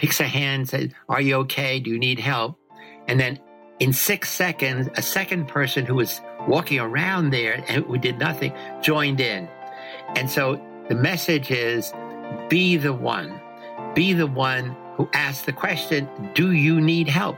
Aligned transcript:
picks 0.00 0.18
a 0.18 0.24
hand, 0.24 0.66
says, 0.66 0.90
Are 1.10 1.20
you 1.20 1.34
okay? 1.36 1.78
Do 1.78 1.90
you 1.90 1.98
need 1.98 2.18
help? 2.18 2.58
And 3.06 3.20
then 3.20 3.38
in 3.80 3.92
six 3.92 4.30
seconds, 4.30 4.88
a 4.96 5.02
second 5.02 5.46
person 5.46 5.84
who 5.84 5.96
was 5.96 6.22
walking 6.48 6.80
around 6.80 7.30
there 7.30 7.62
and 7.68 7.84
who 7.84 7.98
did 7.98 8.18
nothing 8.18 8.54
joined 8.80 9.20
in. 9.20 9.46
And 10.16 10.30
so 10.30 10.58
the 10.88 10.94
message 10.94 11.50
is 11.50 11.92
be 12.48 12.78
the 12.78 12.94
one, 12.94 13.38
be 13.94 14.14
the 14.14 14.26
one 14.26 14.74
who 14.96 15.06
asks 15.12 15.44
the 15.44 15.52
question, 15.52 16.08
Do 16.34 16.52
you 16.52 16.80
need 16.80 17.06
help? 17.06 17.36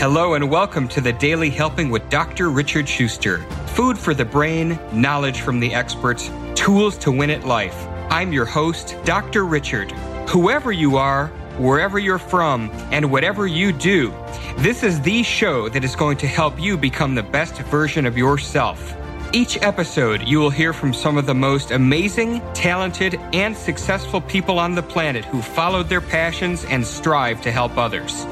Hello 0.00 0.32
and 0.32 0.50
welcome 0.50 0.88
to 0.88 1.02
the 1.02 1.12
Daily 1.12 1.50
Helping 1.50 1.90
with 1.90 2.08
Dr. 2.08 2.48
Richard 2.48 2.88
Schuster. 2.88 3.40
Food 3.66 3.98
for 3.98 4.14
the 4.14 4.24
brain, 4.24 4.78
knowledge 4.94 5.42
from 5.42 5.60
the 5.60 5.74
experts, 5.74 6.30
tools 6.54 6.96
to 6.98 7.12
win 7.12 7.30
at 7.30 7.44
life. 7.44 7.86
I'm 8.10 8.32
your 8.32 8.44
host, 8.44 8.96
Dr. 9.04 9.44
Richard. 9.44 9.90
Whoever 10.28 10.72
you 10.72 10.96
are, 10.96 11.28
wherever 11.58 11.98
you're 11.98 12.18
from, 12.18 12.70
and 12.90 13.10
whatever 13.10 13.46
you 13.46 13.72
do, 13.72 14.12
this 14.58 14.82
is 14.82 15.00
the 15.00 15.22
show 15.22 15.68
that 15.68 15.84
is 15.84 15.96
going 15.96 16.16
to 16.18 16.26
help 16.26 16.60
you 16.60 16.76
become 16.76 17.14
the 17.14 17.22
best 17.22 17.56
version 17.62 18.06
of 18.06 18.18
yourself. 18.18 18.96
Each 19.32 19.62
episode, 19.62 20.26
you 20.26 20.40
will 20.40 20.50
hear 20.50 20.72
from 20.72 20.92
some 20.92 21.16
of 21.16 21.24
the 21.24 21.34
most 21.34 21.70
amazing, 21.70 22.40
talented, 22.52 23.14
and 23.32 23.56
successful 23.56 24.20
people 24.20 24.58
on 24.58 24.74
the 24.74 24.82
planet 24.82 25.24
who 25.24 25.40
followed 25.40 25.88
their 25.88 26.00
passions 26.00 26.64
and 26.64 26.84
strive 26.84 27.40
to 27.42 27.52
help 27.52 27.78
others. 27.78 28.26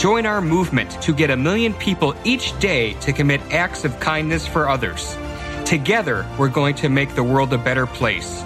Join 0.00 0.26
our 0.26 0.40
movement 0.40 0.92
to 1.02 1.12
get 1.12 1.30
a 1.30 1.36
million 1.36 1.74
people 1.74 2.14
each 2.22 2.56
day 2.60 2.92
to 3.00 3.12
commit 3.12 3.40
acts 3.50 3.84
of 3.84 3.98
kindness 3.98 4.46
for 4.46 4.68
others. 4.68 5.16
Together, 5.64 6.26
we're 6.38 6.48
going 6.48 6.74
to 6.76 6.88
make 6.88 7.14
the 7.14 7.22
world 7.22 7.52
a 7.52 7.58
better 7.58 7.86
place. 7.86 8.42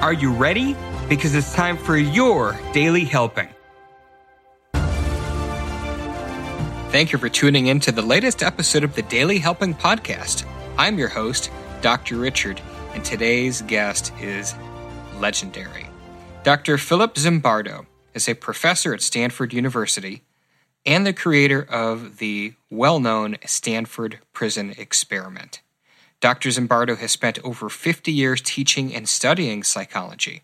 Are 0.00 0.12
you 0.12 0.32
ready? 0.32 0.76
Because 1.08 1.34
it's 1.34 1.54
time 1.54 1.76
for 1.76 1.96
your 1.96 2.58
daily 2.72 3.04
helping. 3.04 3.48
Thank 6.92 7.12
you 7.12 7.18
for 7.18 7.30
tuning 7.30 7.68
in 7.68 7.80
to 7.80 7.92
the 7.92 8.02
latest 8.02 8.42
episode 8.42 8.84
of 8.84 8.94
the 8.94 9.02
Daily 9.02 9.38
Helping 9.38 9.74
Podcast. 9.74 10.44
I'm 10.76 10.98
your 10.98 11.08
host, 11.08 11.50
Dr. 11.80 12.16
Richard, 12.16 12.60
and 12.92 13.02
today's 13.02 13.62
guest 13.62 14.12
is 14.20 14.54
legendary. 15.18 15.88
Dr. 16.42 16.76
Philip 16.76 17.14
Zimbardo 17.14 17.86
is 18.12 18.28
a 18.28 18.34
professor 18.34 18.92
at 18.92 19.00
Stanford 19.00 19.54
University 19.54 20.22
and 20.84 21.06
the 21.06 21.14
creator 21.14 21.62
of 21.62 22.18
the 22.18 22.52
well 22.68 23.00
known 23.00 23.38
Stanford 23.46 24.18
Prison 24.34 24.74
Experiment. 24.76 25.61
Dr. 26.22 26.50
Zimbardo 26.50 26.96
has 26.96 27.10
spent 27.10 27.40
over 27.42 27.68
50 27.68 28.12
years 28.12 28.40
teaching 28.40 28.94
and 28.94 29.08
studying 29.08 29.64
psychology. 29.64 30.42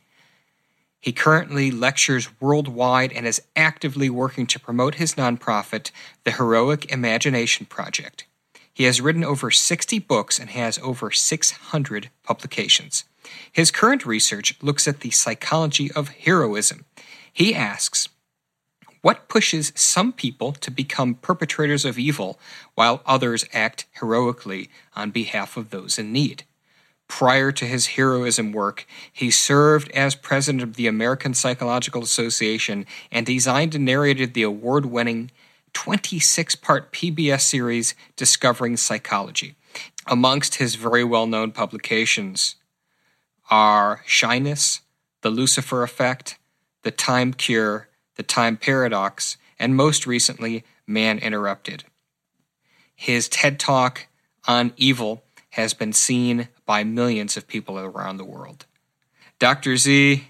He 1.01 1.13
currently 1.13 1.71
lectures 1.71 2.29
worldwide 2.41 3.13
and 3.13 3.25
is 3.25 3.41
actively 3.55 4.11
working 4.11 4.49
to 4.49 4.59
promote 4.59 4.97
his 4.97 5.15
nonprofit, 5.15 5.93
the 6.25 6.33
Heroic 6.33 6.91
Imagination 6.91 7.65
Project. 7.67 8.27
He 8.75 8.85
has 8.85 9.01
written 9.01 9.23
over 9.23 9.53
60 9.53 10.01
books 10.01 10.41
and 10.41 10.51
has 10.51 10.81
over 10.81 11.13
600 11.13 12.11
publications. 12.25 13.05
His 13.53 13.71
current 13.71 14.05
research 14.05 14.61
looks 14.61 14.89
at 14.89 15.01
the 15.01 15.11
psychology 15.11 15.93
of 15.93 16.09
heroism. 16.09 16.87
He 17.33 17.55
asks, 17.55 18.09
what 19.01 19.29
pushes 19.29 19.73
some 19.75 20.13
people 20.13 20.53
to 20.53 20.71
become 20.71 21.15
perpetrators 21.15 21.85
of 21.85 21.99
evil 21.99 22.39
while 22.75 23.03
others 23.07 23.45
act 23.53 23.87
heroically 24.01 24.69
on 24.97 25.11
behalf 25.11 25.57
of 25.57 25.71
those 25.71 25.99
in 25.99 26.13
need? 26.13 26.45
Prior 27.09 27.51
to 27.53 27.65
his 27.65 27.89
heroism 27.89 28.53
work, 28.53 28.87
he 29.11 29.31
served 29.31 29.91
as 29.93 30.15
president 30.15 30.63
of 30.63 30.77
the 30.77 30.87
American 30.87 31.33
Psychological 31.33 32.03
Association 32.03 32.85
and 33.11 33.25
designed 33.25 33.75
and 33.75 33.85
narrated 33.85 34.35
the 34.35 34.43
award 34.43 34.87
winning 34.87 35.31
26 35.73 36.55
part 36.57 36.93
PBS 36.93 37.41
series 37.41 37.95
Discovering 38.17 38.77
Psychology. 38.77 39.55
Amongst 40.07 40.57
his 40.57 40.75
very 40.75 41.05
well 41.05 41.27
known 41.27 41.51
publications 41.51 42.57
are 43.51 44.03
Shyness, 44.07 44.81
The 45.23 45.31
Lucifer 45.31 45.83
Effect, 45.83 46.39
The 46.83 46.91
Time 46.91 47.33
Cure, 47.33 47.88
the 48.19 48.23
Time 48.23 48.59
Paradox, 48.59 49.39
and 49.59 49.75
most 49.75 50.07
recently, 50.07 50.65
Man 50.87 51.19
Interrupted. 51.19 51.85
His 52.95 53.29
TED 53.29 53.59
Talk 53.59 54.09
on 54.47 54.73
evil 54.77 55.23
has 55.51 55.73
been 55.73 55.93
seen 55.93 56.49
by 56.67 56.85
millions 56.85 57.37
of 57.37 57.47
people 57.47 57.79
around 57.79 58.19
the 58.19 58.25
world. 58.25 58.67
Dr. 59.39 59.77
Z, 59.77 60.25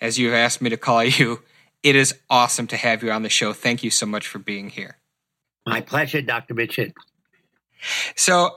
as 0.00 0.18
you 0.18 0.26
have 0.26 0.36
asked 0.36 0.60
me 0.60 0.70
to 0.70 0.76
call 0.76 1.04
you, 1.04 1.42
it 1.82 1.96
is 1.96 2.18
awesome 2.28 2.66
to 2.66 2.76
have 2.76 3.02
you 3.02 3.12
on 3.12 3.22
the 3.22 3.28
show. 3.28 3.52
Thank 3.52 3.82
you 3.84 3.90
so 3.90 4.06
much 4.06 4.26
for 4.26 4.38
being 4.38 4.68
here. 4.68 4.98
My 5.66 5.80
pleasure, 5.80 6.20
Dr. 6.20 6.54
Mitchell. 6.54 6.88
So, 8.16 8.50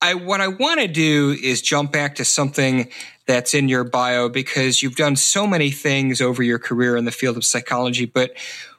I 0.00 0.14
what 0.14 0.40
I 0.40 0.48
want 0.48 0.80
to 0.80 0.88
do 0.88 1.36
is 1.42 1.60
jump 1.62 1.92
back 1.92 2.16
to 2.16 2.24
something 2.24 2.88
that's 3.28 3.54
in 3.54 3.68
your 3.68 3.84
bio 3.84 4.28
because 4.28 4.82
you've 4.82 4.96
done 4.96 5.14
so 5.14 5.46
many 5.46 5.70
things 5.70 6.20
over 6.20 6.42
your 6.42 6.58
career 6.58 6.96
in 6.96 7.04
the 7.04 7.12
field 7.12 7.36
of 7.36 7.44
psychology. 7.44 8.06
But 8.06 8.32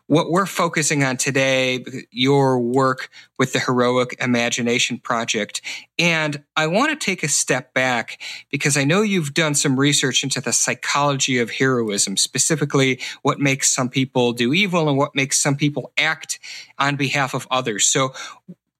what 0.07 0.31
we're 0.31 0.47
focusing 0.47 1.03
on 1.03 1.17
today, 1.17 1.85
your 2.09 2.59
work 2.59 3.09
with 3.37 3.53
the 3.53 3.59
Heroic 3.59 4.17
Imagination 4.19 4.97
Project. 4.97 5.61
And 5.99 6.43
I 6.57 6.65
want 6.65 6.89
to 6.89 7.05
take 7.05 7.21
a 7.21 7.27
step 7.27 7.75
back 7.75 8.19
because 8.49 8.75
I 8.75 8.85
know 8.85 9.03
you've 9.03 9.35
done 9.35 9.53
some 9.53 9.79
research 9.79 10.23
into 10.23 10.41
the 10.41 10.51
psychology 10.51 11.37
of 11.37 11.51
heroism, 11.51 12.17
specifically 12.17 12.99
what 13.21 13.39
makes 13.39 13.69
some 13.69 13.87
people 13.87 14.33
do 14.33 14.51
evil 14.51 14.89
and 14.89 14.97
what 14.97 15.13
makes 15.13 15.39
some 15.39 15.55
people 15.55 15.91
act 15.95 16.39
on 16.79 16.95
behalf 16.95 17.35
of 17.35 17.47
others. 17.51 17.85
So, 17.85 18.13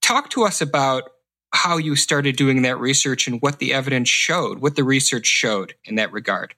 talk 0.02 0.31
to 0.31 0.46
us 0.46 0.62
about 0.62 1.12
how 1.52 1.78
you 1.78 1.96
started 1.96 2.36
doing 2.36 2.62
that 2.62 2.80
research 2.80 3.28
and 3.28 3.42
what 3.42 3.60
the 3.60 3.74
evidence 3.74 4.10
showed, 4.10 4.60
what 4.60 4.76
the 4.76 4.84
research 4.84 5.26
showed 5.26 5.74
in 5.84 5.96
that 5.96 6.12
regard. 6.12 6.56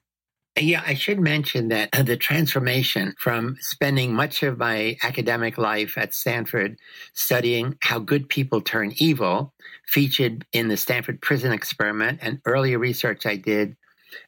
Yeah, 0.60 0.82
I 0.86 0.94
should 0.94 1.18
mention 1.18 1.68
that 1.68 1.90
the 2.06 2.16
transformation 2.16 3.14
from 3.18 3.56
spending 3.60 4.12
much 4.12 4.42
of 4.42 4.58
my 4.58 4.96
academic 5.02 5.56
life 5.56 5.96
at 5.96 6.14
Stanford 6.14 6.76
studying 7.14 7.76
how 7.80 7.98
good 7.98 8.28
people 8.28 8.60
turn 8.60 8.92
evil, 8.96 9.54
featured 9.86 10.44
in 10.52 10.68
the 10.68 10.76
Stanford 10.76 11.22
Prison 11.22 11.52
Experiment, 11.52 12.18
and 12.22 12.40
earlier 12.44 12.78
research 12.78 13.24
I 13.24 13.36
did 13.36 13.76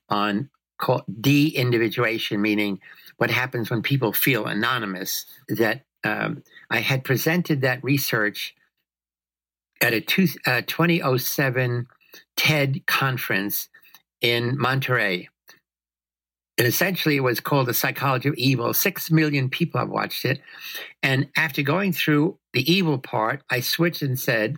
on 0.08 0.50
de 1.20 1.48
individuation, 1.48 2.40
meaning 2.40 2.80
what 3.16 3.30
happens 3.30 3.70
when 3.70 3.82
people 3.82 4.12
feel 4.12 4.46
anonymous, 4.46 5.26
that 5.48 5.82
um, 6.04 6.42
I 6.70 6.80
had 6.80 7.04
presented 7.04 7.60
that 7.60 7.84
research 7.84 8.54
at 9.80 9.92
a 9.92 10.00
two, 10.00 10.28
uh, 10.46 10.62
2007 10.66 11.86
TED 12.36 12.86
conference 12.86 13.68
in 14.20 14.58
Monterey. 14.58 15.28
And 16.56 16.68
essentially, 16.68 17.16
it 17.16 17.20
was 17.20 17.40
called 17.40 17.66
The 17.66 17.74
Psychology 17.74 18.28
of 18.28 18.34
Evil. 18.36 18.72
Six 18.72 19.10
million 19.10 19.50
people 19.50 19.80
have 19.80 19.88
watched 19.88 20.24
it. 20.24 20.40
And 21.02 21.28
after 21.36 21.62
going 21.62 21.92
through 21.92 22.38
the 22.52 22.70
evil 22.70 22.98
part, 22.98 23.42
I 23.50 23.60
switched 23.60 24.02
and 24.02 24.18
said, 24.18 24.56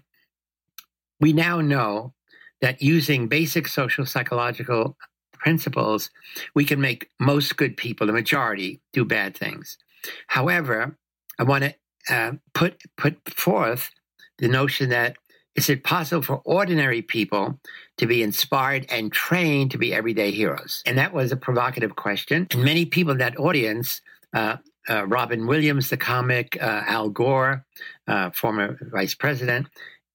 We 1.20 1.32
now 1.32 1.60
know 1.60 2.12
that 2.60 2.82
using 2.82 3.28
basic 3.28 3.66
social 3.66 4.04
psychological 4.04 4.96
principles, 5.32 6.10
we 6.54 6.64
can 6.64 6.80
make 6.80 7.10
most 7.18 7.56
good 7.56 7.76
people, 7.76 8.06
the 8.06 8.12
majority, 8.12 8.80
do 8.92 9.04
bad 9.04 9.36
things. 9.36 9.78
However, 10.26 10.96
I 11.38 11.44
want 11.44 11.64
to 11.64 11.74
uh, 12.14 12.32
put 12.54 12.82
put 12.96 13.16
forth 13.30 13.90
the 14.38 14.48
notion 14.48 14.90
that 14.90 15.16
is 15.56 15.70
it 15.70 15.84
possible 15.84 16.22
for 16.22 16.42
ordinary 16.44 17.02
people 17.02 17.58
to 17.96 18.06
be 18.06 18.22
inspired 18.22 18.86
and 18.90 19.10
trained 19.10 19.70
to 19.70 19.78
be 19.78 19.94
everyday 19.94 20.30
heroes? 20.30 20.82
And 20.84 20.98
that 20.98 21.14
was 21.14 21.32
a 21.32 21.36
provocative 21.36 21.96
question. 21.96 22.46
And 22.50 22.62
many 22.62 22.84
people 22.84 23.12
in 23.12 23.18
that 23.18 23.38
audience, 23.38 24.02
uh, 24.34 24.58
uh, 24.88 25.06
Robin 25.06 25.46
Williams, 25.46 25.88
the 25.88 25.96
comic, 25.96 26.58
uh, 26.60 26.82
Al 26.86 27.08
Gore, 27.08 27.64
uh, 28.06 28.30
former 28.30 28.78
vice 28.92 29.14
president, 29.14 29.66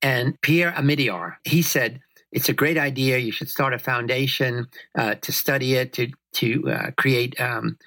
and 0.02 0.40
Pierre 0.42 0.72
Omidyar, 0.72 1.36
he 1.44 1.62
said, 1.62 2.00
it's 2.32 2.48
a 2.48 2.54
great 2.54 2.78
idea. 2.78 3.18
You 3.18 3.32
should 3.32 3.50
start 3.50 3.74
a 3.74 3.80
foundation 3.80 4.68
uh, 4.98 5.16
to 5.16 5.32
study 5.32 5.74
it, 5.74 5.92
to 5.94 6.12
to 6.34 6.72
uh, 6.72 6.92
create 6.96 7.38
um, 7.42 7.78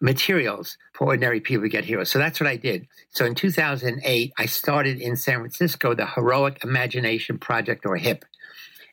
materials 0.00 0.78
ordinary 1.02 1.40
people 1.40 1.68
get 1.68 1.84
heroes. 1.84 2.10
So 2.10 2.18
that's 2.18 2.40
what 2.40 2.48
I 2.48 2.56
did. 2.56 2.86
So 3.10 3.24
in 3.24 3.34
2008, 3.34 4.32
I 4.38 4.46
started 4.46 5.00
in 5.00 5.16
San 5.16 5.38
Francisco 5.38 5.94
the 5.94 6.06
Heroic 6.06 6.62
Imagination 6.64 7.38
Project, 7.38 7.84
or 7.86 7.96
HIP. 7.96 8.24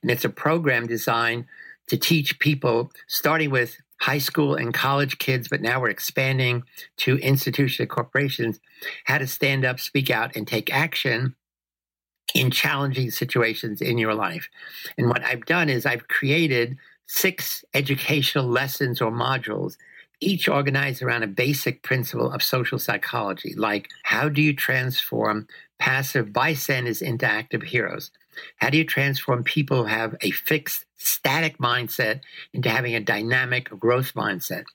And 0.02 0.10
it's 0.10 0.26
a 0.26 0.30
program 0.30 0.88
designed 0.88 1.46
to 1.88 1.98
teach 1.98 2.40
people, 2.40 2.92
starting 3.08 3.52
with 3.52 3.78
high 4.00 4.18
school 4.18 4.56
and 4.56 4.74
college 4.74 5.18
kids, 5.18 5.48
but 5.50 5.62
now 5.62 5.82
we're 5.82 5.90
expanding 5.90 6.64
to 6.98 7.18
institutions 7.18 7.82
and 7.82 7.90
corporations, 7.90 8.60
how 9.06 9.18
to 9.18 9.28
stand 9.28 9.66
up, 9.66 9.80
speak 9.80 10.10
out, 10.10 10.36
and 10.36 10.48
take 10.48 10.74
action 10.74 11.36
in 12.34 12.52
challenging 12.52 13.12
situations 13.12 13.82
in 13.82 13.98
your 13.98 14.14
life. 14.14 14.48
And 14.98 15.10
what 15.10 15.24
I've 15.24 15.46
done 15.46 15.68
is 15.68 15.86
I've 15.86 16.08
created 16.08 16.78
six 17.08 17.66
educational 17.74 18.46
lessons 18.46 19.02
or 19.02 19.12
modules, 19.12 19.76
each 20.22 20.48
organized 20.48 21.02
around 21.02 21.24
a 21.24 21.28
basic 21.28 21.82
principle 21.82 22.32
of 22.32 22.44
social 22.44 22.80
psychology, 22.80 23.54
like 23.56 23.90
how 24.04 24.30
do 24.30 24.42
you 24.42 24.54
transform 24.54 25.48
passive 25.80 26.34
bystanders 26.34 27.02
into 27.02 27.26
active 27.26 27.64
heroes? 27.64 28.12
How 28.58 28.70
do 28.70 28.78
you 28.78 28.86
transform 28.86 29.44
people 29.44 29.78
who 29.78 29.84
have 29.86 30.16
a 30.22 30.32
fixed, 30.32 30.86
static 30.98 31.58
mindset 31.58 32.22
into 32.54 32.70
having 32.70 32.96
a 32.96 33.00
dynamic 33.00 33.70
growth 33.70 34.14
mindset? 34.14 34.66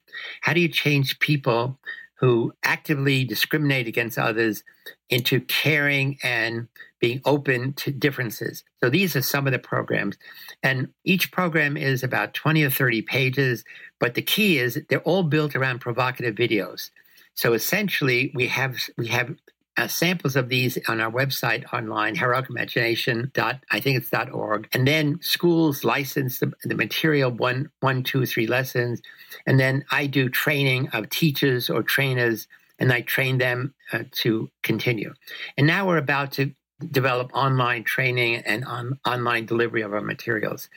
How 0.42 0.52
do 0.52 0.60
you 0.60 0.68
change 0.68 1.18
people 1.18 1.78
who 2.24 2.54
actively 2.62 3.22
discriminate 3.22 3.86
against 3.86 4.16
others 4.16 4.64
into 5.10 5.42
caring 5.42 6.16
and 6.22 6.68
being 6.98 7.20
open 7.26 7.74
to 7.74 7.90
differences? 7.90 8.64
So 8.82 8.88
these 8.88 9.14
are 9.14 9.20
some 9.20 9.46
of 9.46 9.52
the 9.52 9.58
programs. 9.58 10.16
And 10.62 10.88
each 11.04 11.30
program 11.30 11.76
is 11.76 12.02
about 12.02 12.32
20 12.32 12.62
or 12.62 12.70
30 12.70 13.02
pages, 13.02 13.62
but 14.00 14.14
the 14.14 14.22
key 14.22 14.58
is 14.58 14.80
they're 14.88 15.00
all 15.00 15.24
built 15.24 15.54
around 15.54 15.80
provocative 15.80 16.34
videos. 16.34 16.88
So 17.34 17.52
essentially, 17.52 18.32
we 18.34 18.46
have 18.46 18.78
we 18.96 19.08
have 19.08 19.34
uh, 19.76 19.88
samples 19.88 20.36
of 20.36 20.48
these 20.48 20.78
on 20.88 21.00
our 21.00 21.10
website 21.10 21.64
online, 21.72 22.14
heroic 22.14 22.48
imagination 22.48 23.30
I 23.70 23.80
think 23.80 23.98
it's 23.98 24.10
org, 24.32 24.68
and 24.72 24.86
then 24.86 25.18
schools 25.20 25.84
license 25.84 26.38
the, 26.38 26.52
the 26.62 26.74
material 26.74 27.30
one 27.30 27.70
one 27.80 28.02
two 28.02 28.26
three 28.26 28.46
lessons, 28.46 29.02
and 29.46 29.58
then 29.58 29.84
I 29.90 30.06
do 30.06 30.28
training 30.28 30.88
of 30.92 31.10
teachers 31.10 31.70
or 31.70 31.82
trainers, 31.82 32.46
and 32.78 32.92
I 32.92 33.00
train 33.02 33.38
them 33.38 33.74
uh, 33.92 34.04
to 34.22 34.48
continue. 34.62 35.14
And 35.56 35.66
now 35.66 35.86
we're 35.86 35.98
about 35.98 36.32
to 36.32 36.52
develop 36.90 37.30
online 37.34 37.84
training 37.84 38.36
and 38.36 38.64
on, 38.64 38.98
online 39.06 39.46
delivery 39.46 39.82
of 39.82 39.92
our 39.92 40.00
materials. 40.00 40.68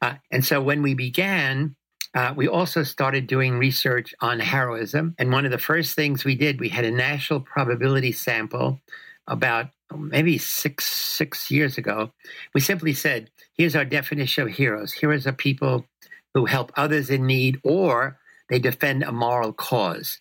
Uh, 0.00 0.14
and 0.30 0.44
so 0.44 0.60
when 0.60 0.82
we 0.82 0.94
began, 0.94 1.74
uh, 2.14 2.34
we 2.36 2.48
also 2.48 2.82
started 2.82 3.26
doing 3.26 3.58
research 3.58 4.14
on 4.20 4.40
heroism. 4.40 5.14
And 5.18 5.32
one 5.32 5.44
of 5.44 5.52
the 5.52 5.58
first 5.58 5.94
things 5.94 6.24
we 6.24 6.34
did, 6.34 6.60
we 6.60 6.68
had 6.68 6.84
a 6.84 6.90
national 6.90 7.40
probability 7.40 8.12
sample 8.12 8.80
about 9.26 9.70
maybe 9.96 10.38
six 10.38 10.86
six 10.86 11.50
years 11.50 11.78
ago. 11.78 12.10
We 12.54 12.60
simply 12.60 12.94
said, 12.94 13.30
here's 13.56 13.76
our 13.76 13.84
definition 13.84 14.44
of 14.44 14.54
heroes. 14.54 14.92
Heroes 14.92 15.26
are 15.26 15.32
people 15.32 15.86
who 16.34 16.46
help 16.46 16.72
others 16.76 17.10
in 17.10 17.26
need 17.26 17.60
or 17.62 18.18
they 18.48 18.58
defend 18.58 19.02
a 19.02 19.12
moral 19.12 19.52
cause. 19.52 20.18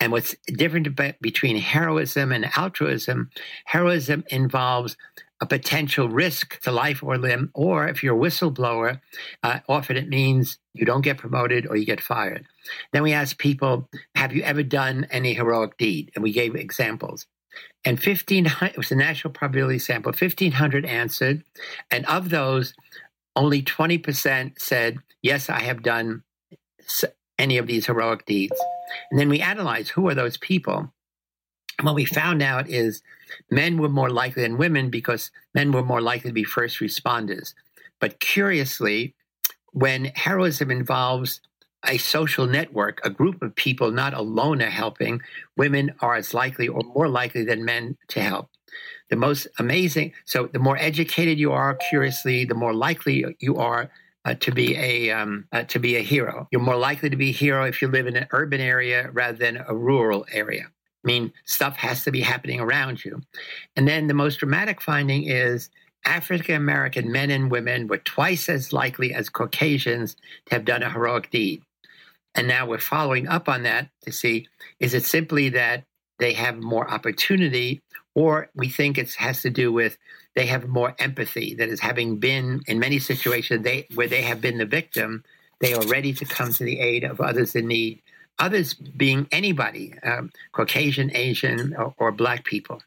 And 0.00 0.10
what's 0.10 0.34
different 0.46 0.88
between 1.20 1.56
heroism 1.56 2.32
and 2.32 2.50
altruism, 2.56 3.30
heroism 3.64 4.24
involves 4.28 4.96
a 5.40 5.46
potential 5.46 6.08
risk 6.08 6.60
to 6.62 6.72
life 6.72 7.02
or 7.02 7.16
limb, 7.16 7.50
or 7.54 7.86
if 7.86 8.02
you're 8.02 8.16
a 8.16 8.18
whistleblower, 8.18 9.00
uh, 9.42 9.60
often 9.68 9.96
it 9.96 10.08
means 10.08 10.58
you 10.74 10.84
don't 10.84 11.02
get 11.02 11.18
promoted 11.18 11.66
or 11.66 11.76
you 11.76 11.86
get 11.86 12.00
fired. 12.00 12.46
Then 12.92 13.02
we 13.02 13.12
asked 13.12 13.38
people, 13.38 13.88
Have 14.14 14.32
you 14.32 14.42
ever 14.42 14.62
done 14.62 15.06
any 15.10 15.34
heroic 15.34 15.76
deed? 15.76 16.10
And 16.14 16.22
we 16.22 16.32
gave 16.32 16.54
examples. 16.54 17.26
And 17.84 17.98
1,500, 17.98 18.72
it 18.72 18.76
was 18.76 18.90
a 18.90 18.96
national 18.96 19.32
probability 19.32 19.78
sample, 19.78 20.12
1,500 20.12 20.84
answered. 20.84 21.44
And 21.90 22.04
of 22.06 22.30
those, 22.30 22.74
only 23.36 23.62
20% 23.62 24.60
said, 24.60 24.98
Yes, 25.22 25.48
I 25.48 25.60
have 25.60 25.82
done 25.82 26.22
any 27.38 27.58
of 27.58 27.66
these 27.66 27.86
heroic 27.86 28.26
deeds. 28.26 28.58
And 29.10 29.20
then 29.20 29.28
we 29.28 29.40
analyzed 29.40 29.90
who 29.90 30.08
are 30.08 30.14
those 30.14 30.36
people. 30.36 30.92
What 31.82 31.94
we 31.94 32.04
found 32.04 32.42
out 32.42 32.68
is 32.68 33.02
men 33.50 33.78
were 33.78 33.88
more 33.88 34.10
likely 34.10 34.42
than 34.42 34.58
women 34.58 34.90
because 34.90 35.30
men 35.54 35.70
were 35.70 35.84
more 35.84 36.00
likely 36.00 36.30
to 36.30 36.34
be 36.34 36.44
first 36.44 36.80
responders. 36.80 37.54
But 38.00 38.18
curiously, 38.18 39.14
when 39.72 40.06
heroism 40.06 40.70
involves 40.70 41.40
a 41.86 41.98
social 41.98 42.46
network, 42.46 43.00
a 43.04 43.10
group 43.10 43.42
of 43.42 43.54
people 43.54 43.92
not 43.92 44.12
alone 44.12 44.60
are 44.60 44.70
helping, 44.70 45.20
women 45.56 45.94
are 46.00 46.16
as 46.16 46.34
likely 46.34 46.66
or 46.66 46.82
more 46.82 47.08
likely 47.08 47.44
than 47.44 47.64
men 47.64 47.96
to 48.08 48.20
help. 48.20 48.50
The 49.10 49.16
most 49.16 49.46
amazing, 49.58 50.12
so 50.24 50.48
the 50.52 50.58
more 50.58 50.76
educated 50.76 51.38
you 51.38 51.52
are, 51.52 51.76
curiously, 51.76 52.44
the 52.44 52.54
more 52.54 52.74
likely 52.74 53.36
you 53.38 53.56
are 53.56 53.90
uh, 54.24 54.34
to 54.34 54.50
be 54.50 54.76
a 54.76 55.10
um, 55.10 55.46
uh, 55.52 55.62
to 55.62 55.78
be 55.78 55.96
a 55.96 56.02
hero. 56.02 56.48
You're 56.50 56.60
more 56.60 56.76
likely 56.76 57.08
to 57.08 57.16
be 57.16 57.30
a 57.30 57.32
hero 57.32 57.64
if 57.64 57.80
you 57.80 57.88
live 57.88 58.06
in 58.06 58.16
an 58.16 58.26
urban 58.32 58.60
area 58.60 59.10
rather 59.12 59.38
than 59.38 59.62
a 59.66 59.74
rural 59.74 60.26
area. 60.30 60.70
I 61.04 61.06
mean, 61.06 61.32
stuff 61.44 61.76
has 61.76 62.04
to 62.04 62.10
be 62.10 62.20
happening 62.20 62.60
around 62.60 63.04
you. 63.04 63.20
And 63.76 63.86
then 63.86 64.06
the 64.06 64.14
most 64.14 64.40
dramatic 64.40 64.80
finding 64.80 65.24
is 65.24 65.70
African 66.04 66.56
American 66.56 67.12
men 67.12 67.30
and 67.30 67.50
women 67.50 67.86
were 67.88 67.98
twice 67.98 68.48
as 68.48 68.72
likely 68.72 69.14
as 69.14 69.28
Caucasians 69.28 70.16
to 70.46 70.54
have 70.54 70.64
done 70.64 70.82
a 70.82 70.90
heroic 70.90 71.30
deed. 71.30 71.62
And 72.34 72.48
now 72.48 72.66
we're 72.66 72.78
following 72.78 73.28
up 73.28 73.48
on 73.48 73.62
that 73.64 73.88
to 74.02 74.12
see 74.12 74.48
is 74.80 74.94
it 74.94 75.04
simply 75.04 75.50
that 75.50 75.84
they 76.18 76.32
have 76.32 76.58
more 76.58 76.88
opportunity, 76.90 77.80
or 78.14 78.50
we 78.54 78.68
think 78.68 78.98
it 78.98 79.14
has 79.14 79.42
to 79.42 79.50
do 79.50 79.72
with 79.72 79.98
they 80.34 80.46
have 80.46 80.68
more 80.68 80.94
empathy. 80.98 81.54
That 81.54 81.68
is, 81.68 81.80
having 81.80 82.18
been 82.18 82.62
in 82.66 82.78
many 82.78 82.98
situations 82.98 83.62
they, 83.62 83.86
where 83.94 84.08
they 84.08 84.22
have 84.22 84.40
been 84.40 84.58
the 84.58 84.66
victim, 84.66 85.24
they 85.60 85.74
are 85.74 85.86
ready 85.86 86.12
to 86.14 86.24
come 86.24 86.52
to 86.52 86.64
the 86.64 86.80
aid 86.80 87.04
of 87.04 87.20
others 87.20 87.54
in 87.54 87.66
need 87.68 88.02
others 88.38 88.74
being 88.74 89.26
anybody, 89.32 89.94
um, 90.02 90.30
Caucasian, 90.52 91.14
Asian, 91.14 91.74
or, 91.74 91.94
or, 91.98 92.12
Black 92.12 92.44
people. 92.44 92.80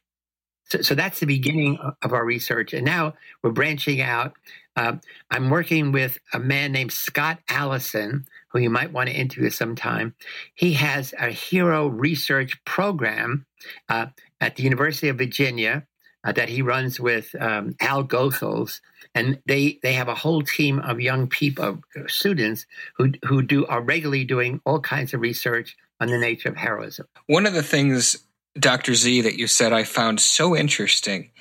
So, 0.65 0.81
so, 0.81 0.95
that's 0.95 1.19
the 1.19 1.25
beginning 1.25 1.77
of 2.01 2.13
our 2.13 2.25
research. 2.25 2.74
And 2.74 2.86
now 2.86 3.13
we're 3.44 3.51
branching 3.51 4.01
out. 4.01 4.33
Uh, 4.75 4.98
I'm 5.30 5.50
working 5.50 5.92
with 5.92 6.18
a 6.33 6.39
man 6.39 6.71
named 6.71 6.94
Scott 6.94 7.39
Allison, 7.50 8.25
who 8.50 8.59
you 8.59 8.69
might 8.69 8.94
want 8.94 9.09
to 9.09 9.15
interview 9.15 9.50
sometime. 9.50 10.15
He 10.53 10.74
has 10.74 11.13
a 11.19 11.30
hero 11.30 11.88
research 11.88 12.63
program 12.63 13.45
uh, 13.89 14.07
at 14.39 14.56
the 14.56 14.63
University 14.63 15.09
of 15.09 15.18
Virginia 15.18 15.86
uh, 16.24 16.32
that 16.32 16.50
he 16.50 16.62
runs 16.62 17.00
with 17.00 17.34
um, 17.40 17.76
Al 17.80 18.04
Goethals, 18.04 18.82
and 19.16 19.40
they 19.46 19.80
they 19.84 19.94
have 19.94 20.08
a 20.08 20.16
whole 20.16 20.42
team 20.42 20.80
of 20.80 21.00
young 21.00 21.28
people, 21.28 21.82
students 22.08 22.66
who 22.98 23.12
who 23.24 23.42
do 23.42 23.66
are 23.66 23.82
regularly 23.82 24.24
doing 24.24 24.62
all 24.66 24.80
kinds 24.80 25.14
of 25.14 25.22
research 25.22 25.76
on 26.00 26.08
the 26.08 26.18
nature 26.18 26.50
of 26.50 26.56
heroism. 26.56 27.08
One 27.28 27.46
of 27.46 27.54
the 27.54 27.64
things, 27.64 28.18
Dr. 28.56 28.94
Z, 28.96 29.22
that 29.22 29.38
you 29.38 29.48
said 29.48 29.74
I 29.74 29.84
found 29.84 30.20
so 30.20 30.56
interesting 30.56 31.32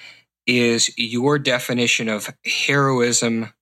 is 0.47 0.93
your 0.97 1.39
definition 1.39 2.09
of 2.09 2.31
heroism 2.45 3.53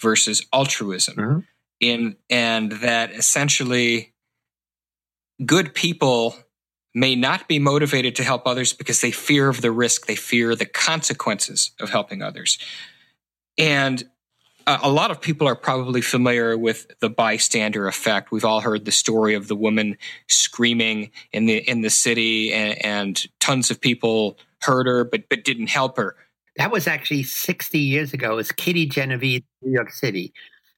versus 0.00 0.46
altruism, 0.52 1.16
mm-hmm. 1.16 1.38
in 1.80 2.16
and 2.28 2.72
that 2.72 3.12
essentially 3.12 4.12
good 5.44 5.74
people 5.74 6.36
may 6.94 7.16
not 7.16 7.48
be 7.48 7.58
motivated 7.58 8.14
to 8.16 8.24
help 8.24 8.46
others 8.46 8.72
because 8.72 9.00
they 9.00 9.10
fear 9.10 9.48
of 9.48 9.60
the 9.60 9.72
risk, 9.72 10.06
they 10.06 10.14
fear 10.14 10.54
the 10.54 10.66
consequences 10.66 11.72
of 11.80 11.90
helping 11.90 12.22
others. 12.22 12.58
And 13.58 14.04
a 14.66 14.90
lot 14.90 15.10
of 15.10 15.20
people 15.20 15.46
are 15.46 15.54
probably 15.54 16.00
familiar 16.00 16.56
with 16.56 16.86
the 17.00 17.10
bystander 17.10 17.86
effect. 17.86 18.30
We've 18.30 18.44
all 18.44 18.60
heard 18.60 18.84
the 18.84 18.92
story 18.92 19.34
of 19.34 19.48
the 19.48 19.56
woman 19.56 19.98
screaming 20.28 21.10
in 21.32 21.46
the 21.46 21.58
in 21.58 21.82
the 21.82 21.90
city, 21.90 22.52
and, 22.52 22.84
and 22.84 23.26
tons 23.40 23.70
of 23.70 23.80
people 23.80 24.38
heard 24.62 24.86
her, 24.86 25.04
but 25.04 25.28
but 25.28 25.44
didn't 25.44 25.68
help 25.68 25.96
her. 25.98 26.16
That 26.56 26.70
was 26.70 26.86
actually 26.86 27.24
60 27.24 27.78
years 27.78 28.12
ago. 28.12 28.32
It 28.32 28.36
was 28.36 28.52
Kitty 28.52 28.86
Genovese, 28.86 29.42
in 29.62 29.68
New 29.70 29.74
York 29.74 29.90
City. 29.90 30.32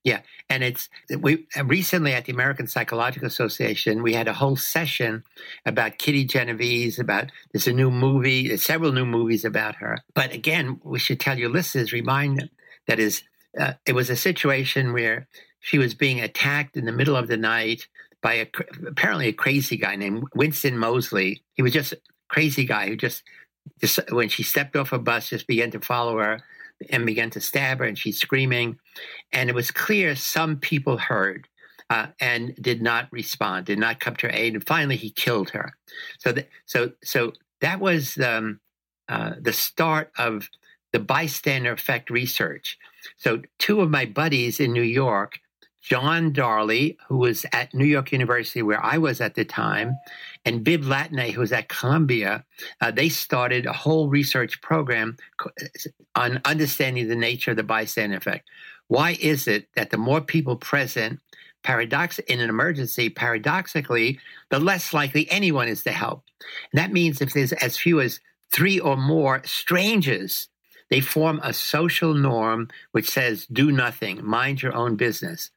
Yeah, 0.06 0.20
and 0.48 0.62
it's 0.62 0.88
we 1.18 1.48
recently 1.64 2.12
at 2.12 2.26
the 2.26 2.32
American 2.32 2.68
Psychological 2.68 3.26
Association 3.26 4.04
we 4.04 4.14
had 4.14 4.28
a 4.28 4.34
whole 4.34 4.54
session 4.54 5.24
about 5.66 5.98
Kitty 5.98 6.24
Genovese. 6.24 7.00
About 7.00 7.32
there's 7.52 7.66
a 7.66 7.72
new 7.72 7.90
movie, 7.90 8.46
there's 8.46 8.62
several 8.62 8.92
new 8.92 9.04
movies 9.04 9.44
about 9.44 9.74
her. 9.76 9.98
But 10.14 10.32
again, 10.32 10.80
we 10.84 11.00
should 11.00 11.18
tell 11.18 11.36
your 11.36 11.48
listeners, 11.48 11.92
remind 11.92 12.38
them 12.38 12.50
that 12.86 13.00
is, 13.00 13.24
uh, 13.58 13.72
it 13.84 13.96
was 13.96 14.08
a 14.08 14.14
situation 14.14 14.92
where 14.92 15.26
she 15.58 15.76
was 15.76 15.92
being 15.92 16.20
attacked 16.20 16.76
in 16.76 16.84
the 16.84 16.92
middle 16.92 17.16
of 17.16 17.26
the 17.26 17.36
night 17.36 17.88
by 18.22 18.34
a 18.34 18.46
apparently 18.86 19.26
a 19.26 19.32
crazy 19.32 19.76
guy 19.76 19.96
named 19.96 20.22
Winston 20.36 20.78
Moseley. 20.78 21.42
He 21.54 21.62
was 21.62 21.72
just 21.72 21.94
a 21.94 21.98
crazy 22.28 22.64
guy 22.64 22.86
who 22.86 22.96
just, 22.96 23.24
just 23.80 23.98
when 24.12 24.28
she 24.28 24.44
stepped 24.44 24.76
off 24.76 24.92
a 24.92 25.00
bus, 25.00 25.30
just 25.30 25.48
began 25.48 25.72
to 25.72 25.80
follow 25.80 26.16
her 26.18 26.44
and 26.90 27.06
began 27.06 27.30
to 27.30 27.40
stab 27.40 27.78
her, 27.78 27.84
and 27.84 27.98
she's 27.98 28.18
screaming. 28.18 28.78
And 29.32 29.48
it 29.48 29.54
was 29.54 29.70
clear 29.70 30.14
some 30.16 30.56
people 30.58 30.98
heard 30.98 31.48
uh, 31.90 32.08
and 32.20 32.54
did 32.60 32.82
not 32.82 33.08
respond, 33.12 33.66
did 33.66 33.78
not 33.78 34.00
come 34.00 34.16
to 34.16 34.26
her 34.26 34.32
aid. 34.32 34.54
And 34.54 34.66
finally, 34.66 34.96
he 34.96 35.10
killed 35.10 35.50
her. 35.50 35.72
So, 36.18 36.32
that, 36.32 36.48
so, 36.66 36.92
so 37.02 37.32
that 37.60 37.80
was 37.80 38.18
um, 38.18 38.60
uh, 39.08 39.34
the 39.40 39.52
start 39.52 40.12
of 40.18 40.48
the 40.92 40.98
bystander 40.98 41.72
effect 41.72 42.10
research. 42.10 42.78
So, 43.16 43.42
two 43.58 43.80
of 43.80 43.90
my 43.90 44.04
buddies 44.06 44.60
in 44.60 44.72
New 44.72 44.82
York, 44.82 45.38
John 45.86 46.32
Darley, 46.32 46.98
who 47.06 47.18
was 47.18 47.46
at 47.52 47.72
New 47.72 47.84
York 47.84 48.10
University, 48.10 48.60
where 48.60 48.84
I 48.84 48.98
was 48.98 49.20
at 49.20 49.36
the 49.36 49.44
time, 49.44 49.96
and 50.44 50.64
Bibb 50.64 50.82
Latané, 50.82 51.30
who 51.30 51.40
was 51.40 51.52
at 51.52 51.68
Columbia, 51.68 52.44
uh, 52.80 52.90
they 52.90 53.08
started 53.08 53.66
a 53.66 53.72
whole 53.72 54.08
research 54.08 54.60
program 54.60 55.16
on 56.16 56.40
understanding 56.44 57.06
the 57.06 57.14
nature 57.14 57.52
of 57.52 57.56
the 57.56 57.62
bystander 57.62 58.16
effect. 58.16 58.48
Why 58.88 59.16
is 59.20 59.46
it 59.46 59.68
that 59.76 59.90
the 59.90 59.96
more 59.96 60.20
people 60.20 60.56
present, 60.56 61.20
paradox 61.62 62.18
in 62.18 62.40
an 62.40 62.50
emergency, 62.50 63.08
paradoxically, 63.08 64.18
the 64.50 64.58
less 64.58 64.92
likely 64.92 65.30
anyone 65.30 65.68
is 65.68 65.84
to 65.84 65.92
help? 65.92 66.24
And 66.72 66.80
that 66.80 66.90
means 66.90 67.20
if 67.20 67.32
there's 67.32 67.52
as 67.52 67.78
few 67.78 68.00
as 68.00 68.18
three 68.50 68.80
or 68.80 68.96
more 68.96 69.40
strangers, 69.44 70.48
they 70.90 70.98
form 70.98 71.40
a 71.44 71.52
social 71.52 72.12
norm 72.12 72.70
which 72.90 73.08
says 73.08 73.46
do 73.46 73.70
nothing, 73.70 74.24
mind 74.24 74.62
your 74.62 74.74
own 74.74 74.96
business. 74.96 75.52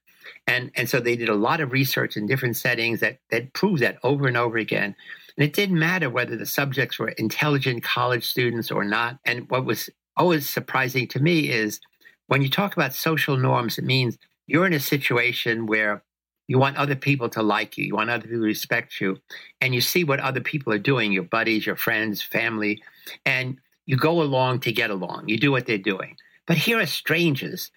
And, 0.48 0.71
and 0.75 0.89
so 0.89 1.00
they 1.00 1.15
did 1.15 1.29
a 1.29 1.36
lot 1.36 1.62
of 1.62 1.71
research 1.71 2.17
in 2.17 2.27
different 2.27 2.57
settings 2.57 3.00
that, 3.00 3.19
that 3.31 3.53
proved 3.53 3.81
that 3.81 3.98
over 4.03 4.27
and 4.27 4.38
over 4.38 4.57
again. 4.57 4.95
And 5.38 5.45
it 5.45 5.53
didn't 5.53 5.79
matter 5.79 6.09
whether 6.09 6.36
the 6.36 6.45
subjects 6.45 7.00
were 7.00 7.09
intelligent 7.09 7.83
college 7.83 8.25
students 8.25 8.71
or 8.71 8.83
not. 8.83 9.19
And 9.25 9.50
what 9.50 9.65
was 9.65 9.89
always 10.17 10.50
surprising 10.50 11.07
to 11.09 11.19
me 11.19 11.50
is 11.50 11.79
when 12.27 12.41
you 12.41 12.50
talk 12.50 12.74
about 12.74 12.93
social 12.93 13.38
norms, 13.38 13.77
it 13.77 13.86
means 13.86 14.17
you're 14.48 14.67
in 14.67 14.74
a 14.74 14.79
situation 14.79 15.65
where 15.65 16.03
you 16.48 16.57
want 16.57 16.77
other 16.77 16.95
people 16.95 17.29
to 17.29 17.43
like 17.43 17.77
you, 17.77 17.86
you 17.86 17.95
want 17.95 18.09
other 18.09 18.24
people 18.24 18.39
to 18.39 18.45
respect 18.45 19.00
you, 19.00 19.19
and 19.62 19.75
you 19.75 19.81
see 19.81 20.03
what 20.03 20.19
other 20.19 20.41
people 20.41 20.74
are 20.74 20.79
doing, 20.79 21.12
your 21.12 21.24
buddies, 21.24 21.65
your 21.65 21.75
friends, 21.75 22.24
family, 22.24 22.81
and 23.24 23.59
you 23.86 23.95
go 23.95 24.21
along 24.21 24.59
to 24.62 24.71
get 24.71 24.89
along. 24.89 25.27
You 25.27 25.38
do 25.38 25.51
what 25.51 25.67
they're 25.67 25.77
doing. 25.77 26.17
But 26.48 26.57
here 26.57 26.79
are 26.79 26.88
strangers 26.88 27.69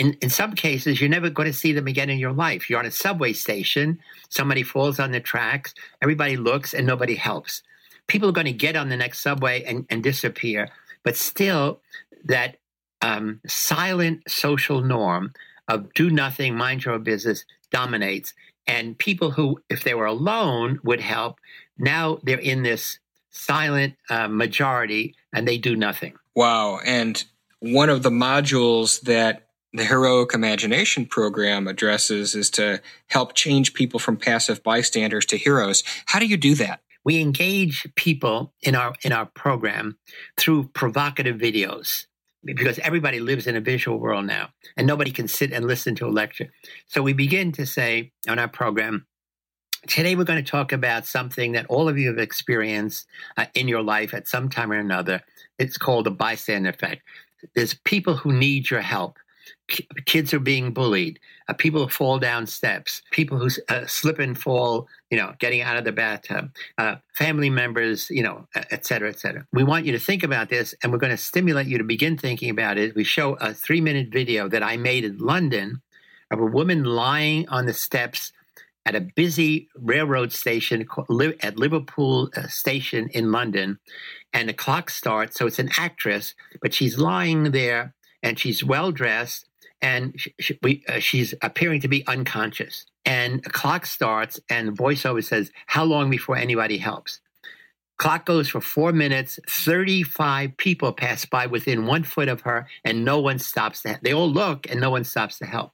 in, 0.00 0.16
in 0.22 0.30
some 0.30 0.54
cases, 0.54 0.98
you're 0.98 1.10
never 1.10 1.28
going 1.28 1.46
to 1.46 1.52
see 1.52 1.72
them 1.74 1.86
again 1.86 2.08
in 2.08 2.18
your 2.18 2.32
life. 2.32 2.70
You're 2.70 2.78
on 2.78 2.86
a 2.86 2.90
subway 2.90 3.34
station, 3.34 4.00
somebody 4.30 4.62
falls 4.62 4.98
on 4.98 5.12
the 5.12 5.20
tracks, 5.20 5.74
everybody 6.00 6.38
looks, 6.38 6.72
and 6.72 6.86
nobody 6.86 7.14
helps. 7.14 7.62
People 8.06 8.30
are 8.30 8.32
going 8.32 8.46
to 8.46 8.52
get 8.52 8.76
on 8.76 8.88
the 8.88 8.96
next 8.96 9.20
subway 9.20 9.62
and, 9.62 9.84
and 9.90 10.02
disappear. 10.02 10.70
But 11.02 11.18
still, 11.18 11.82
that 12.24 12.56
um, 13.02 13.42
silent 13.46 14.22
social 14.26 14.80
norm 14.80 15.34
of 15.68 15.92
do 15.92 16.08
nothing, 16.08 16.56
mind 16.56 16.86
your 16.86 16.98
business 16.98 17.44
dominates. 17.70 18.32
And 18.66 18.96
people 18.96 19.30
who, 19.32 19.60
if 19.68 19.84
they 19.84 19.92
were 19.92 20.06
alone, 20.06 20.80
would 20.82 21.00
help, 21.00 21.40
now 21.76 22.20
they're 22.22 22.38
in 22.38 22.62
this 22.62 22.98
silent 23.32 23.96
uh, 24.08 24.28
majority 24.28 25.14
and 25.34 25.46
they 25.46 25.58
do 25.58 25.76
nothing. 25.76 26.14
Wow. 26.34 26.80
And 26.86 27.22
one 27.58 27.90
of 27.90 28.02
the 28.02 28.10
modules 28.10 29.02
that 29.02 29.49
the 29.72 29.84
Heroic 29.84 30.34
Imagination 30.34 31.06
program 31.06 31.68
addresses 31.68 32.34
is 32.34 32.50
to 32.50 32.80
help 33.06 33.34
change 33.34 33.74
people 33.74 34.00
from 34.00 34.16
passive 34.16 34.62
bystanders 34.62 35.26
to 35.26 35.36
heroes. 35.36 35.84
How 36.06 36.18
do 36.18 36.26
you 36.26 36.36
do 36.36 36.54
that? 36.56 36.80
We 37.04 37.20
engage 37.20 37.88
people 37.94 38.52
in 38.62 38.74
our 38.74 38.94
in 39.02 39.12
our 39.12 39.26
program 39.26 39.96
through 40.36 40.70
provocative 40.74 41.36
videos 41.36 42.06
because 42.44 42.78
everybody 42.80 43.20
lives 43.20 43.46
in 43.46 43.56
a 43.56 43.60
visual 43.60 43.98
world 43.98 44.26
now 44.26 44.50
and 44.76 44.86
nobody 44.86 45.10
can 45.10 45.28
sit 45.28 45.52
and 45.52 45.66
listen 45.66 45.94
to 45.96 46.06
a 46.06 46.08
lecture. 46.08 46.50
So 46.86 47.02
we 47.02 47.12
begin 47.12 47.52
to 47.52 47.64
say 47.64 48.12
on 48.28 48.38
our 48.38 48.48
program, 48.48 49.06
today 49.86 50.14
we're 50.14 50.24
going 50.24 50.44
to 50.44 50.50
talk 50.50 50.72
about 50.72 51.06
something 51.06 51.52
that 51.52 51.66
all 51.66 51.88
of 51.88 51.96
you 51.96 52.08
have 52.08 52.18
experienced 52.18 53.06
uh, 53.36 53.46
in 53.54 53.68
your 53.68 53.82
life 53.82 54.12
at 54.12 54.28
some 54.28 54.48
time 54.48 54.72
or 54.72 54.78
another. 54.78 55.22
It's 55.58 55.78
called 55.78 56.06
the 56.06 56.10
bystander 56.10 56.70
effect. 56.70 57.02
There's 57.54 57.74
people 57.74 58.16
who 58.16 58.32
need 58.32 58.68
your 58.68 58.82
help 58.82 59.18
kids 60.06 60.34
are 60.34 60.40
being 60.40 60.72
bullied, 60.72 61.18
uh, 61.48 61.54
people 61.54 61.88
fall 61.88 62.18
down 62.18 62.46
steps, 62.46 63.02
people 63.10 63.38
who 63.38 63.48
uh, 63.68 63.86
slip 63.86 64.18
and 64.18 64.38
fall, 64.38 64.88
you 65.10 65.18
know, 65.18 65.34
getting 65.38 65.62
out 65.62 65.76
of 65.76 65.84
the 65.84 65.92
bathtub, 65.92 66.50
uh, 66.78 66.96
family 67.14 67.50
members, 67.50 68.08
you 68.10 68.22
know, 68.22 68.46
et 68.54 68.84
cetera, 68.86 69.08
et 69.08 69.18
cetera. 69.18 69.46
We 69.52 69.64
want 69.64 69.86
you 69.86 69.92
to 69.92 69.98
think 69.98 70.22
about 70.22 70.48
this, 70.48 70.74
and 70.82 70.92
we're 70.92 70.98
going 70.98 71.16
to 71.16 71.16
stimulate 71.16 71.66
you 71.66 71.78
to 71.78 71.84
begin 71.84 72.16
thinking 72.16 72.50
about 72.50 72.78
it. 72.78 72.94
We 72.94 73.04
show 73.04 73.34
a 73.34 73.54
three 73.54 73.80
minute 73.80 74.08
video 74.10 74.48
that 74.48 74.62
I 74.62 74.76
made 74.76 75.04
in 75.04 75.18
London 75.18 75.82
of 76.30 76.40
a 76.40 76.46
woman 76.46 76.84
lying 76.84 77.48
on 77.48 77.66
the 77.66 77.74
steps 77.74 78.32
at 78.86 78.94
a 78.94 79.00
busy 79.00 79.68
railroad 79.74 80.32
station 80.32 80.86
at 81.42 81.58
Liverpool 81.58 82.30
uh, 82.36 82.46
Station 82.46 83.08
in 83.12 83.30
London, 83.30 83.78
and 84.32 84.48
the 84.48 84.54
clock 84.54 84.90
starts. 84.90 85.38
So 85.38 85.46
it's 85.46 85.58
an 85.58 85.70
actress, 85.76 86.34
but 86.62 86.72
she's 86.72 86.98
lying 86.98 87.50
there 87.50 87.94
and 88.22 88.38
she's 88.38 88.64
well 88.64 88.92
dressed 88.92 89.49
and 89.82 90.18
she, 90.20 90.34
she, 90.40 90.58
we, 90.62 90.84
uh, 90.88 90.98
she's 90.98 91.34
appearing 91.42 91.80
to 91.80 91.88
be 91.88 92.06
unconscious. 92.06 92.86
And 93.04 93.44
a 93.46 93.50
clock 93.50 93.86
starts, 93.86 94.40
and 94.50 94.76
voiceover 94.76 95.24
says, 95.24 95.50
How 95.66 95.84
long 95.84 96.10
before 96.10 96.36
anybody 96.36 96.78
helps? 96.78 97.20
Clock 97.98 98.24
goes 98.24 98.48
for 98.48 98.60
four 98.60 98.92
minutes. 98.92 99.38
35 99.48 100.56
people 100.56 100.92
pass 100.92 101.24
by 101.24 101.46
within 101.46 101.86
one 101.86 102.02
foot 102.02 102.28
of 102.28 102.42
her, 102.42 102.66
and 102.84 103.04
no 103.04 103.20
one 103.20 103.38
stops 103.38 103.82
to 103.82 103.98
They 104.02 104.12
all 104.12 104.30
look, 104.30 104.70
and 104.70 104.80
no 104.80 104.90
one 104.90 105.04
stops 105.04 105.38
to 105.38 105.46
help. 105.46 105.72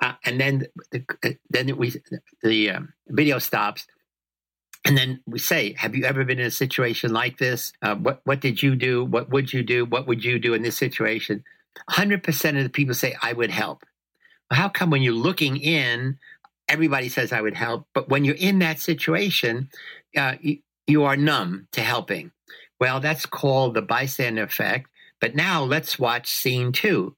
Uh, 0.00 0.14
and 0.24 0.40
then 0.40 0.66
the, 0.90 1.04
uh, 1.24 1.30
then 1.50 1.76
we 1.76 1.94
the 2.42 2.70
um, 2.70 2.92
video 3.08 3.38
stops, 3.38 3.86
and 4.84 4.98
then 4.98 5.20
we 5.26 5.38
say, 5.38 5.74
"Have 5.78 5.94
you 5.94 6.04
ever 6.04 6.24
been 6.24 6.40
in 6.40 6.46
a 6.46 6.50
situation 6.50 7.12
like 7.12 7.38
this? 7.38 7.72
Uh, 7.80 7.94
what 7.94 8.20
what 8.24 8.40
did 8.40 8.60
you 8.60 8.74
do? 8.74 9.04
What 9.04 9.30
would 9.30 9.52
you 9.52 9.62
do? 9.62 9.84
What 9.84 10.08
would 10.08 10.24
you 10.24 10.40
do 10.40 10.54
in 10.54 10.62
this 10.62 10.76
situation?" 10.76 11.44
100% 11.90 12.56
of 12.56 12.62
the 12.62 12.70
people 12.70 12.94
say, 12.94 13.16
I 13.22 13.32
would 13.32 13.50
help. 13.50 13.84
How 14.50 14.68
come 14.68 14.90
when 14.90 15.02
you're 15.02 15.14
looking 15.14 15.56
in, 15.56 16.18
everybody 16.68 17.08
says, 17.08 17.32
I 17.32 17.40
would 17.40 17.54
help, 17.54 17.86
but 17.94 18.08
when 18.08 18.24
you're 18.24 18.34
in 18.34 18.60
that 18.60 18.78
situation, 18.78 19.70
uh, 20.16 20.34
you, 20.40 20.58
you 20.86 21.04
are 21.04 21.16
numb 21.16 21.68
to 21.72 21.80
helping? 21.80 22.30
Well, 22.80 23.00
that's 23.00 23.26
called 23.26 23.74
the 23.74 23.82
bystander 23.82 24.42
effect. 24.42 24.88
But 25.20 25.34
now 25.34 25.64
let's 25.64 25.98
watch 25.98 26.30
scene 26.30 26.72
two. 26.72 27.16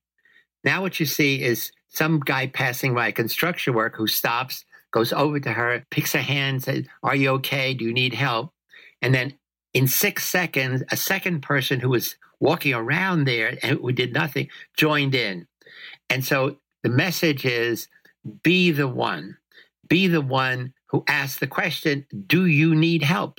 Now, 0.63 0.83
what 0.83 1.01
you 1.01 1.07
see 1.07 1.43
is 1.43 1.73
some 1.89 2.21
guy 2.21 2.47
passing 2.47 2.95
by 2.95 3.09
a 3.09 3.13
construction 3.13 3.75
work 3.75 3.97
who 3.97 4.07
stops, 4.07 4.65
goes 4.93 5.13
over 5.13 5.41
to 5.41 5.53
her, 5.53 5.85
picks 5.91 6.13
her 6.13 6.21
hand, 6.21 6.63
says, 6.63 6.87
Are 7.03 7.17
you 7.17 7.31
okay? 7.31 7.75
Do 7.75 7.85
you 7.85 7.93
need 7.93 8.15
help? 8.15 8.53
And 9.03 9.15
then 9.15 9.35
in 9.77 9.87
six 9.87 10.27
seconds, 10.27 10.83
a 10.91 10.97
second 10.97 11.43
person 11.43 11.81
who 11.81 11.91
was 11.91 12.17
walking 12.41 12.73
around 12.73 13.27
there 13.27 13.59
and 13.63 13.79
who 13.79 13.93
did 13.93 14.15
nothing 14.15 14.49
joined 14.75 15.15
in. 15.15 15.47
And 16.09 16.25
so 16.25 16.57
the 16.83 16.89
message 16.89 17.45
is 17.45 17.87
be 18.43 18.71
the 18.71 18.89
one, 18.89 19.37
be 19.87 20.07
the 20.07 20.23
one 20.23 20.73
who 20.87 21.05
asks 21.07 21.41
the 21.41 21.47
question, 21.47 22.07
Do 22.27 22.47
you 22.47 22.75
need 22.75 23.03
help? 23.03 23.39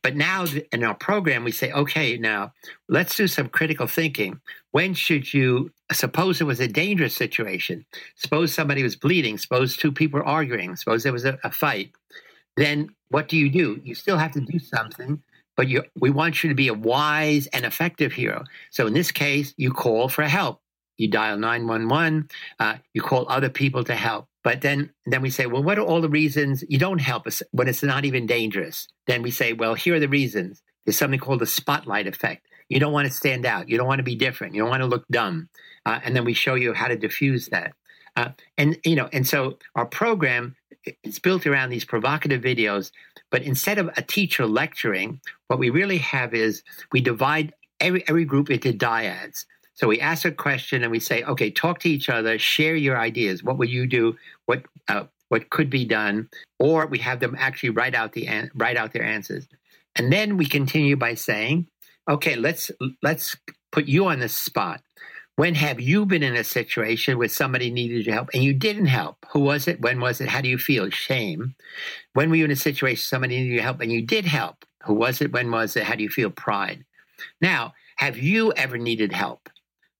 But 0.00 0.14
now 0.14 0.46
in 0.70 0.84
our 0.84 0.94
program, 0.94 1.42
we 1.42 1.50
say, 1.50 1.72
okay, 1.72 2.18
now 2.18 2.52
let's 2.88 3.16
do 3.16 3.26
some 3.26 3.48
critical 3.48 3.88
thinking. 3.88 4.38
When 4.70 4.94
should 4.94 5.34
you 5.34 5.72
suppose 5.90 6.40
it 6.40 6.44
was 6.44 6.60
a 6.60 6.68
dangerous 6.68 7.16
situation? 7.16 7.84
Suppose 8.14 8.54
somebody 8.54 8.84
was 8.84 8.94
bleeding, 8.94 9.38
suppose 9.38 9.76
two 9.76 9.90
people 9.90 10.20
were 10.20 10.26
arguing, 10.26 10.76
suppose 10.76 11.02
there 11.02 11.12
was 11.12 11.24
a, 11.24 11.36
a 11.42 11.50
fight. 11.50 11.90
Then 12.56 12.94
what 13.08 13.28
do 13.28 13.36
you 13.36 13.50
do? 13.50 13.80
You 13.82 13.96
still 13.96 14.18
have 14.18 14.32
to 14.32 14.40
do 14.40 14.60
something 14.60 15.20
but 15.56 15.68
you, 15.68 15.82
we 15.98 16.10
want 16.10 16.42
you 16.42 16.48
to 16.48 16.54
be 16.54 16.68
a 16.68 16.74
wise 16.74 17.46
and 17.48 17.64
effective 17.64 18.12
hero. 18.12 18.44
So 18.70 18.86
in 18.86 18.94
this 18.94 19.10
case, 19.10 19.54
you 19.56 19.72
call 19.72 20.08
for 20.08 20.24
help. 20.24 20.60
You 20.96 21.08
dial 21.08 21.36
911, 21.36 22.28
uh, 22.60 22.76
you 22.92 23.02
call 23.02 23.26
other 23.28 23.48
people 23.48 23.82
to 23.84 23.96
help. 23.96 24.28
But 24.44 24.60
then, 24.60 24.92
then 25.06 25.22
we 25.22 25.30
say, 25.30 25.46
well, 25.46 25.62
what 25.62 25.78
are 25.78 25.84
all 25.84 26.00
the 26.00 26.08
reasons 26.08 26.62
you 26.68 26.78
don't 26.78 27.00
help 27.00 27.26
us 27.26 27.42
when 27.50 27.66
it's 27.66 27.82
not 27.82 28.04
even 28.04 28.26
dangerous? 28.26 28.86
Then 29.06 29.22
we 29.22 29.30
say, 29.30 29.54
well, 29.54 29.74
here 29.74 29.94
are 29.94 30.00
the 30.00 30.08
reasons. 30.08 30.62
There's 30.84 30.98
something 30.98 31.18
called 31.18 31.40
the 31.40 31.46
spotlight 31.46 32.06
effect. 32.06 32.46
You 32.68 32.78
don't 32.78 32.92
want 32.92 33.08
to 33.08 33.14
stand 33.14 33.46
out. 33.46 33.68
You 33.68 33.76
don't 33.76 33.86
want 33.86 34.00
to 34.00 34.04
be 34.04 34.16
different. 34.16 34.54
You 34.54 34.62
don't 34.62 34.70
want 34.70 34.82
to 34.82 34.86
look 34.86 35.06
dumb. 35.10 35.48
Uh, 35.84 36.00
and 36.04 36.14
then 36.14 36.24
we 36.24 36.34
show 36.34 36.54
you 36.54 36.74
how 36.74 36.88
to 36.88 36.96
diffuse 36.96 37.48
that. 37.48 37.72
Uh, 38.16 38.30
and 38.56 38.78
you 38.84 38.94
know, 38.94 39.08
and 39.12 39.26
so 39.26 39.58
our 39.74 39.86
program 39.86 40.54
it's 41.02 41.18
built 41.18 41.46
around 41.46 41.70
these 41.70 41.84
provocative 41.84 42.42
videos. 42.42 42.90
But 43.30 43.42
instead 43.42 43.78
of 43.78 43.90
a 43.96 44.02
teacher 44.02 44.46
lecturing, 44.46 45.20
what 45.48 45.58
we 45.58 45.70
really 45.70 45.98
have 45.98 46.34
is 46.34 46.62
we 46.92 47.00
divide 47.00 47.52
every, 47.80 48.06
every 48.08 48.24
group 48.24 48.50
into 48.50 48.72
dyads. 48.72 49.44
So 49.74 49.88
we 49.88 50.00
ask 50.00 50.24
a 50.24 50.30
question 50.30 50.82
and 50.82 50.92
we 50.92 51.00
say, 51.00 51.24
okay, 51.24 51.50
talk 51.50 51.80
to 51.80 51.90
each 51.90 52.08
other, 52.08 52.38
share 52.38 52.76
your 52.76 52.98
ideas. 52.98 53.42
What 53.42 53.58
would 53.58 53.70
you 53.70 53.86
do? 53.86 54.16
What 54.46 54.64
uh, 54.88 55.04
what 55.28 55.50
could 55.50 55.68
be 55.68 55.84
done? 55.84 56.28
Or 56.60 56.86
we 56.86 56.98
have 56.98 57.18
them 57.18 57.34
actually 57.38 57.70
write 57.70 57.94
out 57.94 58.12
the 58.12 58.50
write 58.54 58.76
out 58.76 58.92
their 58.92 59.02
answers, 59.04 59.48
and 59.96 60.12
then 60.12 60.36
we 60.36 60.46
continue 60.46 60.96
by 60.96 61.14
saying, 61.14 61.66
okay, 62.08 62.36
let's 62.36 62.70
let's 63.02 63.36
put 63.72 63.86
you 63.86 64.06
on 64.06 64.20
the 64.20 64.28
spot. 64.28 64.80
When 65.36 65.56
have 65.56 65.80
you 65.80 66.06
been 66.06 66.22
in 66.22 66.36
a 66.36 66.44
situation 66.44 67.18
where 67.18 67.28
somebody 67.28 67.70
needed 67.70 68.06
your 68.06 68.14
help 68.14 68.30
and 68.32 68.44
you 68.44 68.54
didn't 68.54 68.86
help? 68.86 69.26
Who 69.32 69.40
was 69.40 69.66
it? 69.66 69.80
When 69.80 70.00
was 70.00 70.20
it? 70.20 70.28
How 70.28 70.40
do 70.40 70.48
you 70.48 70.58
feel? 70.58 70.88
Shame. 70.90 71.56
When 72.12 72.30
were 72.30 72.36
you 72.36 72.44
in 72.44 72.52
a 72.52 72.56
situation 72.56 73.02
somebody 73.02 73.38
needed 73.38 73.54
your 73.54 73.62
help 73.64 73.80
and 73.80 73.90
you 73.90 74.02
did 74.02 74.26
help? 74.26 74.64
Who 74.84 74.94
was 74.94 75.20
it? 75.20 75.32
When 75.32 75.50
was 75.50 75.74
it? 75.74 75.82
How 75.82 75.96
do 75.96 76.04
you 76.04 76.08
feel? 76.08 76.30
Pride. 76.30 76.84
Now, 77.40 77.72
have 77.96 78.16
you 78.16 78.52
ever 78.52 78.78
needed 78.78 79.12
help? 79.12 79.48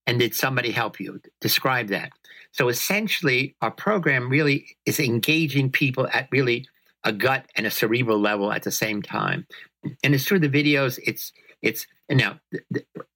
And 0.06 0.18
did 0.18 0.34
somebody 0.34 0.70
help 0.70 1.00
you? 1.00 1.20
Describe 1.40 1.88
that. 1.88 2.12
So 2.52 2.68
essentially, 2.68 3.56
our 3.60 3.70
program 3.70 4.28
really 4.28 4.76
is 4.86 5.00
engaging 5.00 5.72
people 5.72 6.06
at 6.12 6.28
really 6.30 6.68
a 7.02 7.12
gut 7.12 7.46
and 7.56 7.66
a 7.66 7.70
cerebral 7.70 8.20
level 8.20 8.52
at 8.52 8.62
the 8.62 8.70
same 8.70 9.02
time. 9.02 9.46
And 10.04 10.14
it's 10.14 10.24
through 10.24 10.40
the 10.40 10.48
videos, 10.48 10.98
it's 11.04 11.32
it's 11.64 11.86
now, 12.10 12.38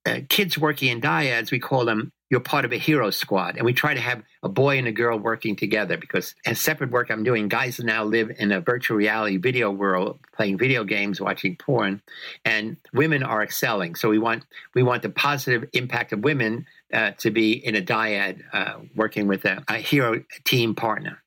uh, 0.07 0.21
kids 0.29 0.59
working 0.59 0.89
in 0.89 1.01
dyads, 1.01 1.51
we 1.51 1.59
call 1.59 1.85
them 1.85 2.13
you're 2.31 2.41
part 2.41 2.65
of 2.65 2.73
a 2.73 2.77
hero 2.77 3.11
squad. 3.11 3.57
And 3.57 3.65
we 3.65 3.73
try 3.73 3.95
to 3.95 4.01
have 4.01 4.23
a 4.43 4.49
boy 4.49 4.79
and 4.79 4.87
a 4.87 4.93
girl 4.93 5.19
working 5.19 5.57
together 5.57 5.97
because 5.97 6.35
as 6.45 6.61
separate 6.61 6.91
work 6.91 7.11
I'm 7.11 7.25
doing, 7.25 7.49
guys 7.49 7.79
now 7.79 8.05
live 8.05 8.31
in 8.39 8.53
a 8.53 8.61
virtual 8.61 8.97
reality 8.97 9.39
video 9.39 9.71
world, 9.71 10.21
playing 10.35 10.59
video 10.59 10.85
games, 10.85 11.21
watching 11.21 11.57
porn, 11.57 12.03
and 12.45 12.77
women 12.93 13.23
are 13.23 13.43
excelling. 13.43 13.95
So 13.95 14.11
we 14.11 14.19
want 14.19 14.45
we 14.75 14.83
want 14.83 15.03
the 15.03 15.11
positive 15.11 15.69
impact 15.73 16.13
of 16.13 16.21
women 16.21 16.67
uh, 16.93 17.13
to 17.19 17.31
be 17.31 17.53
in 17.53 17.77
a 17.77 17.83
dyad 17.83 18.43
uh, 18.53 18.81
working 18.95 19.27
with 19.27 19.45
a, 19.45 19.63
a 19.69 19.77
hero 19.77 20.23
team 20.45 20.75
partner. 20.75 21.23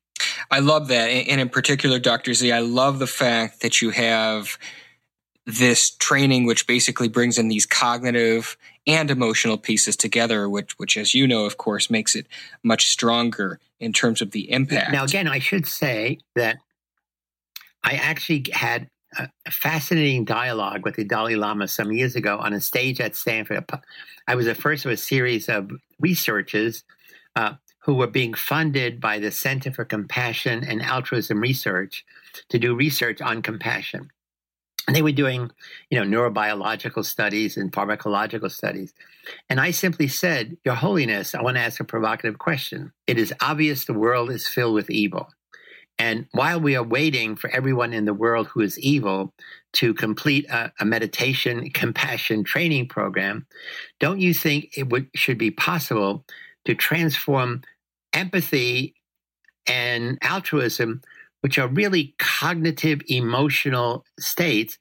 I 0.50 0.60
love 0.60 0.88
that. 0.88 1.08
And 1.08 1.40
in 1.40 1.48
particular, 1.48 1.98
Dr. 1.98 2.34
Z, 2.34 2.52
I 2.52 2.60
love 2.60 2.98
the 2.98 3.06
fact 3.06 3.62
that 3.62 3.80
you 3.80 3.90
have 3.90 4.58
this 5.46 5.90
training, 5.90 6.46
which 6.46 6.66
basically 6.66 7.08
brings 7.08 7.38
in 7.38 7.48
these 7.48 7.66
cognitive 7.66 8.56
and 8.86 9.10
emotional 9.10 9.58
pieces 9.58 9.96
together, 9.96 10.48
which, 10.48 10.78
which, 10.78 10.96
as 10.96 11.14
you 11.14 11.26
know, 11.26 11.44
of 11.44 11.56
course, 11.56 11.90
makes 11.90 12.14
it 12.14 12.26
much 12.62 12.88
stronger 12.88 13.58
in 13.80 13.92
terms 13.92 14.22
of 14.22 14.30
the 14.30 14.50
impact. 14.50 14.92
Now, 14.92 15.04
again, 15.04 15.26
I 15.26 15.40
should 15.40 15.66
say 15.66 16.18
that 16.36 16.58
I 17.82 17.94
actually 17.94 18.44
had 18.52 18.88
a 19.18 19.50
fascinating 19.50 20.24
dialogue 20.24 20.84
with 20.84 20.96
the 20.96 21.04
Dalai 21.04 21.34
Lama 21.34 21.68
some 21.68 21.92
years 21.92 22.16
ago 22.16 22.38
on 22.38 22.52
a 22.52 22.60
stage 22.60 23.00
at 23.00 23.14
Stanford. 23.14 23.64
I 24.26 24.34
was 24.34 24.46
the 24.46 24.54
first 24.54 24.84
of 24.84 24.90
a 24.90 24.96
series 24.96 25.48
of 25.48 25.70
researchers 26.00 26.84
uh, 27.36 27.54
who 27.80 27.94
were 27.94 28.06
being 28.06 28.34
funded 28.34 29.00
by 29.00 29.18
the 29.18 29.30
Center 29.30 29.72
for 29.72 29.84
Compassion 29.84 30.64
and 30.64 30.80
Altruism 30.80 31.40
Research 31.40 32.04
to 32.48 32.58
do 32.58 32.74
research 32.74 33.20
on 33.20 33.42
compassion. 33.42 34.10
And 34.86 34.96
they 34.96 35.02
were 35.02 35.12
doing, 35.12 35.50
you 35.90 36.02
know, 36.02 36.04
neurobiological 36.04 37.04
studies 37.04 37.56
and 37.56 37.72
pharmacological 37.72 38.50
studies. 38.50 38.92
And 39.48 39.60
I 39.60 39.70
simply 39.70 40.08
said, 40.08 40.56
Your 40.64 40.74
Holiness, 40.74 41.34
I 41.34 41.42
want 41.42 41.56
to 41.56 41.62
ask 41.62 41.78
a 41.78 41.84
provocative 41.84 42.38
question. 42.38 42.92
It 43.06 43.18
is 43.18 43.32
obvious 43.40 43.84
the 43.84 43.92
world 43.92 44.30
is 44.30 44.48
filled 44.48 44.74
with 44.74 44.90
evil. 44.90 45.28
And 45.98 46.26
while 46.32 46.60
we 46.60 46.74
are 46.74 46.82
waiting 46.82 47.36
for 47.36 47.48
everyone 47.50 47.92
in 47.92 48.06
the 48.06 48.14
world 48.14 48.48
who 48.48 48.60
is 48.60 48.78
evil 48.78 49.32
to 49.74 49.94
complete 49.94 50.48
a, 50.50 50.72
a 50.80 50.84
meditation 50.84 51.70
compassion 51.70 52.42
training 52.42 52.88
program, 52.88 53.46
don't 54.00 54.18
you 54.18 54.34
think 54.34 54.76
it 54.76 54.88
would, 54.90 55.08
should 55.14 55.38
be 55.38 55.50
possible 55.50 56.24
to 56.64 56.74
transform 56.74 57.62
empathy 58.12 58.94
and 59.68 60.18
altruism 60.22 61.02
which 61.42 61.58
are 61.58 61.68
really 61.68 62.14
cognitive 62.18 63.00
emotional 63.06 64.04
states, 64.18 64.78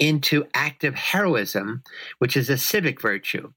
into 0.00 0.46
active 0.54 0.94
heroism, 0.94 1.82
which 2.18 2.36
is 2.36 2.48
a 2.48 2.56
civic 2.56 3.00
virtue, 3.00 3.52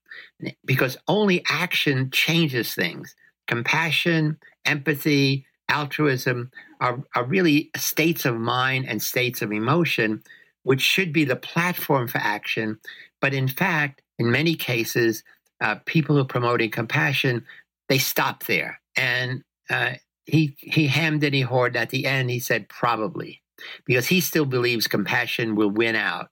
because 0.65 0.98
only 1.07 1.41
action 1.50 2.12
changes 2.12 2.75
things. 2.75 3.15
Compassion, 3.48 4.38
empathy, 4.65 5.45
altruism 5.69 6.51
are, 6.81 7.01
are 7.15 7.25
really 7.25 7.72
states 7.77 8.25
of 8.25 8.36
mind 8.36 8.86
and 8.88 9.01
states 9.01 9.41
of 9.41 9.53
emotion, 9.53 10.22
which 10.63 10.81
should 10.81 11.13
be 11.13 11.24
the 11.24 11.38
platform 11.38 12.10
for 12.10 12.17
action. 12.17 12.77
But 13.22 13.33
in 13.33 13.48
fact, 13.48 14.01
in 14.19 14.29
many 14.29 14.55
cases, 14.55 15.24
uh, 15.62 15.75
people 15.86 16.15
who 16.15 16.22
are 16.22 16.25
promoting 16.25 16.72
compassion, 16.72 17.45
they 17.88 17.98
stop 17.98 18.43
there. 18.43 18.81
And 18.98 19.43
uh, 19.69 19.93
he 20.25 20.56
he 20.58 20.88
hemmed 20.88 21.24
and 21.24 21.34
he 21.34 21.42
hawed. 21.42 21.75
At 21.75 21.89
the 21.89 22.06
end, 22.06 22.30
he 22.30 22.39
said 22.39 22.70
probably 22.70 23.42
because 23.86 24.08
he 24.08 24.22
still 24.22 24.46
believes 24.46 24.88
compassion 24.88 25.56
will 25.56 25.70
win 25.70 25.96
out. 25.96 26.30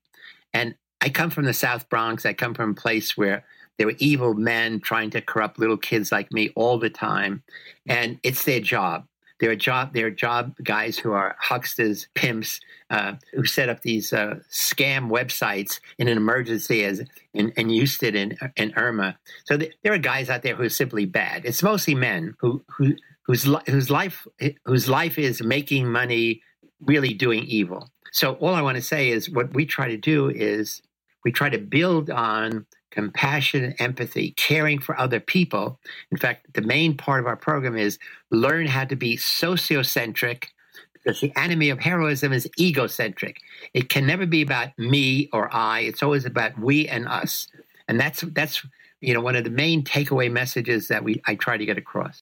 And 0.54 0.76
I 1.02 1.10
come 1.10 1.30
from 1.30 1.46
the 1.46 1.54
South 1.54 1.90
Bronx. 1.90 2.26
I 2.26 2.34
come 2.34 2.54
from 2.54 2.72
a 2.72 2.76
place 2.76 3.18
where 3.18 3.44
there 3.78 3.88
were 3.88 3.96
evil 3.98 4.34
men 4.34 4.80
trying 4.80 5.10
to 5.12 5.22
corrupt 5.22 5.58
little 5.58 5.78
kids 5.78 6.12
like 6.12 6.32
me 6.32 6.52
all 6.56 6.78
the 6.78 6.90
time, 6.90 7.44
and 7.88 8.20
it's 8.24 8.46
their 8.46 8.60
job. 8.60 9.08
They're 9.40 9.56
job. 9.56 9.94
They're 9.94 10.12
job 10.12 10.56
guys 10.64 11.00
who 11.00 11.14
are 11.14 11.36
hucksters, 11.40 12.08
pimps, 12.14 12.60
uh, 12.92 13.16
who 13.34 13.44
set 13.44 13.70
up 13.70 13.82
these 13.82 14.14
uh, 14.14 14.40
scam 14.52 15.10
websites 15.10 15.80
in 15.98 16.08
an 16.08 16.16
emergency 16.16 16.86
as 16.86 17.02
in, 17.34 17.52
and 17.58 17.76
used 17.76 18.04
it 18.04 18.16
in 18.16 18.38
in 18.56 18.72
Irma. 18.76 19.18
So 19.46 19.58
th- 19.58 19.74
there 19.82 19.94
are 19.94 19.98
guys 19.98 20.30
out 20.30 20.44
there 20.44 20.56
who 20.56 20.64
are 20.64 20.70
simply 20.70 21.08
bad. 21.08 21.44
It's 21.44 21.64
mostly 21.64 21.96
men 21.96 22.36
who 22.40 22.64
who 22.68 22.96
whose 23.32 23.48
whose 23.68 23.90
life 23.90 24.28
whose 24.66 24.90
life 24.90 25.18
is 25.18 25.42
making 25.42 25.90
money, 25.90 26.42
really 26.82 27.14
doing 27.14 27.44
evil. 27.46 27.90
So 28.12 28.34
all 28.34 28.54
I 28.54 28.62
want 28.62 28.76
to 28.76 28.82
say 28.82 29.10
is 29.10 29.30
what 29.30 29.54
we 29.54 29.66
try 29.66 29.88
to 29.88 29.98
do 29.98 30.30
is 30.30 30.82
we 31.24 31.32
try 31.32 31.50
to 31.50 31.58
build 31.58 32.10
on 32.10 32.66
compassion, 32.90 33.74
empathy, 33.80 34.32
caring 34.32 34.80
for 34.80 35.00
other 35.00 35.22
people. 35.22 35.80
In 36.12 36.18
fact, 36.18 36.54
the 36.56 36.62
main 36.62 36.98
part 36.98 37.22
of 37.22 37.26
our 37.26 37.38
program 37.38 37.78
is 37.78 37.98
learn 38.32 38.68
how 38.68 38.84
to 38.84 38.98
be 38.98 39.16
sociocentric 39.16 40.48
because 40.92 41.22
the 41.22 41.32
enemy 41.38 41.70
of 41.70 41.80
heroism 41.80 42.34
is 42.34 42.50
egocentric. 42.60 43.38
It 43.74 43.88
can 43.88 44.06
never 44.06 44.26
be 44.26 44.42
about 44.42 44.78
me 44.78 45.30
or 45.32 45.54
I. 45.56 45.82
It's 45.82 46.04
always 46.04 46.26
about 46.26 46.60
we 46.60 46.86
and 46.90 47.08
us. 47.08 47.48
And 47.88 47.98
that's 47.98 48.22
that's 48.34 48.66
you 49.00 49.14
know 49.14 49.22
one 49.22 49.38
of 49.38 49.46
the 49.46 49.50
main 49.50 49.86
takeaway 49.86 50.30
messages 50.30 50.90
that 50.90 51.06
we 51.06 51.22
I 51.26 51.36
try 51.36 51.56
to 51.56 51.66
get 51.66 51.78
across. 51.78 52.22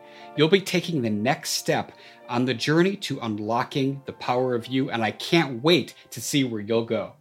You'll 0.37 0.47
be 0.47 0.61
taking 0.61 1.01
the 1.01 1.09
next 1.09 1.51
step 1.51 1.91
on 2.29 2.45
the 2.45 2.53
journey 2.53 2.95
to 2.97 3.19
unlocking 3.21 4.01
the 4.05 4.13
power 4.13 4.55
of 4.55 4.67
you, 4.67 4.89
and 4.89 5.03
I 5.03 5.11
can't 5.11 5.61
wait 5.61 5.93
to 6.11 6.21
see 6.21 6.45
where 6.45 6.61
you'll 6.61 6.85
go. 6.85 7.13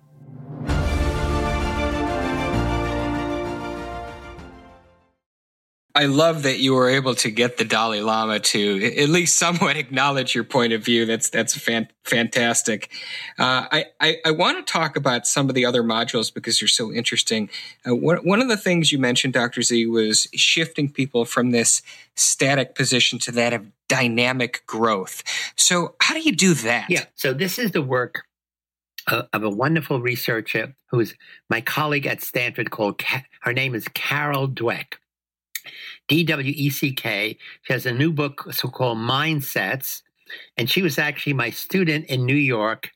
I 5.94 6.06
love 6.06 6.44
that 6.44 6.58
you 6.58 6.74
were 6.74 6.88
able 6.88 7.14
to 7.16 7.30
get 7.30 7.56
the 7.56 7.64
Dalai 7.64 8.00
Lama 8.00 8.38
to 8.38 8.94
at 8.96 9.08
least 9.08 9.36
somewhat 9.36 9.76
acknowledge 9.76 10.34
your 10.34 10.44
point 10.44 10.72
of 10.72 10.84
view. 10.84 11.06
That's 11.06 11.30
that's 11.30 11.56
fan, 11.56 11.88
fantastic. 12.04 12.90
Uh, 13.38 13.66
I, 13.70 13.84
I, 14.00 14.16
I 14.26 14.30
want 14.30 14.64
to 14.64 14.72
talk 14.72 14.96
about 14.96 15.26
some 15.26 15.48
of 15.48 15.54
the 15.54 15.64
other 15.64 15.82
modules 15.82 16.32
because 16.32 16.60
they're 16.60 16.68
so 16.68 16.92
interesting. 16.92 17.50
Uh, 17.86 17.96
one, 17.96 18.18
one 18.18 18.40
of 18.40 18.48
the 18.48 18.56
things 18.56 18.92
you 18.92 18.98
mentioned, 18.98 19.32
Dr. 19.32 19.62
Z, 19.62 19.86
was 19.86 20.28
shifting 20.34 20.90
people 20.90 21.24
from 21.24 21.50
this 21.50 21.82
static 22.14 22.74
position 22.74 23.18
to 23.20 23.32
that 23.32 23.52
of 23.52 23.66
dynamic 23.88 24.64
growth. 24.66 25.22
So 25.56 25.96
how 26.00 26.14
do 26.14 26.20
you 26.20 26.32
do 26.32 26.54
that? 26.54 26.88
Yeah. 26.88 27.04
So 27.16 27.32
this 27.32 27.58
is 27.58 27.72
the 27.72 27.82
work 27.82 28.22
uh, 29.06 29.22
of 29.32 29.42
a 29.42 29.50
wonderful 29.50 30.00
researcher 30.00 30.74
who 30.90 31.00
is 31.00 31.14
my 31.48 31.60
colleague 31.60 32.06
at 32.06 32.22
Stanford 32.22 32.70
called, 32.70 33.02
her 33.42 33.52
name 33.52 33.74
is 33.74 33.88
Carol 33.88 34.48
Dweck. 34.48 34.94
D 36.08 36.24
W 36.24 36.52
E 36.56 36.70
C 36.70 36.92
K. 36.92 37.38
She 37.62 37.72
has 37.72 37.86
a 37.86 37.92
new 37.92 38.12
book 38.12 38.52
so 38.52 38.68
called 38.68 38.98
Mindsets. 38.98 40.02
And 40.56 40.70
she 40.70 40.82
was 40.82 40.98
actually 40.98 41.32
my 41.32 41.50
student 41.50 42.06
in 42.06 42.24
New 42.24 42.36
York 42.36 42.90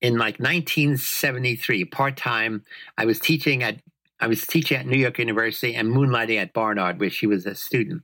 in 0.00 0.14
like 0.14 0.38
1973, 0.38 1.84
part 1.86 2.16
time. 2.16 2.64
I 2.96 3.04
was 3.04 3.18
teaching 3.18 3.62
at 3.62 3.80
I 4.20 4.26
was 4.26 4.44
teaching 4.46 4.76
at 4.76 4.86
New 4.86 4.98
York 4.98 5.18
University 5.18 5.74
and 5.74 5.94
moonlighting 5.94 6.40
at 6.40 6.52
Barnard, 6.52 6.98
where 6.98 7.10
she 7.10 7.26
was 7.26 7.46
a 7.46 7.54
student, 7.54 8.02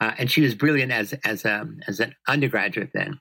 uh, 0.00 0.12
and 0.16 0.30
she 0.30 0.40
was 0.40 0.54
brilliant 0.54 0.92
as 0.92 1.12
as 1.24 1.44
a 1.44 1.68
as 1.88 1.98
an 2.00 2.14
undergraduate 2.28 2.90
then. 2.94 3.20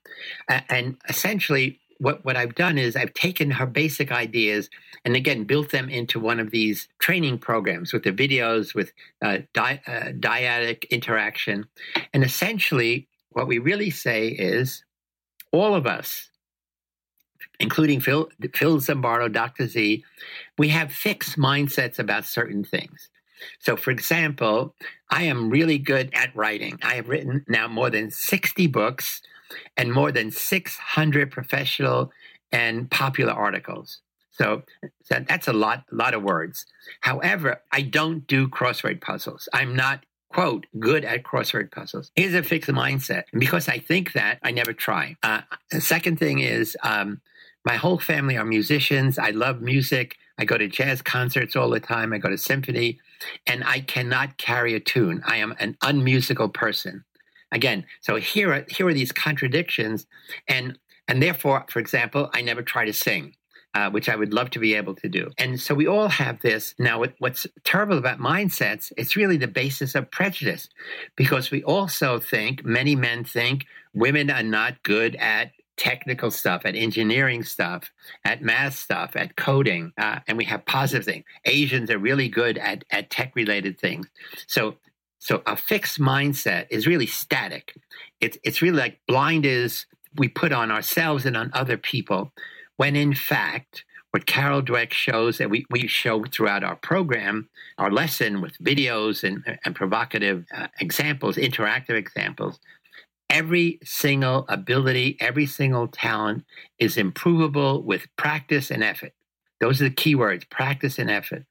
And 0.70 0.98
essentially, 1.10 1.80
what 1.98 2.24
what 2.26 2.36
I've 2.36 2.56
done 2.56 2.78
is 2.78 2.96
I've 2.96 3.14
taken 3.14 3.52
her 3.52 3.66
basic 3.66 4.12
ideas 4.12 4.70
and 5.04 5.16
again 5.16 5.44
built 5.44 5.72
them 5.72 5.90
into 5.90 6.20
one 6.20 6.40
of 6.40 6.52
these 6.52 6.88
training 7.00 7.40
programs 7.40 7.94
with 7.94 8.04
the 8.04 8.12
videos 8.12 8.76
with 8.76 8.92
uh, 9.22 9.40
di- 9.54 9.82
uh, 9.88 10.12
dyadic 10.20 10.90
interaction. 10.90 11.66
And 12.14 12.24
essentially 12.24 13.08
what 13.30 13.48
we 13.48 13.60
really 13.60 13.90
say 13.90 14.28
is 14.28 14.84
all 15.52 15.76
of 15.76 15.86
us 15.86 16.30
including 17.60 18.02
phil 18.02 18.30
phil 18.54 18.80
zimbardo 18.80 19.32
dr 19.32 19.66
z 19.68 20.04
we 20.58 20.68
have 20.70 20.92
fixed 20.92 21.38
mindsets 21.38 22.00
about 22.00 22.26
certain 22.26 22.64
things. 22.64 23.10
So 23.60 23.78
for 23.78 23.92
example 23.92 24.76
i 25.10 25.24
am 25.24 25.50
really 25.50 25.78
good 25.78 26.10
at 26.14 26.36
writing. 26.36 26.78
I 26.84 26.96
have 26.96 27.08
written 27.08 27.46
now 27.48 27.68
more 27.68 27.90
than 27.90 28.12
60 28.12 28.68
books 28.68 29.22
and 29.78 29.92
more 29.92 30.12
than 30.12 30.32
600 30.32 31.32
professional 31.32 32.12
and 32.52 32.90
popular 32.90 33.34
articles 33.34 34.02
So, 34.32 34.64
so 35.04 35.24
that's 35.28 35.48
a 35.48 35.54
lot, 35.54 35.84
lot 35.92 36.14
of 36.14 36.24
words. 36.24 36.66
However, 37.02 37.62
I 37.72 37.82
don't 37.82 38.28
do 38.28 38.48
crossword 38.48 39.02
puzzles. 39.02 39.48
I'm 39.54 39.76
not 39.76 40.06
quote, 40.36 40.66
good 40.78 41.06
at 41.06 41.24
crossword 41.24 41.72
puzzles. 41.72 42.12
Here's 42.14 42.34
a 42.34 42.44
fixed 42.44 42.70
mindset. 42.70 43.24
And 43.32 43.40
because 43.40 43.70
I 43.70 43.80
think 43.80 44.12
that, 44.14 44.38
I 44.44 44.52
never 44.52 44.74
try. 44.74 45.16
Uh, 45.24 45.42
the 45.72 45.80
second 45.80 46.20
thing 46.20 46.40
is 46.40 46.76
um, 46.84 47.22
my 47.64 47.78
whole 47.78 47.98
family 47.98 48.36
are 48.36 48.44
musicians. 48.44 49.18
I 49.18 49.30
love 49.30 49.62
music. 49.62 50.18
I 50.38 50.44
go 50.44 50.58
to 50.58 50.68
jazz 50.68 51.02
concerts 51.02 51.56
all 51.56 51.70
the 51.70 51.80
time. 51.80 52.12
I 52.12 52.18
go 52.18 52.30
to 52.30 52.38
symphony, 52.38 53.00
and 53.48 53.64
I 53.64 53.80
cannot 53.80 54.38
carry 54.38 54.74
a 54.74 54.82
tune. 54.82 55.24
I 55.26 55.38
am 55.38 55.56
an 55.58 55.78
unmusical 55.82 56.50
person. 56.50 57.06
Again, 57.56 57.86
so 58.02 58.18
here 58.18 58.54
are, 58.54 58.66
here 58.70 58.88
are 58.88 58.94
these 58.94 59.12
contradictions, 59.12 60.06
and 60.48 60.78
and 61.08 61.22
therefore, 61.22 61.66
for 61.70 61.80
example, 61.80 62.30
I 62.34 62.42
never 62.42 62.62
try 62.62 62.86
to 62.86 62.94
sing 62.94 63.34
uh, 63.76 63.90
which 63.90 64.08
I 64.08 64.16
would 64.16 64.34
love 64.34 64.50
to 64.52 64.60
be 64.60 64.74
able 64.74 64.96
to 64.96 65.10
do. 65.10 65.30
And 65.38 65.60
so 65.60 65.76
we 65.76 65.86
all 65.86 66.08
have 66.08 66.42
this. 66.42 66.74
Now, 66.80 67.04
what's 67.20 67.46
terrible 67.66 67.98
about 67.98 68.20
mindsets, 68.20 68.92
it's 68.98 69.18
really 69.18 69.38
the 69.38 69.50
basis 69.50 69.96
of 69.96 70.10
prejudice 70.10 70.70
because 71.18 71.52
we 71.52 71.62
also 71.64 72.20
think, 72.20 72.64
many 72.64 72.96
men 72.96 73.26
think, 73.26 73.66
women 73.94 74.32
are 74.32 74.44
not 74.44 74.82
good 74.84 75.16
at 75.18 75.52
technical 75.76 76.32
stuff, 76.32 76.62
at 76.64 76.74
engineering 76.74 77.44
stuff, 77.44 77.92
at 78.24 78.42
math 78.42 78.76
stuff, 78.76 79.18
at 79.18 79.36
coding, 79.36 79.92
uh, 79.98 80.20
and 80.26 80.38
we 80.38 80.46
have 80.46 80.66
positive 80.66 81.04
things. 81.04 81.26
Asians 81.44 81.92
are 81.92 82.00
really 82.00 82.30
good 82.30 82.58
at, 82.58 82.86
at 82.92 83.10
tech 83.10 83.36
related 83.36 83.78
things. 83.78 84.08
So 84.48 84.78
so 85.26 85.42
a 85.48 85.58
fixed 85.58 86.00
mindset 86.00 86.68
is 86.70 86.86
really 86.86 87.08
static. 87.08 87.74
It's 88.22 88.38
it's 88.44 88.62
really 88.62 88.78
like 88.78 89.00
blinders 89.08 89.88
we 90.18 90.28
put 90.28 90.52
on 90.52 90.70
ourselves 90.70 91.26
and 91.26 91.36
on 91.36 91.50
other 91.52 91.78
people 91.78 92.32
when 92.78 92.96
in 92.96 93.16
fact, 93.16 93.86
what 94.12 94.28
Carol 94.28 94.62
Dweck 94.62 94.92
shows 94.92 95.40
that 95.40 95.50
we, 95.50 95.66
we 95.72 95.88
show 95.88 96.24
throughout 96.26 96.64
our 96.64 96.76
program, 96.76 97.50
our 97.80 97.92
lesson 97.92 98.40
with 98.40 98.56
videos 98.60 99.24
and, 99.24 99.44
and 99.66 99.76
provocative 99.76 100.46
uh, 100.56 100.68
examples, 100.80 101.38
interactive 101.38 101.96
examples, 101.96 102.60
every 103.28 103.80
single 103.84 104.46
ability, 104.48 105.18
every 105.20 105.48
single 105.48 105.88
talent 105.88 106.44
is 106.78 106.98
improvable 106.98 107.82
with 107.82 108.06
practice 108.16 108.70
and 108.70 108.84
effort. 108.84 109.14
Those 109.60 109.82
are 109.82 109.86
the 109.86 109.96
key 109.96 110.16
words 110.16 110.46
practice 110.46 111.00
and 111.00 111.10
effort. 111.10 111.46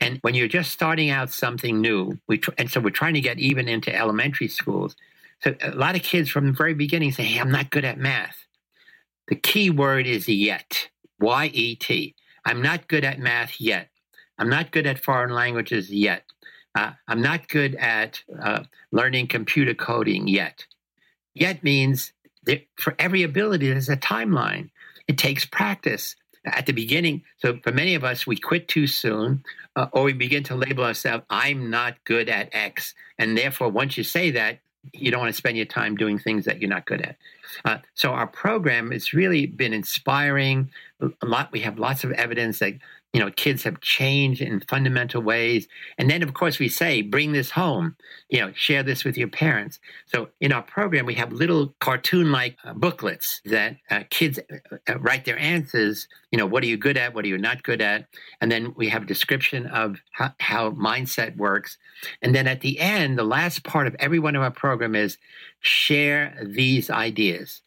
And 0.00 0.18
when 0.22 0.34
you're 0.34 0.48
just 0.48 0.72
starting 0.72 1.10
out 1.10 1.30
something 1.30 1.80
new, 1.80 2.18
we 2.26 2.38
tr- 2.38 2.50
and 2.58 2.70
so 2.70 2.80
we're 2.80 2.90
trying 2.90 3.14
to 3.14 3.20
get 3.20 3.38
even 3.38 3.68
into 3.68 3.94
elementary 3.94 4.48
schools. 4.48 4.96
So 5.40 5.54
a 5.62 5.70
lot 5.70 5.94
of 5.94 6.02
kids 6.02 6.28
from 6.30 6.46
the 6.46 6.52
very 6.52 6.74
beginning 6.74 7.12
say, 7.12 7.24
Hey, 7.24 7.40
I'm 7.40 7.50
not 7.52 7.70
good 7.70 7.84
at 7.84 7.98
math. 7.98 8.36
The 9.28 9.36
key 9.36 9.70
word 9.70 10.06
is 10.06 10.28
yet. 10.28 10.88
Y 11.20 11.50
E 11.52 11.76
T. 11.76 12.14
I'm 12.44 12.60
not 12.60 12.88
good 12.88 13.04
at 13.04 13.18
math 13.18 13.60
yet. 13.60 13.88
I'm 14.38 14.48
not 14.48 14.72
good 14.72 14.86
at 14.86 14.98
foreign 14.98 15.32
languages 15.32 15.90
yet. 15.90 16.24
Uh, 16.74 16.92
I'm 17.06 17.22
not 17.22 17.48
good 17.48 17.76
at 17.76 18.20
uh, 18.42 18.64
learning 18.90 19.28
computer 19.28 19.74
coding 19.74 20.26
yet. 20.26 20.66
Yet 21.34 21.62
means 21.62 22.12
that 22.44 22.66
for 22.76 22.94
every 22.98 23.22
ability, 23.22 23.70
there's 23.70 23.88
a 23.88 23.96
timeline. 23.96 24.70
It 25.06 25.18
takes 25.18 25.44
practice 25.44 26.16
at 26.44 26.66
the 26.66 26.72
beginning. 26.72 27.22
So 27.38 27.58
for 27.62 27.72
many 27.72 27.94
of 27.94 28.04
us, 28.04 28.26
we 28.26 28.36
quit 28.36 28.68
too 28.68 28.86
soon, 28.86 29.44
uh, 29.76 29.86
or 29.92 30.04
we 30.04 30.12
begin 30.12 30.42
to 30.44 30.54
label 30.54 30.84
ourselves, 30.84 31.24
I'm 31.30 31.70
not 31.70 32.02
good 32.04 32.28
at 32.28 32.50
X. 32.52 32.94
And 33.18 33.36
therefore, 33.36 33.68
once 33.68 33.96
you 33.96 34.04
say 34.04 34.30
that, 34.32 34.60
you 34.92 35.10
don't 35.10 35.20
want 35.20 35.32
to 35.32 35.36
spend 35.36 35.56
your 35.56 35.66
time 35.66 35.96
doing 35.96 36.18
things 36.18 36.44
that 36.44 36.60
you're 36.60 36.68
not 36.68 36.84
good 36.84 37.00
at. 37.00 37.16
Uh, 37.64 37.78
so 37.94 38.10
our 38.10 38.26
program 38.26 38.90
has 38.90 39.14
really 39.14 39.46
been 39.46 39.72
inspiring. 39.72 40.70
A 41.00 41.26
lot. 41.26 41.52
We 41.52 41.60
have 41.60 41.78
lots 41.78 42.04
of 42.04 42.12
evidence 42.12 42.58
that 42.58 42.74
you 43.14 43.20
know 43.20 43.30
kids 43.30 43.62
have 43.62 43.80
changed 43.80 44.42
in 44.42 44.60
fundamental 44.60 45.22
ways. 45.22 45.68
And 45.96 46.10
then 46.10 46.22
of 46.22 46.34
course 46.34 46.58
we 46.58 46.68
say 46.68 47.00
bring 47.00 47.32
this 47.32 47.52
home 47.52 47.96
you 48.28 48.40
know 48.40 48.52
share 48.54 48.82
this 48.82 49.04
with 49.04 49.16
your 49.16 49.28
parents. 49.28 49.78
So 50.06 50.28
in 50.40 50.52
our 50.52 50.62
program 50.62 51.06
we 51.06 51.14
have 51.14 51.32
little 51.32 51.74
cartoon 51.80 52.32
like 52.32 52.58
uh, 52.64 52.74
booklets 52.74 53.40
that 53.46 53.76
uh, 53.88 54.02
kids 54.10 54.38
uh, 54.38 54.76
uh, 54.88 54.98
write 54.98 55.24
their 55.24 55.38
answers 55.38 56.08
you 56.32 56.38
know 56.38 56.46
what 56.46 56.64
are 56.64 56.66
you 56.66 56.76
good 56.76 56.98
at? 56.98 57.14
What 57.14 57.24
are 57.24 57.28
you 57.28 57.38
not 57.38 57.62
good 57.62 57.80
at? 57.80 58.08
And 58.40 58.50
then 58.50 58.74
we 58.76 58.88
have 58.88 59.04
a 59.04 59.06
description 59.06 59.66
of 59.68 59.96
how, 60.10 60.32
how 60.40 60.70
mindset 60.72 61.36
works. 61.36 61.78
And 62.20 62.34
then 62.34 62.48
at 62.48 62.62
the 62.62 62.80
end 62.80 63.16
the 63.16 63.24
last 63.24 63.62
part 63.62 63.86
of 63.86 63.94
every 64.00 64.18
one 64.18 64.34
of 64.34 64.42
our 64.42 64.50
program 64.50 64.96
is 64.96 65.18
share 65.60 66.36
these 66.42 66.90
ideas. 66.90 67.62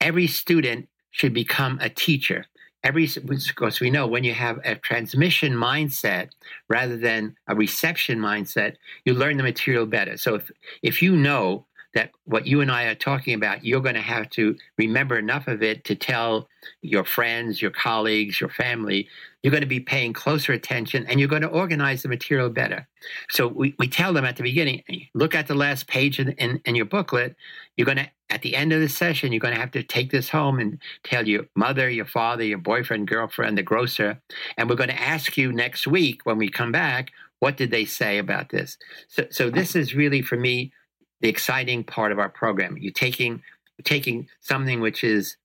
Every 0.00 0.26
student 0.26 0.88
should 1.12 1.32
become 1.32 1.78
a 1.80 1.88
teacher 1.88 2.46
every 2.82 3.04
of 3.04 3.54
course 3.56 3.80
we 3.80 3.90
know 3.90 4.06
when 4.06 4.24
you 4.24 4.32
have 4.32 4.58
a 4.64 4.74
transmission 4.74 5.52
mindset 5.52 6.30
rather 6.68 6.96
than 6.96 7.36
a 7.46 7.54
reception 7.54 8.18
mindset 8.18 8.76
you 9.04 9.14
learn 9.14 9.36
the 9.36 9.42
material 9.42 9.86
better. 9.86 10.16
So 10.16 10.34
if 10.36 10.50
if 10.82 11.02
you 11.02 11.16
know 11.16 11.66
that 11.94 12.10
what 12.24 12.46
you 12.46 12.60
and 12.60 12.70
I 12.70 12.84
are 12.84 12.94
talking 12.94 13.34
about, 13.34 13.64
you're 13.64 13.80
going 13.80 13.94
to 13.96 14.00
have 14.00 14.30
to 14.30 14.56
remember 14.78 15.18
enough 15.18 15.48
of 15.48 15.62
it 15.62 15.84
to 15.84 15.94
tell 15.94 16.48
your 16.82 17.04
friends, 17.04 17.60
your 17.60 17.70
colleagues, 17.70 18.40
your 18.40 18.50
family. 18.50 19.08
You're 19.42 19.50
going 19.50 19.62
to 19.62 19.66
be 19.66 19.80
paying 19.80 20.12
closer 20.12 20.52
attention 20.52 21.06
and 21.06 21.18
you're 21.18 21.28
going 21.28 21.42
to 21.42 21.48
organize 21.48 22.02
the 22.02 22.08
material 22.08 22.50
better. 22.50 22.86
So 23.30 23.48
we, 23.48 23.74
we 23.78 23.88
tell 23.88 24.12
them 24.12 24.24
at 24.24 24.36
the 24.36 24.42
beginning 24.42 24.82
look 25.14 25.34
at 25.34 25.48
the 25.48 25.54
last 25.54 25.86
page 25.86 26.20
in, 26.20 26.32
in, 26.32 26.60
in 26.64 26.74
your 26.74 26.84
booklet. 26.84 27.34
You're 27.76 27.86
going 27.86 27.98
to, 27.98 28.08
at 28.28 28.42
the 28.42 28.54
end 28.54 28.72
of 28.72 28.80
the 28.80 28.88
session, 28.88 29.32
you're 29.32 29.40
going 29.40 29.54
to 29.54 29.60
have 29.60 29.72
to 29.72 29.82
take 29.82 30.12
this 30.12 30.28
home 30.28 30.60
and 30.60 30.78
tell 31.02 31.26
your 31.26 31.46
mother, 31.56 31.90
your 31.90 32.04
father, 32.04 32.44
your 32.44 32.58
boyfriend, 32.58 33.08
girlfriend, 33.08 33.58
the 33.58 33.62
grocer. 33.62 34.20
And 34.56 34.68
we're 34.68 34.76
going 34.76 34.90
to 34.90 35.02
ask 35.02 35.36
you 35.36 35.52
next 35.52 35.86
week 35.86 36.20
when 36.24 36.38
we 36.38 36.48
come 36.48 36.70
back, 36.70 37.10
what 37.40 37.56
did 37.56 37.70
they 37.70 37.86
say 37.86 38.18
about 38.18 38.50
this? 38.50 38.76
So, 39.08 39.26
so 39.30 39.50
this 39.50 39.74
is 39.74 39.94
really 39.94 40.20
for 40.22 40.36
me 40.36 40.72
the 41.20 41.28
exciting 41.28 41.84
part 41.84 42.12
of 42.12 42.18
our 42.18 42.28
program. 42.28 42.76
You're 42.78 42.92
taking 42.92 43.42
taking 43.84 44.28
something 44.40 44.80
which 44.80 45.02
is 45.02 45.36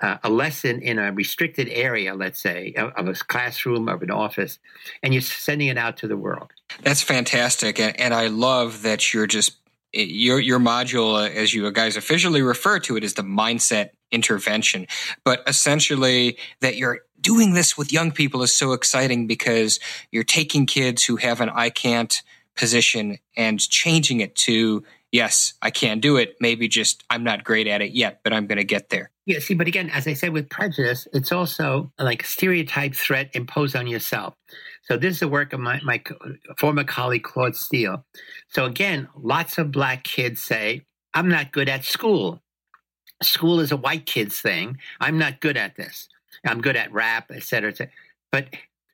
uh, 0.00 0.18
a 0.24 0.30
lesson 0.30 0.80
in 0.80 0.98
a 0.98 1.12
restricted 1.12 1.68
area, 1.68 2.14
let's 2.14 2.40
say, 2.40 2.72
of, 2.76 2.92
of, 2.94 3.08
a 3.08 3.14
classroom, 3.14 3.88
of 3.88 4.02
an 4.02 4.10
office, 4.10 4.58
and 5.02 5.14
you're 5.14 5.20
sending 5.20 5.68
it 5.68 5.78
out 5.78 5.98
to 5.98 6.08
the 6.08 6.16
world. 6.16 6.50
That's 6.82 7.02
fantastic, 7.02 7.78
and, 7.78 7.98
and 8.00 8.12
I 8.12 8.26
love 8.26 8.82
that 8.82 9.14
you're 9.14 9.28
just 9.28 9.56
your 9.92 10.40
your 10.40 10.58
module, 10.58 11.14
uh, 11.14 11.30
as 11.30 11.54
you 11.54 11.70
guys 11.70 11.96
officially 11.96 12.42
refer 12.42 12.78
to 12.80 12.96
it, 12.96 13.04
is 13.04 13.14
the 13.14 13.22
mindset 13.22 13.90
intervention. 14.10 14.86
But 15.24 15.42
essentially, 15.46 16.38
that 16.60 16.76
you're 16.76 17.00
doing 17.20 17.54
this 17.54 17.78
with 17.78 17.92
young 17.92 18.10
people 18.10 18.42
is 18.42 18.52
so 18.52 18.72
exciting 18.72 19.26
because 19.26 19.78
you're 20.10 20.24
taking 20.24 20.66
kids 20.66 21.04
who 21.04 21.16
have 21.16 21.40
an 21.40 21.50
I 21.50 21.70
can't 21.70 22.22
position 22.56 23.18
and 23.36 23.60
changing 23.60 24.20
it 24.20 24.34
to 24.34 24.82
yes, 25.12 25.54
I 25.62 25.70
can 25.70 26.00
do 26.00 26.16
it. 26.16 26.36
Maybe 26.40 26.66
just 26.66 27.04
I'm 27.10 27.22
not 27.22 27.44
great 27.44 27.68
at 27.68 27.80
it 27.80 27.92
yet, 27.92 28.20
but 28.24 28.32
I'm 28.32 28.46
going 28.46 28.58
to 28.58 28.64
get 28.64 28.88
there. 28.88 29.10
Yeah, 29.26 29.38
see, 29.38 29.54
but 29.54 29.68
again, 29.68 29.88
as 29.90 30.08
I 30.08 30.14
said 30.14 30.32
with 30.32 30.48
prejudice, 30.48 31.06
it's 31.12 31.30
also 31.30 31.92
like 31.98 32.24
stereotype 32.24 32.94
threat 32.94 33.30
imposed 33.34 33.76
on 33.76 33.86
yourself. 33.86 34.34
So 34.84 34.96
this 34.96 35.14
is 35.14 35.20
the 35.20 35.28
work 35.28 35.52
of 35.52 35.60
my, 35.60 35.80
my 35.84 36.02
former 36.58 36.82
colleague 36.82 37.22
Claude 37.22 37.54
Steele. 37.54 38.04
So 38.48 38.64
again, 38.64 39.08
lots 39.16 39.58
of 39.58 39.70
black 39.70 40.02
kids 40.02 40.42
say, 40.42 40.82
I'm 41.14 41.28
not 41.28 41.52
good 41.52 41.68
at 41.68 41.84
school. 41.84 42.42
School 43.22 43.60
is 43.60 43.70
a 43.70 43.76
white 43.76 44.06
kid's 44.06 44.40
thing. 44.40 44.78
I'm 44.98 45.18
not 45.18 45.40
good 45.40 45.56
at 45.56 45.76
this. 45.76 46.08
I'm 46.44 46.60
good 46.60 46.74
at 46.74 46.92
rap, 46.92 47.30
et 47.32 47.44
cetera, 47.44 47.70
et 47.70 47.76
cetera. 47.76 47.92
But 48.32 48.46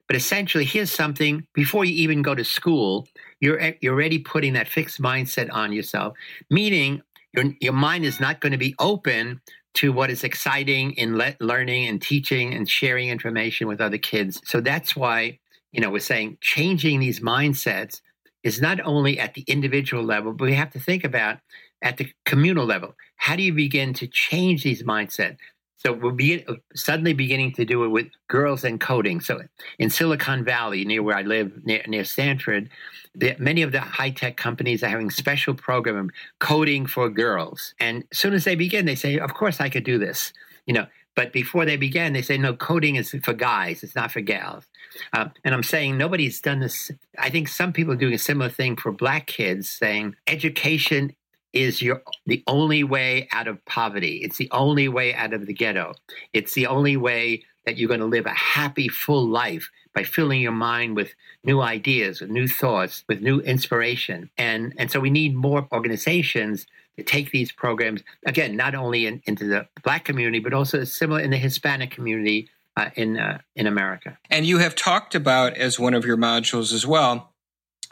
but 0.09 0.17
essentially, 0.17 0.65
here's 0.65 0.91
something 0.91 1.47
before 1.55 1.85
you 1.85 1.95
even 1.95 2.23
go 2.23 2.35
to 2.35 2.45
school, 2.45 3.07
you're, 3.41 3.61
eh, 3.61 3.75
you're 3.81 3.95
already 3.95 4.19
putting 4.19 4.55
that 4.55 4.67
fixed 4.67 5.01
mindset 5.01 5.53
on 5.53 5.73
yourself, 5.73 6.17
meaning 6.51 7.03
your, 7.35 7.45
your 7.61 7.75
mind 7.75 8.05
is 8.07 8.19
not 8.19 8.41
going 8.41 8.53
to 8.53 8.59
be 8.59 8.75
open 8.79 9.41
to 9.75 9.93
what 9.93 10.11
is 10.11 10.25
exciting 10.25 10.93
in 10.93 11.17
le- 11.17 11.37
learning 11.41 11.87
and 11.87 12.01
teaching 12.01 12.55
and 12.55 12.69
sharing 12.69 13.11
information 13.11 13.69
with 13.69 13.81
other 13.81 13.99
kids. 13.99 14.41
So 14.45 14.61
that's 14.61 14.97
why, 14.97 15.39
you 15.73 15.81
know, 15.81 15.91
we're 15.91 16.01
saying 16.01 16.39
changing 16.41 17.01
these 17.01 17.21
mindsets 17.21 18.01
is 18.43 18.63
not 18.63 18.81
only 18.81 19.21
at 19.21 19.35
the 19.35 19.43
individual 19.43 20.03
level, 20.03 20.33
but 20.33 20.47
we 20.47 20.55
have 20.55 20.71
to 20.73 20.81
think 20.81 21.05
about 21.05 21.39
at 21.83 21.99
the 21.99 22.11
communal 22.25 22.65
level. 22.65 22.95
How 23.17 23.37
do 23.37 23.43
you 23.43 23.53
begin 23.53 23.93
to 23.95 24.07
change 24.07 24.63
these 24.63 24.83
mindsets? 24.83 25.37
So 25.79 25.93
we're 25.93 26.11
begin, 26.11 26.45
suddenly 26.75 27.13
beginning 27.13 27.53
to 27.53 27.65
do 27.65 27.85
it 27.85 27.89
with 27.89 28.09
girls 28.27 28.65
and 28.65 28.81
coding. 28.81 29.21
So 29.21 29.43
in 29.79 29.91
Silicon 29.91 30.45
Valley, 30.45 30.85
near 30.85 31.03
where 31.03 31.17
I 31.17 31.23
live, 31.23 31.65
near, 31.65 31.85
near 31.87 32.05
Stanford, 32.05 32.69
the, 33.15 33.37
many 33.39 33.63
of 33.63 33.71
the 33.71 33.81
high 33.81 34.11
tech 34.11 34.37
companies 34.37 34.83
are 34.83 34.89
having 34.89 35.11
special 35.11 35.55
program 35.55 36.11
coding 36.41 36.87
for 36.87 37.09
girls. 37.09 37.75
And 37.79 38.05
as 38.11 38.19
soon 38.19 38.35
as 38.35 38.45
they 38.45 38.57
begin, 38.57 38.87
they 38.87 38.97
say, 38.97 39.19
"Of 39.19 39.35
course, 39.35 39.61
I 39.61 39.69
could 39.69 39.85
do 39.85 39.99
this." 39.99 40.33
You 40.67 40.75
know, 40.75 40.87
but 41.15 41.33
before 41.33 41.65
they 41.65 41.77
begin, 41.77 42.13
they 42.13 42.23
say, 42.23 42.39
"No, 42.39 42.55
coding 42.55 42.97
is 42.97 43.15
for 43.23 43.33
guys; 43.33 43.83
it's 43.83 43.95
not 43.95 44.13
for 44.13 44.21
gals." 44.21 44.65
Uh, 45.13 45.29
and 45.45 45.55
I'm 45.55 45.63
saying 45.63 45.97
nobody's 45.97 46.41
done 46.41 46.61
this. 46.61 46.91
I 47.19 47.31
think 47.31 47.49
some 47.49 47.73
people 47.73 47.95
are 47.95 47.97
doing 47.97 48.15
a 48.15 48.19
similar 48.19 48.51
thing 48.51 48.77
for 48.77 48.93
black 48.93 49.27
kids, 49.27 49.69
saying 49.69 50.17
education 50.27 51.15
is 51.53 51.81
your 51.81 52.03
the 52.27 52.43
only 52.47 52.85
way 52.85 53.29
out 53.33 53.49
of 53.49 53.65
poverty. 53.65 54.21
It's 54.23 54.37
the 54.37 54.51
only 54.53 54.89
way 54.89 55.15
out 55.15 55.33
of 55.33 55.47
the 55.47 55.55
ghetto. 55.55 55.95
It's 56.33 56.55
the 56.55 56.67
only 56.67 56.97
way 56.97 57.45
that 57.69 57.77
you're 57.77 57.89
going 57.89 58.01
to 58.01 58.07
live 58.07 58.25
a 58.25 58.31
happy, 58.31 58.89
full 58.89 59.27
life 59.27 59.69
by 59.95 60.03
filling 60.03 60.41
your 60.41 60.53
mind 60.53 60.97
with 60.97 61.13
new 61.45 61.61
ideas, 61.61 62.21
with 62.21 62.31
new 62.31 62.49
thoughts, 62.49 63.05
with 63.09 63.21
new 63.21 63.41
inspiration. 63.41 64.31
And, 64.39 64.75
and 64.79 64.91
so 64.91 65.01
we 65.01 65.11
need 65.11 65.35
more 65.35 65.69
organizations 65.71 66.67
to 66.97 67.03
take 67.03 67.31
these 67.31 67.53
programs, 67.53 68.03
again, 68.25 68.57
not 68.57 68.75
only 68.75 69.07
in, 69.07 69.21
into 69.27 69.47
the 69.47 69.69
Black 69.85 70.07
community, 70.07 70.39
but 70.39 70.55
also 70.55 70.83
similar 70.85 71.21
in 71.21 71.31
the 71.31 71.37
Hispanic 71.37 71.91
community 71.91 72.49
uh, 72.79 72.89
in, 72.95 73.19
uh, 73.19 73.39
in 73.55 73.67
America. 73.67 74.17
And 74.31 74.47
you 74.47 74.59
have 74.59 74.75
talked 74.75 75.15
about, 75.15 75.55
as 75.59 75.79
one 75.79 75.93
of 75.93 76.07
your 76.07 76.17
modules 76.17 76.73
as 76.73 76.87
well, 76.87 77.35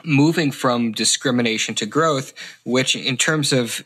moving 0.05 0.51
from 0.51 0.93
discrimination 0.93 1.75
to 1.77 1.87
growth, 1.87 2.33
which 2.65 2.95
in 2.97 3.17
terms 3.17 3.53
of 3.53 3.85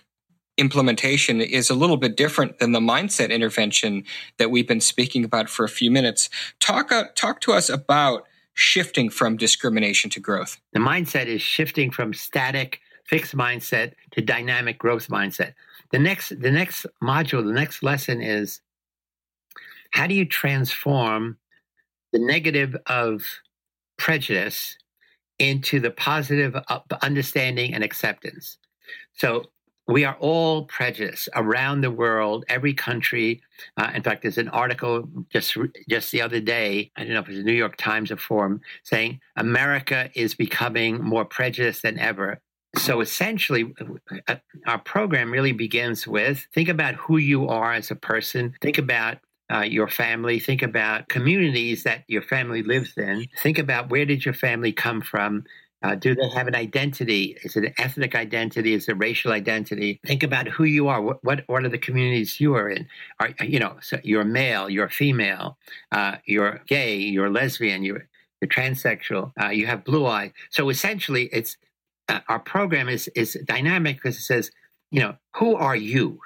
implementation 0.57 1.41
is 1.41 1.71
a 1.71 1.75
little 1.75 1.97
bit 1.97 2.17
different 2.17 2.59
than 2.59 2.73
the 2.73 2.81
mindset 2.81 3.31
intervention 3.31 4.05
that 4.39 4.51
we've 4.51 4.69
been 4.69 4.81
speaking 4.81 5.25
about 5.25 5.49
for 5.49 5.65
a 5.65 5.69
few 5.69 5.91
minutes. 5.91 6.29
Talk, 6.61 6.93
uh, 6.93 7.05
talk 7.15 7.41
to 7.43 7.53
us 7.53 7.69
about 7.69 8.27
shifting 8.53 9.09
from 9.09 9.37
discrimination 9.37 10.11
to 10.11 10.21
growth. 10.21 10.61
The 10.73 10.81
mindset 10.81 11.27
is 11.27 11.41
shifting 11.41 11.91
from 11.91 12.13
static, 12.13 12.81
fixed 13.07 13.35
mindset 13.35 13.95
to 14.13 14.21
dynamic 14.21 14.79
growth 14.79 15.09
mindset. 15.09 15.55
The 15.93 15.99
next, 15.99 16.41
the 16.41 16.51
next 16.51 16.87
module, 17.03 17.45
the 17.45 17.53
next 17.53 17.83
lesson 17.83 18.21
is 18.21 18.61
how 19.93 20.07
do 20.07 20.15
you 20.15 20.25
transform 20.25 21.39
the 22.13 22.19
negative 22.19 22.77
of 22.87 23.23
prejudice 23.97 24.77
into 25.41 25.81
the 25.81 25.91
positive 25.91 26.55
understanding 27.03 27.75
and 27.75 27.83
acceptance? 27.83 28.59
So 29.15 29.47
we 29.91 30.05
are 30.05 30.17
all 30.21 30.65
prejudiced 30.67 31.29
around 31.35 31.81
the 31.81 31.91
world, 31.91 32.45
every 32.49 32.73
country. 32.73 33.43
Uh, 33.77 33.91
in 33.95 34.03
fact, 34.03 34.23
there's 34.23 34.39
an 34.39 34.49
article 34.49 35.09
just 35.31 35.57
just 35.89 36.13
the 36.13 36.23
other 36.23 36.41
day. 36.41 36.93
I 36.97 37.05
don't 37.05 37.15
know 37.15 37.21
if 37.21 37.29
it's 37.29 37.39
the 37.39 37.45
New 37.45 37.53
York 37.53 37.77
Times 37.77 38.11
or 38.11 38.17
Forum 38.17 38.61
saying 38.85 39.21
America 39.37 40.11
is 40.15 40.35
becoming 40.35 41.03
more 41.03 41.25
prejudiced 41.25 41.83
than 41.83 41.99
ever. 41.99 42.41
So 42.77 43.01
essentially, 43.01 43.75
uh, 44.29 44.37
our 44.67 44.79
program 44.79 45.33
really 45.33 45.53
begins 45.53 46.07
with 46.07 46.47
think 46.55 46.69
about 46.69 46.95
who 46.95 47.17
you 47.17 47.49
are 47.49 47.73
as 47.73 47.91
a 47.91 47.97
person. 47.97 48.55
Think 48.61 48.79
about 48.79 49.19
uh, 49.51 49.61
your 49.61 49.89
family. 49.89 50.39
Think 50.39 50.63
about 50.63 51.09
communities 51.09 51.83
that 51.83 52.05
your 52.09 52.23
family 52.23 52.63
lives 52.63 52.93
in. 52.97 53.27
Think 53.43 53.59
about 53.59 53.91
where 53.91 54.05
did 54.05 54.25
your 54.25 54.35
family 54.35 54.73
come 54.73 55.01
from. 55.01 55.45
Uh, 55.83 55.95
do 55.95 56.15
they 56.15 56.29
have 56.29 56.47
an 56.47 56.55
identity? 56.55 57.39
Is 57.43 57.57
it 57.57 57.65
an 57.65 57.75
ethnic 57.79 58.15
identity? 58.15 58.75
Is 58.75 58.87
it 58.87 58.93
a 58.93 58.95
racial 58.95 59.33
identity? 59.33 59.99
Think 60.07 60.23
about 60.23 60.47
who 60.47 60.65
you 60.65 60.89
are. 60.89 61.01
What 61.01 61.21
what, 61.25 61.65
are 61.65 61.69
the 61.69 61.79
communities 61.79 62.39
you 62.39 62.55
are 62.55 62.69
in? 62.69 62.87
Are 63.19 63.31
you 63.43 63.59
know? 63.59 63.77
So 63.81 63.99
you're 64.05 64.25
male. 64.25 64.69
You're 64.69 64.91
female. 64.91 65.57
Uh, 65.91 66.17
you're 66.27 66.61
gay. 66.67 66.97
You're 66.99 67.31
lesbian. 67.31 67.83
You're 67.83 68.07
you're 68.41 68.49
transsexual. 68.49 69.33
Uh, 69.41 69.49
you 69.49 69.67
have 69.67 69.85
blue 69.85 70.07
eyes. 70.07 70.33
So 70.51 70.69
essentially, 70.69 71.31
it's 71.33 71.57
uh, 72.09 72.21
our 72.29 72.41
program 72.41 72.91
is 72.91 73.09
is 73.15 73.39
dynamic 73.47 73.97
because 73.97 74.19
it 74.19 74.23
says, 74.23 74.51
you 74.91 75.01
know, 75.01 75.17
who 75.37 75.57
are 75.57 75.77
you, 75.77 76.21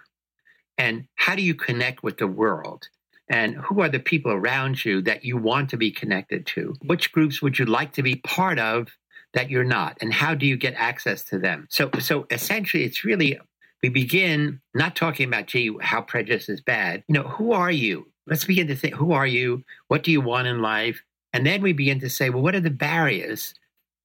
and 0.78 1.06
how 1.14 1.36
do 1.36 1.42
you 1.42 1.54
connect 1.54 2.02
with 2.02 2.18
the 2.18 2.26
world? 2.26 2.88
And 3.28 3.56
who 3.56 3.80
are 3.80 3.88
the 3.88 4.00
people 4.00 4.32
around 4.32 4.84
you 4.84 5.00
that 5.02 5.24
you 5.24 5.36
want 5.36 5.70
to 5.70 5.76
be 5.76 5.90
connected 5.90 6.46
to? 6.46 6.74
Which 6.82 7.12
groups 7.12 7.40
would 7.40 7.58
you 7.58 7.64
like 7.64 7.92
to 7.94 8.02
be 8.02 8.16
part 8.16 8.58
of 8.58 8.88
that 9.32 9.50
you're 9.50 9.64
not? 9.64 9.96
And 10.00 10.12
how 10.12 10.34
do 10.34 10.46
you 10.46 10.56
get 10.56 10.74
access 10.74 11.24
to 11.24 11.38
them? 11.38 11.66
So 11.70 11.90
so 11.98 12.26
essentially 12.30 12.84
it's 12.84 13.04
really 13.04 13.38
we 13.82 13.88
begin 13.88 14.60
not 14.74 14.96
talking 14.96 15.28
about 15.28 15.46
gee 15.46 15.74
how 15.80 16.02
prejudice 16.02 16.48
is 16.48 16.60
bad. 16.60 17.02
You 17.08 17.14
know 17.14 17.28
who 17.28 17.52
are 17.52 17.70
you? 17.72 18.06
Let's 18.26 18.44
begin 18.44 18.66
to 18.68 18.76
think 18.76 18.94
who 18.94 19.12
are 19.12 19.26
you? 19.26 19.64
What 19.88 20.02
do 20.02 20.10
you 20.10 20.20
want 20.20 20.46
in 20.46 20.60
life? 20.60 21.02
And 21.32 21.46
then 21.46 21.62
we 21.62 21.72
begin 21.72 22.00
to 22.00 22.10
say 22.10 22.30
well 22.30 22.42
what 22.42 22.54
are 22.54 22.60
the 22.60 22.70
barriers 22.70 23.54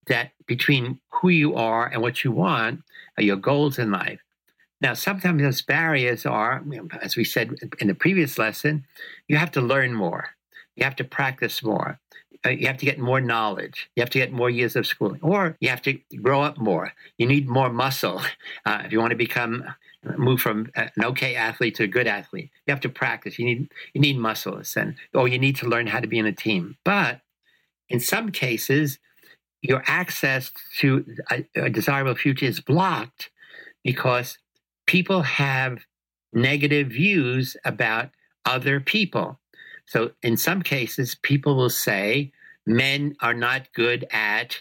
that 0.06 0.32
between 0.46 0.98
who 1.10 1.28
you 1.28 1.54
are 1.54 1.86
and 1.86 2.00
what 2.00 2.24
you 2.24 2.32
want 2.32 2.80
are 3.18 3.22
your 3.22 3.36
goals 3.36 3.78
in 3.78 3.90
life 3.90 4.20
now 4.80 4.94
sometimes 4.94 5.42
those 5.42 5.62
barriers 5.62 6.26
are 6.26 6.62
as 7.02 7.16
we 7.16 7.24
said 7.24 7.54
in 7.78 7.88
the 7.88 7.94
previous 7.94 8.38
lesson 8.38 8.84
you 9.28 9.36
have 9.36 9.50
to 9.50 9.60
learn 9.60 9.92
more 9.94 10.30
you 10.76 10.84
have 10.84 10.96
to 10.96 11.04
practice 11.04 11.62
more 11.62 11.98
uh, 12.44 12.50
you 12.50 12.66
have 12.66 12.78
to 12.78 12.86
get 12.86 12.98
more 12.98 13.20
knowledge. 13.20 13.90
You 13.94 14.00
have 14.00 14.10
to 14.10 14.18
get 14.18 14.32
more 14.32 14.48
years 14.48 14.74
of 14.74 14.86
schooling, 14.86 15.20
or 15.22 15.56
you 15.60 15.68
have 15.68 15.82
to 15.82 15.98
grow 16.22 16.42
up 16.42 16.56
more. 16.58 16.92
You 17.18 17.26
need 17.26 17.48
more 17.48 17.70
muscle 17.70 18.22
uh, 18.64 18.82
if 18.84 18.92
you 18.92 18.98
want 18.98 19.10
to 19.10 19.16
become 19.16 19.64
move 20.16 20.40
from 20.40 20.70
an 20.76 20.90
okay 21.02 21.34
athlete 21.34 21.74
to 21.74 21.82
a 21.82 21.86
good 21.86 22.06
athlete. 22.06 22.50
You 22.66 22.72
have 22.72 22.80
to 22.80 22.88
practice. 22.88 23.38
You 23.38 23.44
need 23.44 23.70
you 23.92 24.00
need 24.00 24.18
muscles, 24.18 24.76
and 24.76 24.96
or 25.12 25.28
you 25.28 25.38
need 25.38 25.56
to 25.56 25.68
learn 25.68 25.86
how 25.86 26.00
to 26.00 26.06
be 26.06 26.18
in 26.18 26.26
a 26.26 26.32
team. 26.32 26.76
But 26.84 27.20
in 27.90 28.00
some 28.00 28.30
cases, 28.30 28.98
your 29.60 29.82
access 29.86 30.50
to 30.78 31.04
a, 31.30 31.44
a 31.54 31.70
desirable 31.70 32.14
future 32.14 32.46
is 32.46 32.60
blocked 32.60 33.30
because 33.84 34.38
people 34.90 35.22
have 35.22 35.86
negative 36.32 36.88
views 36.88 37.56
about 37.64 38.10
other 38.44 38.80
people. 38.80 39.38
So 39.86 40.10
in 40.20 40.36
some 40.36 40.62
cases, 40.62 41.14
people 41.14 41.54
will 41.54 41.70
say 41.70 42.32
men 42.66 43.14
are 43.20 43.34
not 43.34 43.72
good 43.72 44.04
at 44.10 44.58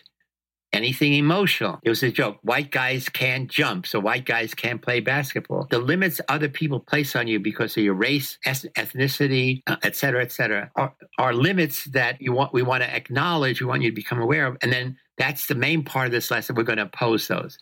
anything 0.72 1.13
emotional. 1.15 1.80
It 1.82 1.89
was 1.89 2.04
a 2.04 2.12
joke. 2.12 2.38
White 2.44 2.70
guys 2.70 3.10
can't 3.10 3.50
jump, 3.50 3.88
so 3.88 4.00
white 4.00 4.26
guys 4.26 4.54
can't 4.54 4.80
play 4.80 5.00
basketball. 5.00 5.65
The 5.72 5.80
limits 5.80 6.22
other 6.30 6.48
people 6.48 6.80
place 6.80 7.15
on 7.15 7.28
you 7.28 7.39
because 7.39 7.76
of 7.76 7.84
your 7.84 7.96
race, 7.96 8.38
ethnicity, 8.46 9.63
uh, 9.65 9.78
et 9.82 9.96
cetera, 9.96 10.22
et 10.22 10.32
cetera, 10.32 10.70
are, 10.76 10.94
are 11.18 11.34
limits 11.34 11.86
that 11.86 12.22
you 12.22 12.34
want. 12.34 12.54
We 12.54 12.62
want 12.62 12.84
to 12.84 12.96
acknowledge. 12.96 13.62
We 13.62 13.68
want 13.68 13.82
you 13.82 13.89
to 13.89 13.96
become 13.96 14.22
aware 14.22 14.46
of, 14.46 14.58
and 14.62 14.72
then 14.72 14.96
that's 15.18 15.48
the 15.48 15.56
main 15.56 15.84
part 15.84 16.06
of 16.06 16.12
this 16.12 16.30
lesson. 16.30 16.56
We're 16.56 16.70
going 16.72 16.78
to 16.78 16.84
oppose 16.84 17.28
those, 17.28 17.58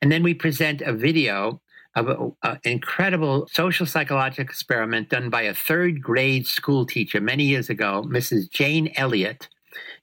and 0.00 0.10
then 0.10 0.22
we 0.22 0.32
present 0.32 0.80
a 0.80 0.94
video 0.94 1.60
of 1.96 2.34
an 2.42 2.60
incredible 2.64 3.48
social 3.50 3.86
psychological 3.86 4.44
experiment 4.44 5.08
done 5.08 5.30
by 5.30 5.42
a 5.42 5.54
third 5.54 6.02
grade 6.02 6.46
school 6.46 6.84
teacher 6.84 7.20
many 7.20 7.44
years 7.44 7.70
ago, 7.70 8.04
Mrs. 8.06 8.50
Jane 8.50 8.92
Elliott, 8.96 9.48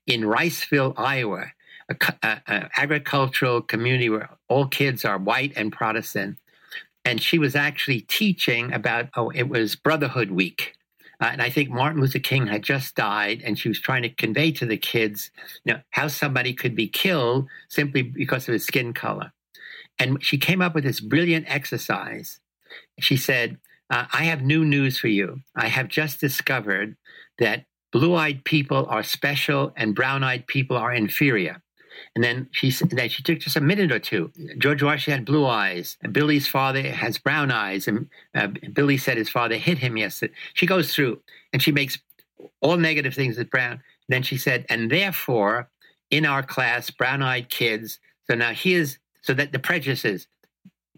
in 0.08 0.22
Riceville, 0.22 0.94
Iowa, 0.98 1.46
an 2.24 2.70
agricultural 2.76 3.62
community 3.62 4.10
where 4.10 4.30
all 4.48 4.68
kids 4.68 5.06
are 5.06 5.18
white 5.18 5.54
and 5.56 5.72
Protestant. 5.72 6.38
And 7.06 7.22
she 7.22 7.38
was 7.38 7.56
actually 7.56 8.02
teaching 8.02 8.74
about, 8.74 9.10
oh, 9.16 9.30
it 9.30 9.50
was 9.50 9.76
Brotherhood 9.76 10.32
Week. 10.32 10.74
Uh, 11.22 11.26
and 11.26 11.42
I 11.42 11.50
think 11.50 11.70
Martin 11.70 12.02
Luther 12.02 12.20
King 12.20 12.48
had 12.48 12.64
just 12.64 12.96
died, 12.96 13.42
and 13.46 13.58
she 13.58 13.70
was 13.70 13.80
trying 13.80 14.02
to 14.02 14.10
convey 14.10 14.52
to 14.54 14.66
the 14.66 14.78
kids 14.78 15.32
you 15.64 15.74
know, 15.74 15.82
how 15.92 16.08
somebody 16.08 16.54
could 16.54 16.76
be 16.76 16.88
killed 16.88 17.48
simply 17.70 18.02
because 18.02 18.48
of 18.48 18.54
his 18.54 18.66
skin 18.66 18.94
color. 18.94 19.32
And 20.00 20.24
she 20.24 20.38
came 20.38 20.62
up 20.62 20.76
with 20.76 20.84
this 20.84 21.00
brilliant 21.00 21.46
exercise. 21.48 22.40
She 23.00 23.18
said, 23.18 23.58
uh, 23.90 24.06
I 24.12 24.24
have 24.26 24.42
new 24.42 24.66
news 24.66 24.98
for 24.98 25.08
you. 25.08 25.42
I 25.56 25.68
have 25.68 25.88
just 25.88 26.20
discovered 26.20 26.96
that 27.40 27.66
blue 27.92 28.16
eyed 28.16 28.44
people 28.44 28.88
are 28.90 29.04
special 29.04 29.72
and 29.78 29.96
brown 29.96 30.24
eyed 30.24 30.48
people 30.48 30.78
are 30.78 30.92
inferior. 30.92 31.62
And 32.16 32.24
then 32.24 32.48
she 32.52 32.72
then 32.72 33.10
she 33.10 33.22
took 33.22 33.40
just 33.40 33.56
a 33.56 33.62
minute 33.62 33.92
or 33.92 34.00
two. 34.00 34.32
George 34.58 34.82
Washington 34.82 35.20
had 35.20 35.26
blue 35.26 35.46
eyes, 35.46 35.98
Billy's 36.12 36.48
father 36.48 36.82
has 36.82 37.20
brown 37.20 37.52
eyes, 37.52 37.88
and 37.88 38.10
uh, 38.34 38.48
Billy 38.74 38.98
said 38.98 39.18
his 39.18 39.30
father 39.30 39.58
hit 39.58 39.78
him 39.78 39.96
yesterday. 39.96 40.34
She 40.56 40.66
goes 40.66 40.94
through 40.94 41.22
and 41.52 41.62
she 41.62 41.72
makes 41.72 42.00
all 42.62 42.78
negative 42.78 43.14
things 43.14 43.38
with 43.38 43.50
brown. 43.50 43.82
then 44.10 44.24
she 44.24 44.38
said, 44.38 44.66
and 44.70 44.92
therefore, 44.92 45.70
in 46.10 46.26
our 46.26 46.44
class, 46.44 46.90
brown 46.90 47.22
eyed 47.22 47.50
kids. 47.50 48.00
So 48.26 48.36
now 48.36 48.54
here's 48.54 49.00
so 49.24 49.34
that 49.34 49.52
the 49.52 49.60
prejudices 49.60 50.28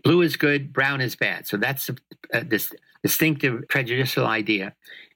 blue 0.04 0.22
is 0.22 0.36
good, 0.38 0.72
brown 0.72 1.02
is 1.02 1.16
bad. 1.16 1.48
So 1.48 1.58
that's 1.58 1.90
uh, 1.90 2.44
this 2.46 2.72
distinctive 3.02 3.68
prejudicial 3.70 4.26
idea. 4.26 4.74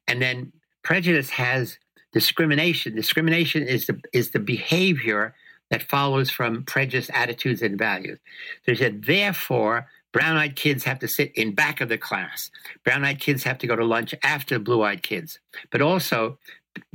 And 0.07 0.21
then 0.21 0.51
prejudice 0.83 1.29
has 1.31 1.77
discrimination. 2.11 2.95
Discrimination 2.95 3.63
is 3.63 3.85
the 3.85 3.99
is 4.13 4.31
the 4.31 4.39
behavior 4.39 5.35
that 5.69 5.83
follows 5.83 6.31
from 6.31 6.63
prejudice 6.63 7.11
attitudes 7.13 7.61
and 7.61 7.77
values. 7.77 8.17
So 8.65 8.71
he 8.71 8.75
said, 8.75 9.03
therefore, 9.05 9.87
brown-eyed 10.11 10.55
kids 10.55 10.83
have 10.85 10.97
to 10.99 11.07
sit 11.07 11.31
in 11.35 11.53
back 11.53 11.79
of 11.79 11.89
the 11.89 11.97
class. 11.97 12.49
Brown-eyed 12.83 13.19
kids 13.19 13.43
have 13.43 13.59
to 13.59 13.67
go 13.67 13.75
to 13.75 13.85
lunch 13.85 14.15
after 14.23 14.57
blue-eyed 14.57 15.03
kids. 15.03 15.39
But 15.69 15.81
also, 15.83 16.39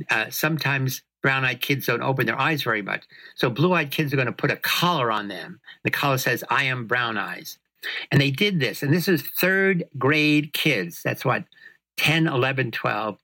uh, 0.09 0.29
sometimes 0.29 1.03
brown-eyed 1.25 1.59
kids 1.59 1.87
don't 1.87 2.03
open 2.03 2.27
their 2.27 2.39
eyes 2.39 2.61
very 2.61 2.83
much. 2.83 3.03
So 3.33 3.49
blue-eyed 3.49 3.89
kids 3.89 4.13
are 4.13 4.15
going 4.15 4.27
to 4.27 4.31
put 4.31 4.51
a 4.51 4.57
collar 4.57 5.11
on 5.11 5.27
them. 5.27 5.59
The 5.83 5.89
collar 5.89 6.19
says, 6.19 6.43
"I 6.51 6.65
am 6.65 6.85
brown 6.85 7.17
eyes." 7.17 7.57
And 8.11 8.21
they 8.21 8.29
did 8.29 8.59
this. 8.59 8.83
And 8.83 8.93
this 8.93 9.07
is 9.07 9.23
third 9.23 9.85
grade 9.97 10.53
kids. 10.53 11.01
That's 11.03 11.25
what 11.25 11.45
10, 11.97 12.27
11, 12.27 12.71
12. 12.71 13.17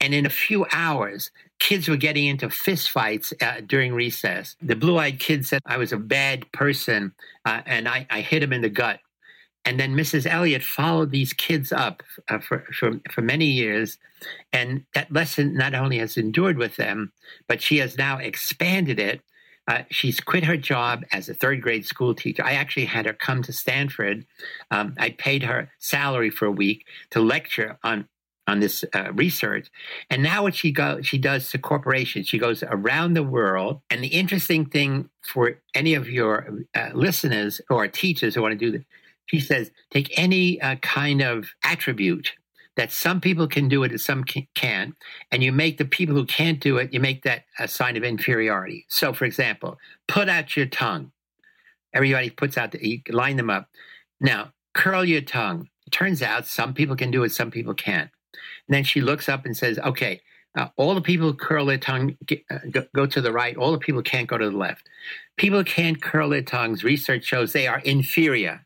And 0.00 0.14
in 0.14 0.26
a 0.26 0.30
few 0.30 0.64
hours, 0.70 1.32
kids 1.58 1.88
were 1.88 1.96
getting 1.96 2.26
into 2.26 2.46
fistfights 2.46 3.32
uh, 3.42 3.62
during 3.66 3.94
recess. 3.94 4.54
The 4.62 4.76
blue 4.76 4.96
eyed 4.96 5.18
kid 5.18 5.44
said 5.44 5.60
I 5.66 5.76
was 5.76 5.92
a 5.92 5.96
bad 5.96 6.50
person 6.52 7.14
uh, 7.44 7.62
and 7.66 7.88
I, 7.88 8.06
I 8.10 8.20
hit 8.20 8.44
him 8.44 8.52
in 8.52 8.62
the 8.62 8.68
gut. 8.68 9.00
And 9.64 9.80
then 9.80 9.94
Mrs. 9.94 10.26
Elliott 10.26 10.62
followed 10.62 11.10
these 11.10 11.32
kids 11.32 11.72
up 11.72 12.02
uh, 12.28 12.38
for, 12.38 12.64
for, 12.78 13.00
for 13.10 13.22
many 13.22 13.46
years. 13.46 13.98
And 14.52 14.84
that 14.94 15.12
lesson 15.12 15.54
not 15.54 15.74
only 15.74 15.98
has 15.98 16.16
endured 16.16 16.58
with 16.58 16.76
them, 16.76 17.12
but 17.48 17.62
she 17.62 17.78
has 17.78 17.96
now 17.96 18.18
expanded 18.18 18.98
it. 18.98 19.22
Uh, 19.66 19.82
she's 19.90 20.20
quit 20.20 20.44
her 20.44 20.58
job 20.58 21.04
as 21.12 21.28
a 21.28 21.34
third 21.34 21.62
grade 21.62 21.86
school 21.86 22.14
teacher. 22.14 22.44
I 22.44 22.52
actually 22.52 22.84
had 22.84 23.06
her 23.06 23.14
come 23.14 23.42
to 23.42 23.52
Stanford. 23.52 24.26
Um, 24.70 24.94
I 24.98 25.10
paid 25.10 25.42
her 25.44 25.70
salary 25.78 26.28
for 26.28 26.44
a 26.44 26.52
week 26.52 26.86
to 27.10 27.20
lecture 27.20 27.78
on 27.82 28.08
on 28.46 28.60
this 28.60 28.84
uh, 28.94 29.10
research. 29.14 29.70
And 30.10 30.22
now 30.22 30.42
what 30.42 30.54
she 30.54 30.70
go 30.70 31.00
she 31.00 31.16
does 31.16 31.48
to 31.50 31.58
corporations. 31.58 32.28
She 32.28 32.38
goes 32.38 32.62
around 32.62 33.14
the 33.14 33.22
world. 33.22 33.80
And 33.88 34.04
the 34.04 34.08
interesting 34.08 34.66
thing 34.66 35.08
for 35.22 35.58
any 35.74 35.94
of 35.94 36.10
your 36.10 36.50
uh, 36.74 36.90
listeners 36.92 37.62
or 37.70 37.88
teachers 37.88 38.34
who 38.34 38.42
want 38.42 38.58
to 38.58 38.70
do 38.70 38.84
she 39.26 39.40
says, 39.40 39.70
take 39.90 40.12
any 40.18 40.60
uh, 40.60 40.76
kind 40.76 41.22
of 41.22 41.48
attribute 41.64 42.32
that 42.76 42.90
some 42.90 43.20
people 43.20 43.46
can 43.46 43.68
do 43.68 43.84
it 43.84 43.92
and 43.92 44.00
some 44.00 44.24
can't, 44.24 44.94
and 45.30 45.42
you 45.42 45.52
make 45.52 45.78
the 45.78 45.84
people 45.84 46.14
who 46.14 46.26
can't 46.26 46.60
do 46.60 46.78
it, 46.78 46.92
you 46.92 47.00
make 47.00 47.22
that 47.22 47.44
a 47.58 47.68
sign 47.68 47.96
of 47.96 48.02
inferiority. 48.02 48.84
So, 48.88 49.12
for 49.12 49.24
example, 49.24 49.78
put 50.08 50.28
out 50.28 50.56
your 50.56 50.66
tongue. 50.66 51.12
Everybody 51.92 52.30
puts 52.30 52.58
out 52.58 52.72
the, 52.72 52.86
you 52.86 53.00
line 53.10 53.36
them 53.36 53.50
up. 53.50 53.68
Now, 54.20 54.52
curl 54.74 55.04
your 55.04 55.20
tongue. 55.20 55.68
It 55.86 55.90
turns 55.90 56.20
out 56.22 56.46
some 56.46 56.74
people 56.74 56.96
can 56.96 57.12
do 57.12 57.22
it, 57.22 57.30
some 57.30 57.50
people 57.50 57.74
can't. 57.74 58.10
And 58.66 58.74
then 58.74 58.84
she 58.84 59.00
looks 59.00 59.28
up 59.28 59.46
and 59.46 59.56
says, 59.56 59.78
okay, 59.78 60.20
uh, 60.56 60.68
all 60.76 60.94
the 60.94 61.00
people 61.00 61.28
who 61.28 61.34
curl 61.34 61.66
their 61.66 61.78
tongue 61.78 62.16
get, 62.26 62.42
uh, 62.50 62.58
go, 62.70 62.84
go, 62.94 63.06
to 63.06 63.20
the 63.20 63.32
right. 63.32 63.56
All 63.56 63.72
the 63.72 63.78
people 63.78 64.02
can't 64.02 64.28
go 64.28 64.38
to 64.38 64.50
the 64.50 64.56
left. 64.56 64.88
People 65.36 65.64
can't 65.64 66.00
curl 66.00 66.30
their 66.30 66.42
tongues. 66.42 66.84
Research 66.84 67.24
shows 67.24 67.52
they 67.52 67.66
are 67.66 67.80
inferior. 67.80 68.63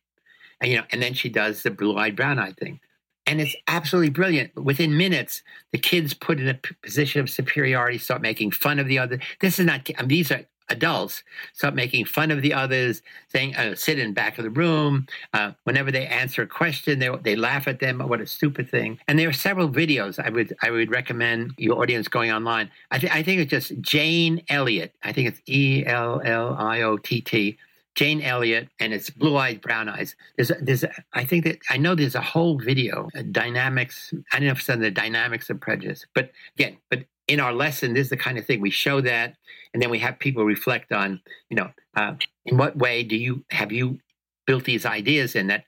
And, 0.61 0.71
you 0.71 0.77
know, 0.79 0.85
and 0.91 1.01
then 1.01 1.15
she 1.15 1.29
does 1.29 1.63
the 1.63 1.71
blue-eyed, 1.71 2.17
brown-eyed 2.17 2.57
thing, 2.57 2.81
and 3.27 3.41
it's 3.41 3.55
absolutely 3.69 4.11
brilliant. 4.11 4.55
Within 4.57 4.97
minutes, 4.97 5.43
the 5.73 5.79
kids 5.79 6.15
put 6.15 6.41
in 6.41 6.49
a 6.49 6.59
position 6.83 7.21
of 7.21 7.31
superiority, 7.31 7.99
start 7.99 8.23
making 8.23 8.51
fun 8.51 8.79
of 8.79 8.87
the 8.87 8.99
other. 8.99 9.21
This 9.41 9.59
is 9.59 9.67
not. 9.67 9.89
I 9.97 10.03
mean, 10.03 10.09
these 10.09 10.33
are 10.33 10.45
adults 10.71 11.23
start 11.55 11.75
making 11.75 12.05
fun 12.05 12.31
of 12.31 12.43
the 12.43 12.53
others, 12.53 13.01
saying, 13.29 13.57
uh, 13.57 13.75
sit 13.75 13.99
in 13.99 14.13
back 14.13 14.37
of 14.37 14.45
the 14.45 14.51
room. 14.51 15.07
Uh, 15.33 15.53
whenever 15.65 15.91
they 15.91 16.07
answer 16.07 16.43
a 16.43 16.47
question, 16.47 16.99
they, 16.99 17.09
they 17.23 17.37
laugh 17.37 17.67
at 17.67 17.81
them. 17.81 18.01
What 18.01 18.21
a 18.21 18.27
stupid 18.27 18.69
thing. 18.69 18.99
And 19.09 19.19
there 19.19 19.29
are 19.29 19.33
several 19.33 19.69
videos 19.69 20.23
I 20.23 20.29
would 20.29 20.55
I 20.63 20.71
would 20.71 20.91
recommend 20.91 21.55
your 21.57 21.81
audience 21.81 22.09
going 22.09 22.31
online. 22.31 22.71
I, 22.91 22.99
th- 22.99 23.13
I 23.13 23.23
think 23.23 23.41
it's 23.41 23.51
just 23.51 23.81
Jane 23.81 24.43
Elliott. 24.49 24.95
I 25.03 25.13
think 25.13 25.29
it's 25.29 25.41
E 25.47 25.85
L 25.87 26.21
L 26.25 26.57
I 26.59 26.83
O 26.83 26.97
T 26.97 27.21
T. 27.21 27.59
Jane 27.99 28.23
Elliott, 28.23 28.69
and 28.79 28.95
it's 28.95 29.11
Blue 29.11 29.37
Eyes, 29.37 29.59
Brown 29.59 29.89
Eyes. 29.89 30.15
There's, 30.37 30.53
there's, 30.63 30.85
I 31.15 31.25
think 31.25 31.43
that 31.43 31.59
I 31.69 31.79
know 31.79 31.97
there's 31.97 32.15
a 32.15 32.21
whole 32.21 32.57
video, 32.57 33.09
uh, 33.17 33.23
dynamics. 33.33 34.15
I 34.33 34.39
don't 34.39 34.47
know 34.47 34.53
if 34.53 34.61
it's 34.61 34.71
on 34.71 34.79
the 34.79 34.93
dynamics 34.93 35.51
of 35.51 35.59
prejudice, 35.59 36.07
but 36.15 36.31
again, 36.57 36.77
but 36.91 37.07
in 37.27 37.41
our 37.41 37.53
lesson, 37.53 37.95
this 37.95 38.05
is 38.05 38.11
the 38.11 38.17
kind 38.17 38.39
of 38.39 38.47
thing 38.47 38.61
we 38.61 38.71
show 38.71 39.01
that, 39.01 39.35
and 39.75 39.83
then 39.83 39.91
we 39.91 39.99
have 39.99 40.17
people 40.21 40.45
reflect 40.45 40.93
on, 40.93 41.21
you 41.51 41.57
know, 41.57 41.73
uh, 41.97 42.15
in 42.47 42.57
what 42.57 42.77
way 42.79 43.03
do 43.03 43.17
you 43.17 43.45
have 43.51 43.73
you 43.73 43.99
built 44.47 44.63
these 44.63 44.87
ideas 44.87 45.35
in 45.35 45.49
that 45.49 45.65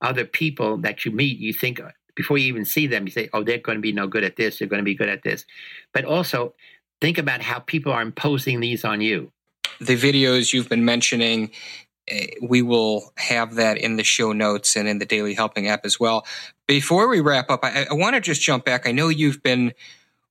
other 0.00 0.24
people 0.24 0.76
that 0.82 1.04
you 1.04 1.10
meet, 1.10 1.38
you 1.38 1.52
think 1.52 1.80
uh, 1.80 1.88
before 2.14 2.38
you 2.38 2.46
even 2.46 2.64
see 2.64 2.86
them, 2.86 3.06
you 3.06 3.10
say, 3.10 3.28
oh, 3.32 3.42
they're 3.42 3.58
going 3.58 3.78
to 3.78 3.82
be 3.82 3.90
no 3.90 4.06
good 4.06 4.22
at 4.22 4.36
this, 4.36 4.60
they're 4.60 4.68
going 4.68 4.78
to 4.78 4.84
be 4.84 4.94
good 4.94 5.08
at 5.08 5.24
this, 5.24 5.44
but 5.92 6.04
also 6.04 6.54
think 7.00 7.18
about 7.18 7.42
how 7.42 7.58
people 7.58 7.90
are 7.90 8.02
imposing 8.02 8.60
these 8.60 8.84
on 8.84 9.00
you 9.00 9.32
the 9.82 9.96
videos 9.96 10.52
you've 10.52 10.68
been 10.68 10.84
mentioning, 10.84 11.50
eh, 12.08 12.28
we 12.40 12.62
will 12.62 13.12
have 13.16 13.54
that 13.56 13.78
in 13.78 13.96
the 13.96 14.04
show 14.04 14.32
notes 14.32 14.76
and 14.76 14.88
in 14.88 14.98
the 14.98 15.06
Daily 15.06 15.34
Helping 15.34 15.68
app 15.68 15.84
as 15.84 15.98
well. 15.98 16.26
Before 16.66 17.08
we 17.08 17.20
wrap 17.20 17.50
up, 17.50 17.60
I, 17.64 17.86
I 17.90 17.94
want 17.94 18.14
to 18.14 18.20
just 18.20 18.42
jump 18.42 18.64
back. 18.64 18.86
I 18.86 18.92
know 18.92 19.08
you've 19.08 19.42
been 19.42 19.72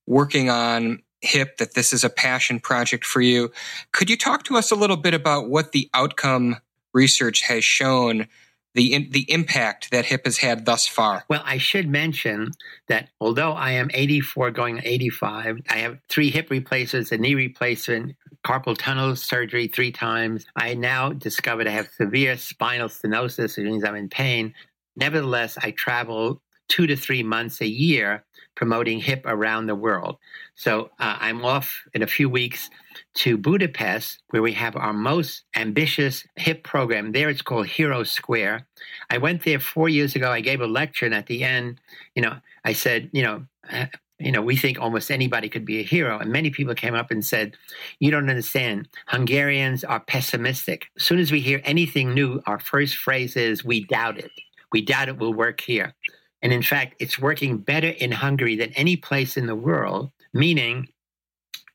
working 0.06 0.50
on 0.50 1.02
HIP, 1.22 1.58
that 1.58 1.74
this 1.74 1.92
is 1.92 2.02
a 2.02 2.10
passion 2.10 2.58
project 2.58 3.04
for 3.04 3.20
you. 3.20 3.52
Could 3.92 4.10
you 4.10 4.16
talk 4.16 4.42
to 4.44 4.56
us 4.56 4.70
a 4.70 4.76
little 4.76 4.96
bit 4.96 5.14
about 5.14 5.48
what 5.48 5.72
the 5.72 5.88
outcome 5.94 6.56
research 6.92 7.42
has 7.42 7.64
shown 7.64 8.26
the 8.74 9.08
the 9.10 9.30
impact 9.30 9.90
that 9.90 10.06
HIP 10.06 10.24
has 10.24 10.38
had 10.38 10.64
thus 10.64 10.86
far? 10.86 11.24
Well, 11.28 11.42
I 11.44 11.58
should 11.58 11.88
mention 11.88 12.52
that 12.88 13.08
although 13.20 13.52
I 13.52 13.72
am 13.72 13.90
84 13.92 14.50
going 14.52 14.80
85, 14.82 15.60
I 15.68 15.76
have 15.78 15.98
three 16.08 16.30
hip 16.30 16.50
replacements, 16.50 17.12
a 17.12 17.18
knee 17.18 17.34
replacement, 17.34 18.16
carpal 18.44 18.76
tunnel 18.76 19.16
surgery 19.16 19.68
three 19.68 19.92
times. 19.92 20.46
I 20.56 20.74
now 20.74 21.12
discovered 21.12 21.66
I 21.66 21.72
have 21.72 21.88
severe 21.90 22.36
spinal 22.36 22.88
stenosis, 22.88 23.56
which 23.56 23.66
means 23.66 23.84
I'm 23.84 23.96
in 23.96 24.08
pain. 24.08 24.54
Nevertheless, 24.96 25.56
I 25.62 25.72
travel 25.72 26.42
two 26.68 26.86
to 26.86 26.96
three 26.96 27.22
months 27.22 27.60
a 27.60 27.66
year 27.66 28.24
promoting 28.62 29.00
HIP 29.00 29.24
around 29.26 29.66
the 29.66 29.74
world. 29.74 30.18
So 30.54 30.90
uh, 31.00 31.16
I'm 31.18 31.44
off 31.44 31.82
in 31.94 32.02
a 32.02 32.06
few 32.06 32.30
weeks 32.30 32.70
to 33.14 33.36
Budapest, 33.36 34.22
where 34.30 34.40
we 34.40 34.52
have 34.52 34.76
our 34.76 34.92
most 34.92 35.42
ambitious 35.56 36.24
HIP 36.36 36.62
program. 36.62 37.10
There 37.10 37.28
it's 37.28 37.42
called 37.42 37.66
Hero 37.66 38.04
Square. 38.04 38.68
I 39.10 39.18
went 39.18 39.42
there 39.42 39.58
four 39.58 39.88
years 39.88 40.14
ago. 40.14 40.30
I 40.30 40.42
gave 40.42 40.60
a 40.60 40.68
lecture, 40.68 41.06
and 41.06 41.12
at 41.12 41.26
the 41.26 41.42
end, 41.42 41.80
you 42.14 42.22
know, 42.22 42.36
I 42.64 42.72
said, 42.72 43.10
you 43.12 43.24
know, 43.24 43.46
uh, 43.68 43.86
you 44.20 44.30
know, 44.30 44.42
we 44.42 44.54
think 44.54 44.78
almost 44.78 45.10
anybody 45.10 45.48
could 45.48 45.64
be 45.64 45.80
a 45.80 45.82
hero. 45.82 46.20
And 46.20 46.30
many 46.30 46.50
people 46.50 46.76
came 46.76 46.94
up 46.94 47.10
and 47.10 47.24
said, 47.24 47.56
You 47.98 48.12
don't 48.12 48.30
understand. 48.30 48.88
Hungarians 49.08 49.82
are 49.82 49.98
pessimistic. 49.98 50.86
As 50.96 51.02
soon 51.02 51.18
as 51.18 51.32
we 51.32 51.40
hear 51.40 51.60
anything 51.64 52.14
new, 52.14 52.40
our 52.46 52.60
first 52.60 52.94
phrase 52.94 53.34
is, 53.34 53.64
We 53.64 53.82
doubt 53.86 54.18
it. 54.18 54.30
We 54.70 54.82
doubt 54.82 55.08
it 55.08 55.18
will 55.18 55.34
work 55.34 55.60
here. 55.60 55.94
And 56.42 56.52
in 56.52 56.62
fact, 56.62 56.96
it's 56.98 57.18
working 57.18 57.58
better 57.58 57.88
in 57.88 58.12
Hungary 58.12 58.56
than 58.56 58.72
any 58.72 58.96
place 58.96 59.36
in 59.36 59.46
the 59.46 59.54
world, 59.54 60.10
meaning 60.34 60.88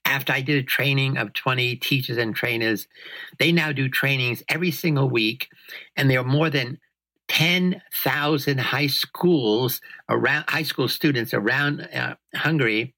after 0.05 0.33
I 0.33 0.41
did 0.41 0.57
a 0.57 0.63
training 0.63 1.17
of 1.17 1.33
20 1.33 1.75
teachers 1.77 2.17
and 2.17 2.35
trainers, 2.35 2.87
they 3.39 3.51
now 3.51 3.71
do 3.71 3.89
trainings 3.89 4.43
every 4.49 4.71
single 4.71 5.09
week. 5.09 5.49
And 5.95 6.09
there 6.09 6.19
are 6.19 6.25
more 6.25 6.49
than 6.49 6.79
10,000 7.27 8.57
high 8.57 8.87
schools 8.87 9.81
around, 10.09 10.45
high 10.47 10.63
school 10.63 10.87
students 10.87 11.33
around 11.33 11.81
uh, 11.93 12.15
Hungary 12.35 12.95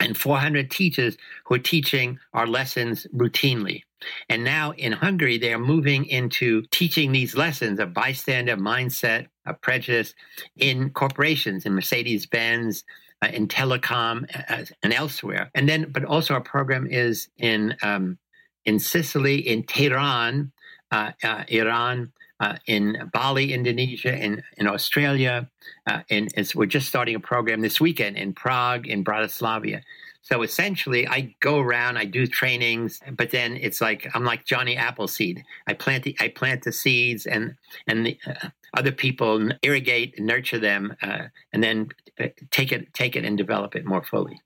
and 0.00 0.16
400 0.16 0.70
teachers 0.70 1.16
who 1.44 1.56
are 1.56 1.58
teaching 1.58 2.18
our 2.32 2.46
lessons 2.46 3.06
routinely. 3.14 3.82
And 4.28 4.44
now 4.44 4.72
in 4.72 4.92
Hungary, 4.92 5.38
they 5.38 5.52
are 5.52 5.58
moving 5.58 6.06
into 6.06 6.62
teaching 6.70 7.12
these 7.12 7.36
lessons 7.36 7.80
of 7.80 7.94
bystander 7.94 8.56
mindset, 8.56 9.26
of 9.46 9.60
prejudice 9.60 10.14
in 10.56 10.90
corporations, 10.90 11.66
in 11.66 11.74
Mercedes 11.74 12.26
Benz, 12.26 12.84
uh, 13.22 13.28
in 13.32 13.48
telecom, 13.48 14.24
uh, 14.48 14.64
and 14.82 14.92
elsewhere. 14.92 15.50
And 15.54 15.68
then, 15.68 15.90
but 15.90 16.04
also 16.04 16.34
our 16.34 16.40
program 16.40 16.86
is 16.86 17.28
in 17.38 17.76
um, 17.82 18.18
in 18.64 18.78
Sicily, 18.78 19.36
in 19.36 19.62
Tehran, 19.62 20.52
uh, 20.90 21.12
uh 21.22 21.44
Iran, 21.48 22.12
uh, 22.40 22.56
in 22.66 23.10
Bali, 23.12 23.52
Indonesia, 23.52 24.16
in, 24.16 24.42
in 24.56 24.66
Australia. 24.66 25.48
Uh, 25.86 26.00
and 26.10 26.32
we're 26.54 26.66
just 26.66 26.88
starting 26.88 27.14
a 27.14 27.20
program 27.20 27.60
this 27.60 27.80
weekend 27.80 28.16
in 28.16 28.32
Prague, 28.32 28.86
in 28.86 29.04
Bratislava. 29.04 29.82
So 30.22 30.42
essentially, 30.42 31.08
I 31.08 31.34
go 31.40 31.58
around, 31.58 31.96
I 31.96 32.04
do 32.04 32.26
trainings, 32.26 33.00
but 33.12 33.30
then 33.30 33.56
it's 33.56 33.80
like 33.80 34.08
I'm 34.14 34.24
like 34.24 34.44
Johnny 34.44 34.76
Appleseed. 34.76 35.42
I 35.66 35.74
plant 35.74 36.04
the 36.04 36.16
I 36.20 36.28
plant 36.28 36.64
the 36.64 36.72
seeds, 36.72 37.26
and 37.26 37.56
and 37.86 38.06
the, 38.06 38.18
uh, 38.26 38.48
other 38.76 38.92
people 38.92 39.48
irrigate, 39.62 40.14
and 40.18 40.26
nurture 40.26 40.58
them, 40.58 40.94
uh, 41.02 41.28
and 41.52 41.62
then 41.62 41.88
uh, 42.18 42.28
take 42.50 42.70
it 42.70 42.92
take 42.92 43.16
it 43.16 43.24
and 43.24 43.38
develop 43.38 43.74
it 43.74 43.86
more 43.86 44.02
fully. 44.02 44.40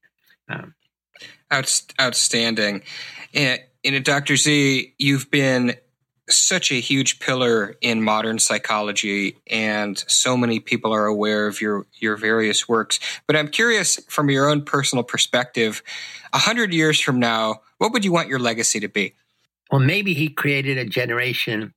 Um, 0.49 0.75
outstanding. 2.01 2.83
And, 3.33 3.61
and 3.85 4.05
Dr. 4.05 4.37
Z, 4.37 4.95
you've 4.99 5.31
been 5.31 5.77
such 6.37 6.71
a 6.71 6.81
huge 6.81 7.21
pillar 7.21 7.75
in 7.81 8.03
modern 8.03 8.39
psychology 8.39 9.37
and 9.47 10.05
so 10.07 10.37
many 10.37 10.61
people 10.61 10.93
are 10.93 11.07
aware 11.07 11.47
of 11.47 11.61
your 11.61 11.87
your 11.95 12.17
various 12.17 12.69
works. 12.69 12.99
But 13.27 13.37
i'm 13.37 13.49
curious 13.49 13.97
from 14.09 14.31
your 14.31 14.49
own 14.49 14.63
personal 14.63 15.03
perspective 15.03 15.83
a 16.33 16.39
hundred 16.39 16.73
years 16.73 17.01
from 17.01 17.19
now 17.19 17.61
what 17.79 17.93
would 17.93 18.05
you 18.05 18.13
want 18.13 18.29
your 18.29 18.39
legacy 18.39 18.81
to 18.81 18.89
be? 18.89 19.15
Well 19.71 19.81
maybe 19.81 20.15
he 20.15 20.29
created 20.29 20.79
a 20.79 20.85
generation 20.85 21.75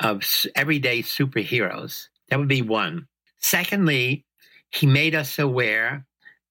of 0.00 0.22
everyday 0.54 1.02
superheroes. 1.02 2.08
That 2.28 2.38
would 2.38 2.48
be 2.48 2.62
one. 2.62 3.06
Secondly 3.38 4.24
he 4.70 4.86
made 4.86 5.14
us 5.14 5.38
aware 5.38 6.06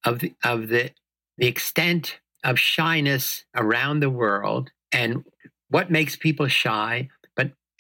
of 0.05 0.19
the, 0.19 0.33
of 0.43 0.67
the 0.69 0.91
the 1.37 1.47
extent 1.47 2.19
of 2.43 2.59
shyness 2.59 3.45
around 3.55 3.99
the 3.99 4.09
world 4.09 4.71
and 4.91 5.23
what 5.69 5.89
makes 5.89 6.15
people 6.15 6.47
shy 6.47 7.09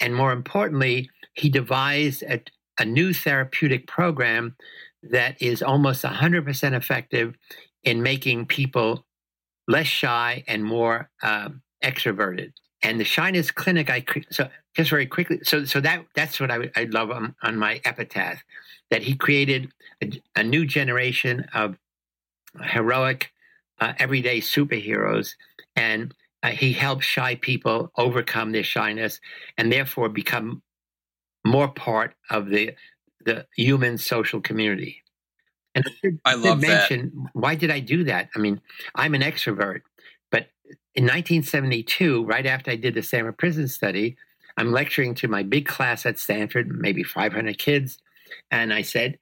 and 0.03 0.13
more 0.13 0.33
importantly, 0.33 1.09
he 1.33 1.49
devised 1.49 2.23
a, 2.23 2.43
a 2.77 2.83
new 2.83 3.13
therapeutic 3.13 3.87
program 3.87 4.57
that 5.01 5.41
is 5.41 5.63
almost 5.63 6.03
100% 6.03 6.73
effective 6.73 7.35
in 7.83 8.03
making 8.03 8.45
people 8.45 9.05
less 9.65 9.87
shy 9.87 10.43
and 10.45 10.63
more 10.63 11.09
um, 11.23 11.61
extroverted. 11.81 12.51
And 12.83 12.99
the 12.99 13.05
shyness 13.05 13.49
clinic, 13.49 13.89
I 13.89 14.03
so 14.29 14.49
just 14.75 14.89
very 14.89 15.05
quickly. 15.05 15.39
So, 15.43 15.63
so 15.63 15.79
that 15.79 16.05
that's 16.15 16.37
what 16.37 16.51
I, 16.51 16.69
I 16.75 16.83
love 16.83 17.09
on, 17.09 17.33
on 17.41 17.57
my 17.57 17.79
epitaph, 17.85 18.43
that 18.91 19.03
he 19.03 19.15
created 19.15 19.71
a, 20.01 20.21
a 20.35 20.43
new 20.43 20.65
generation 20.65 21.45
of 21.53 21.77
heroic, 22.61 23.31
uh, 23.79 23.93
everyday 23.99 24.41
superheroes, 24.41 25.35
and 25.77 26.13
uh, 26.43 26.49
he 26.49 26.73
helps 26.73 27.05
shy 27.05 27.35
people 27.35 27.91
overcome 27.97 28.51
their 28.51 28.63
shyness 28.63 29.19
and 29.57 29.71
therefore 29.71 30.09
become 30.09 30.61
more 31.45 31.69
part 31.69 32.13
of 32.29 32.49
the 32.49 32.75
the 33.25 33.47
human 33.55 33.97
social 33.97 34.41
community. 34.41 35.01
And 35.73 35.85
I 36.25 36.35
love 36.35 36.61
mention, 36.61 37.11
that. 37.15 37.29
Why 37.33 37.55
did 37.55 37.71
I 37.71 37.79
do 37.79 38.03
that? 38.03 38.29
I 38.35 38.39
mean, 38.39 38.61
I'm 38.95 39.15
an 39.15 39.21
extrovert, 39.21 39.81
but 40.29 40.47
in 40.93 41.05
1972, 41.05 42.25
right 42.25 42.45
after 42.45 42.69
I 42.69 42.75
did 42.75 42.93
the 42.93 43.01
Stanford 43.01 43.37
Prison 43.37 43.67
Study, 43.69 44.17
I'm 44.57 44.71
lecturing 44.71 45.15
to 45.15 45.27
my 45.29 45.41
big 45.41 45.65
class 45.65 46.05
at 46.05 46.19
Stanford, 46.19 46.67
maybe 46.69 47.01
500 47.01 47.57
kids, 47.57 47.97
and 48.51 48.73
I 48.73 48.81
said, 48.81 49.17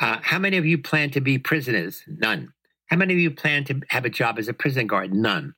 uh, 0.00 0.18
"How 0.20 0.40
many 0.40 0.56
of 0.56 0.66
you 0.66 0.78
plan 0.78 1.10
to 1.10 1.20
be 1.20 1.38
prisoners? 1.38 2.02
None. 2.08 2.52
How 2.86 2.96
many 2.96 3.14
of 3.14 3.20
you 3.20 3.30
plan 3.30 3.64
to 3.64 3.80
have 3.88 4.04
a 4.04 4.10
job 4.10 4.38
as 4.38 4.48
a 4.48 4.52
prison 4.52 4.86
guard? 4.86 5.14
None. 5.14 5.54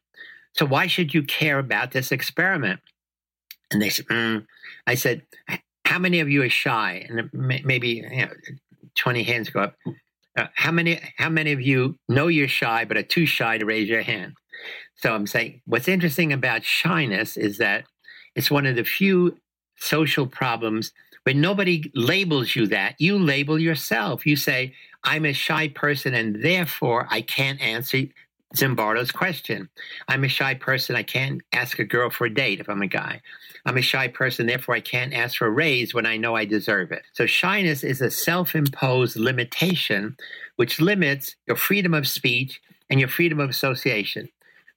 So 0.56 0.66
why 0.66 0.86
should 0.86 1.14
you 1.14 1.22
care 1.22 1.58
about 1.58 1.92
this 1.92 2.12
experiment?" 2.12 2.80
And 3.70 3.80
they 3.80 3.90
said, 3.90 4.06
mm. 4.06 4.46
"I 4.86 4.94
said, 4.94 5.22
how 5.84 5.98
many 5.98 6.20
of 6.20 6.28
you 6.28 6.42
are 6.42 6.48
shy?" 6.48 7.06
And 7.08 7.30
maybe 7.32 8.04
you 8.10 8.26
know, 8.26 8.32
20 8.96 9.22
hands 9.22 9.50
go 9.50 9.60
up. 9.60 9.76
Uh, 10.36 10.46
how 10.54 10.70
many 10.70 11.00
how 11.16 11.30
many 11.30 11.52
of 11.52 11.60
you 11.60 11.98
know 12.08 12.28
you're 12.28 12.48
shy 12.48 12.84
but 12.84 12.96
are 12.96 13.02
too 13.02 13.26
shy 13.26 13.58
to 13.58 13.64
raise 13.64 13.88
your 13.88 14.02
hand? 14.02 14.34
So 14.96 15.14
I'm 15.14 15.26
saying 15.26 15.62
what's 15.66 15.88
interesting 15.88 16.32
about 16.32 16.64
shyness 16.64 17.36
is 17.36 17.58
that 17.58 17.84
it's 18.34 18.50
one 18.50 18.66
of 18.66 18.76
the 18.76 18.84
few 18.84 19.38
social 19.76 20.26
problems 20.26 20.92
where 21.24 21.34
nobody 21.34 21.90
labels 21.94 22.54
you 22.54 22.66
that. 22.68 22.94
You 22.98 23.18
label 23.18 23.58
yourself. 23.58 24.26
You 24.26 24.36
say, 24.36 24.74
I'm 25.04 25.24
a 25.24 25.32
shy 25.32 25.68
person 25.68 26.14
and 26.14 26.42
therefore 26.42 27.08
I 27.10 27.20
can't 27.22 27.60
answer 27.60 28.04
Zimbardo's 28.54 29.10
question. 29.10 29.68
I'm 30.08 30.24
a 30.24 30.28
shy 30.28 30.54
person. 30.54 30.96
I 30.96 31.02
can't 31.02 31.42
ask 31.52 31.78
a 31.78 31.84
girl 31.84 32.10
for 32.10 32.26
a 32.26 32.32
date 32.32 32.60
if 32.60 32.68
I'm 32.68 32.82
a 32.82 32.86
guy. 32.86 33.20
I'm 33.64 33.76
a 33.76 33.82
shy 33.82 34.06
person, 34.08 34.46
therefore 34.46 34.76
I 34.76 34.80
can't 34.80 35.12
ask 35.12 35.38
for 35.38 35.46
a 35.46 35.50
raise 35.50 35.92
when 35.92 36.06
I 36.06 36.16
know 36.16 36.36
I 36.36 36.44
deserve 36.44 36.92
it. 36.92 37.02
So 37.12 37.26
shyness 37.26 37.82
is 37.82 38.00
a 38.00 38.10
self-imposed 38.10 39.16
limitation 39.16 40.16
which 40.54 40.80
limits 40.80 41.34
your 41.46 41.56
freedom 41.56 41.92
of 41.92 42.06
speech 42.06 42.60
and 42.88 43.00
your 43.00 43.08
freedom 43.08 43.40
of 43.40 43.50
association, 43.50 44.28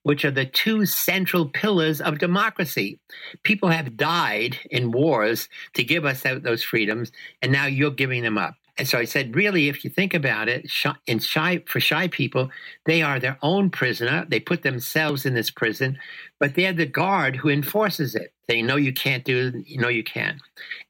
which 0.02 0.24
are 0.24 0.32
the 0.32 0.46
two 0.46 0.84
central 0.86 1.46
pillars 1.48 2.00
of 2.00 2.18
democracy. 2.18 2.98
People 3.44 3.68
have 3.68 3.96
died 3.96 4.58
in 4.70 4.90
wars 4.90 5.48
to 5.74 5.84
give 5.84 6.04
us 6.04 6.24
those 6.24 6.64
freedoms, 6.64 7.12
and 7.40 7.52
now 7.52 7.66
you're 7.66 7.92
giving 7.92 8.24
them 8.24 8.36
up. 8.36 8.56
And 8.80 8.88
so 8.88 8.96
I 8.96 9.04
said, 9.04 9.36
really, 9.36 9.68
if 9.68 9.84
you 9.84 9.90
think 9.90 10.14
about 10.14 10.48
it, 10.48 10.70
shy, 10.70 10.94
in 11.06 11.18
shy 11.18 11.62
for 11.66 11.80
shy 11.80 12.08
people, 12.08 12.48
they 12.86 13.02
are 13.02 13.20
their 13.20 13.36
own 13.42 13.68
prisoner. 13.68 14.24
They 14.26 14.40
put 14.40 14.62
themselves 14.62 15.26
in 15.26 15.34
this 15.34 15.50
prison, 15.50 15.98
but 16.38 16.54
they're 16.54 16.72
the 16.72 16.86
guard 16.86 17.36
who 17.36 17.50
enforces 17.50 18.14
it. 18.14 18.32
They 18.48 18.62
know 18.62 18.76
you 18.76 18.94
can't 18.94 19.22
do, 19.22 19.62
you 19.66 19.76
know 19.76 19.88
you 19.88 20.02
can. 20.02 20.40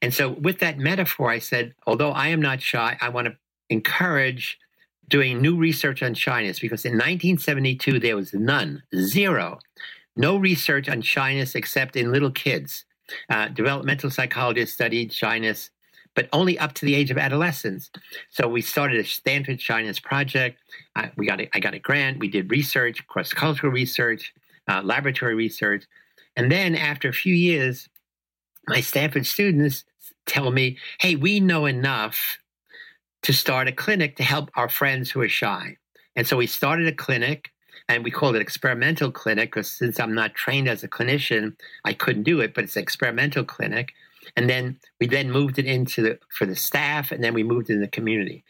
And 0.01 0.13
so 0.13 0.29
with 0.29 0.59
that 0.59 0.77
metaphor, 0.77 1.31
I 1.31 1.39
said, 1.39 1.75
although 1.85 2.11
I 2.11 2.29
am 2.29 2.41
not 2.41 2.61
shy, 2.61 2.97
I 3.01 3.09
want 3.09 3.27
to 3.27 3.35
encourage 3.69 4.57
doing 5.09 5.41
new 5.41 5.57
research 5.57 6.01
on 6.01 6.13
shyness 6.13 6.59
because 6.59 6.85
in 6.85 6.93
1972 6.93 7.99
there 7.99 8.15
was 8.15 8.33
none, 8.33 8.83
zero, 8.95 9.59
no 10.15 10.37
research 10.37 10.87
on 10.87 11.01
shyness 11.01 11.55
except 11.55 11.97
in 11.97 12.13
little 12.13 12.31
kids. 12.31 12.85
Uh, 13.29 13.49
developmental 13.49 14.09
psychologists 14.09 14.73
studied 14.73 15.11
shyness 15.11 15.71
but 16.15 16.27
only 16.33 16.59
up 16.59 16.73
to 16.73 16.85
the 16.85 16.95
age 16.95 17.11
of 17.11 17.17
adolescence. 17.17 17.89
So 18.29 18.47
we 18.47 18.61
started 18.61 18.99
a 18.99 19.03
Stanford 19.03 19.61
Shyness 19.61 19.99
Project. 19.99 20.59
Uh, 20.95 21.07
we 21.17 21.25
got 21.25 21.41
a, 21.41 21.49
I 21.55 21.59
got 21.59 21.73
a 21.73 21.79
grant. 21.79 22.19
We 22.19 22.27
did 22.27 22.51
research, 22.51 23.05
cross 23.07 23.33
cultural 23.33 23.71
research, 23.71 24.33
uh, 24.67 24.81
laboratory 24.83 25.35
research, 25.35 25.85
and 26.35 26.51
then 26.51 26.75
after 26.75 27.09
a 27.09 27.13
few 27.13 27.33
years, 27.33 27.89
my 28.67 28.81
Stanford 28.81 29.25
students 29.25 29.83
tell 30.25 30.51
me, 30.51 30.77
"Hey, 30.99 31.15
we 31.15 31.39
know 31.39 31.65
enough 31.65 32.37
to 33.23 33.33
start 33.33 33.67
a 33.67 33.71
clinic 33.71 34.15
to 34.17 34.23
help 34.23 34.49
our 34.55 34.69
friends 34.69 35.11
who 35.11 35.21
are 35.21 35.29
shy." 35.29 35.77
And 36.15 36.27
so 36.27 36.37
we 36.37 36.47
started 36.47 36.87
a 36.87 36.93
clinic 36.93 37.51
and 37.87 38.03
we 38.03 38.11
called 38.11 38.35
it 38.35 38.41
experimental 38.41 39.11
clinic 39.11 39.51
because 39.51 39.71
since 39.71 39.99
I'm 39.99 40.13
not 40.13 40.35
trained 40.35 40.67
as 40.67 40.83
a 40.83 40.87
clinician, 40.87 41.55
I 41.85 41.93
couldn't 41.93 42.23
do 42.23 42.39
it, 42.41 42.53
but 42.53 42.63
it's 42.63 42.75
an 42.75 42.83
experimental 42.83 43.43
clinic. 43.43 43.93
And 44.35 44.49
then 44.49 44.79
we 44.99 45.07
then 45.07 45.31
moved 45.31 45.59
it 45.59 45.65
into 45.65 46.01
the, 46.01 46.19
for 46.37 46.45
the 46.45 46.55
staff, 46.55 47.11
and 47.11 47.23
then 47.23 47.33
we 47.33 47.43
moved 47.43 47.69
it 47.69 47.73
in 47.73 47.81
the 47.81 47.87
community. 47.87 48.43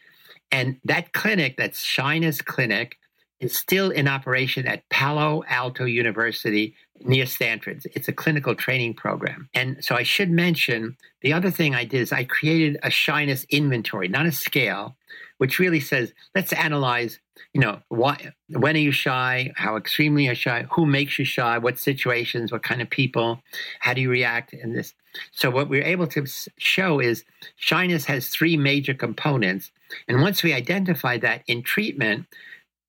And 0.50 0.78
that 0.84 1.12
clinic, 1.12 1.56
that 1.56 1.74
Shyness 1.74 2.42
Clinic, 2.42 2.98
is 3.40 3.56
still 3.56 3.90
in 3.90 4.06
operation 4.06 4.68
at 4.68 4.88
Palo 4.88 5.42
Alto 5.48 5.84
University 5.84 6.76
near 7.00 7.26
Stanford. 7.26 7.82
It's 7.92 8.06
a 8.06 8.12
clinical 8.12 8.54
training 8.54 8.94
program. 8.94 9.48
And 9.52 9.82
so 9.84 9.96
I 9.96 10.04
should 10.04 10.30
mention 10.30 10.96
the 11.22 11.32
other 11.32 11.50
thing 11.50 11.74
I 11.74 11.84
did 11.84 12.02
is 12.02 12.12
I 12.12 12.22
created 12.22 12.78
a 12.84 12.90
shyness 12.90 13.44
inventory, 13.50 14.06
not 14.06 14.26
a 14.26 14.32
scale, 14.32 14.96
which 15.38 15.58
really 15.58 15.80
says 15.80 16.12
let's 16.36 16.52
analyze 16.52 17.18
you 17.52 17.60
know 17.60 17.80
why 17.88 18.32
when 18.48 18.76
are 18.76 18.78
you 18.78 18.92
shy 18.92 19.52
how 19.56 19.76
extremely 19.76 20.28
are 20.28 20.30
you 20.30 20.36
shy 20.36 20.64
who 20.70 20.86
makes 20.86 21.18
you 21.18 21.24
shy 21.24 21.58
what 21.58 21.80
situations 21.80 22.52
what 22.52 22.62
kind 22.62 22.80
of 22.80 22.88
people 22.88 23.40
how 23.80 23.92
do 23.92 24.00
you 24.00 24.08
react 24.08 24.52
in 24.52 24.72
this 24.72 24.94
so 25.30 25.50
what 25.50 25.68
we're 25.68 25.84
able 25.84 26.06
to 26.06 26.26
show 26.58 27.00
is 27.00 27.24
shyness 27.56 28.04
has 28.04 28.28
three 28.28 28.56
major 28.56 28.94
components 28.94 29.70
and 30.08 30.20
once 30.20 30.42
we 30.42 30.52
identify 30.52 31.18
that 31.18 31.42
in 31.46 31.62
treatment 31.62 32.26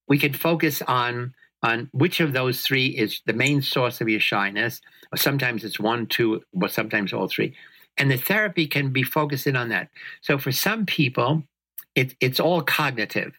we 0.08 0.18
can 0.18 0.34
focus 0.34 0.82
on 0.84 1.34
on 1.62 1.90
which 1.94 2.20
of 2.20 2.34
those 2.34 2.62
three 2.62 2.88
is 2.88 3.22
the 3.26 3.34
main 3.34 3.62
source 3.62 4.02
of 4.02 4.10
your 4.10 4.20
shyness 4.20 4.82
or 5.12 5.18
sometimes 5.18 5.64
it's 5.64 5.80
one 5.80 6.06
two 6.08 6.42
or 6.62 6.68
sometimes 6.68 7.14
all 7.14 7.28
three 7.28 7.54
and 7.98 8.10
the 8.10 8.18
therapy 8.18 8.68
can 8.68 8.92
be 8.92 9.04
focusing 9.04 9.56
on 9.56 9.70
that 9.70 9.90
so 10.22 10.38
for 10.38 10.52
some 10.52 10.86
people 10.86 11.44
it, 11.96 12.16
it's 12.20 12.40
all 12.40 12.62
cognitive. 12.62 13.34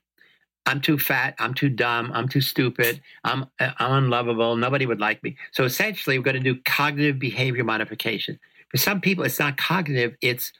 I'm 0.66 0.80
too 0.80 0.99
fat. 0.99 1.35
I'm 1.39 1.53
too 1.53 1.68
dumb. 1.68 2.11
I'm 2.14 2.28
too 2.28 2.41
stupid. 2.41 3.03
I'm, 3.22 3.47
uh, 3.61 3.72
I'm 3.78 4.05
unlovable. 4.05 4.57
Nobody 4.57 4.87
would 4.87 5.01
like 5.01 5.22
me. 5.22 5.37
So 5.53 5.64
essentially, 5.64 6.18
we're 6.18 6.24
going 6.24 6.43
to 6.43 6.55
do 6.55 6.61
cognitive 6.64 7.18
behavior 7.18 7.64
modification. 7.64 8.39
For 8.75 8.79
some 8.79 9.01
people, 9.01 9.22
it's 9.22 9.39
not 9.39 9.57
cognitive, 9.57 10.16
it's 10.20 10.53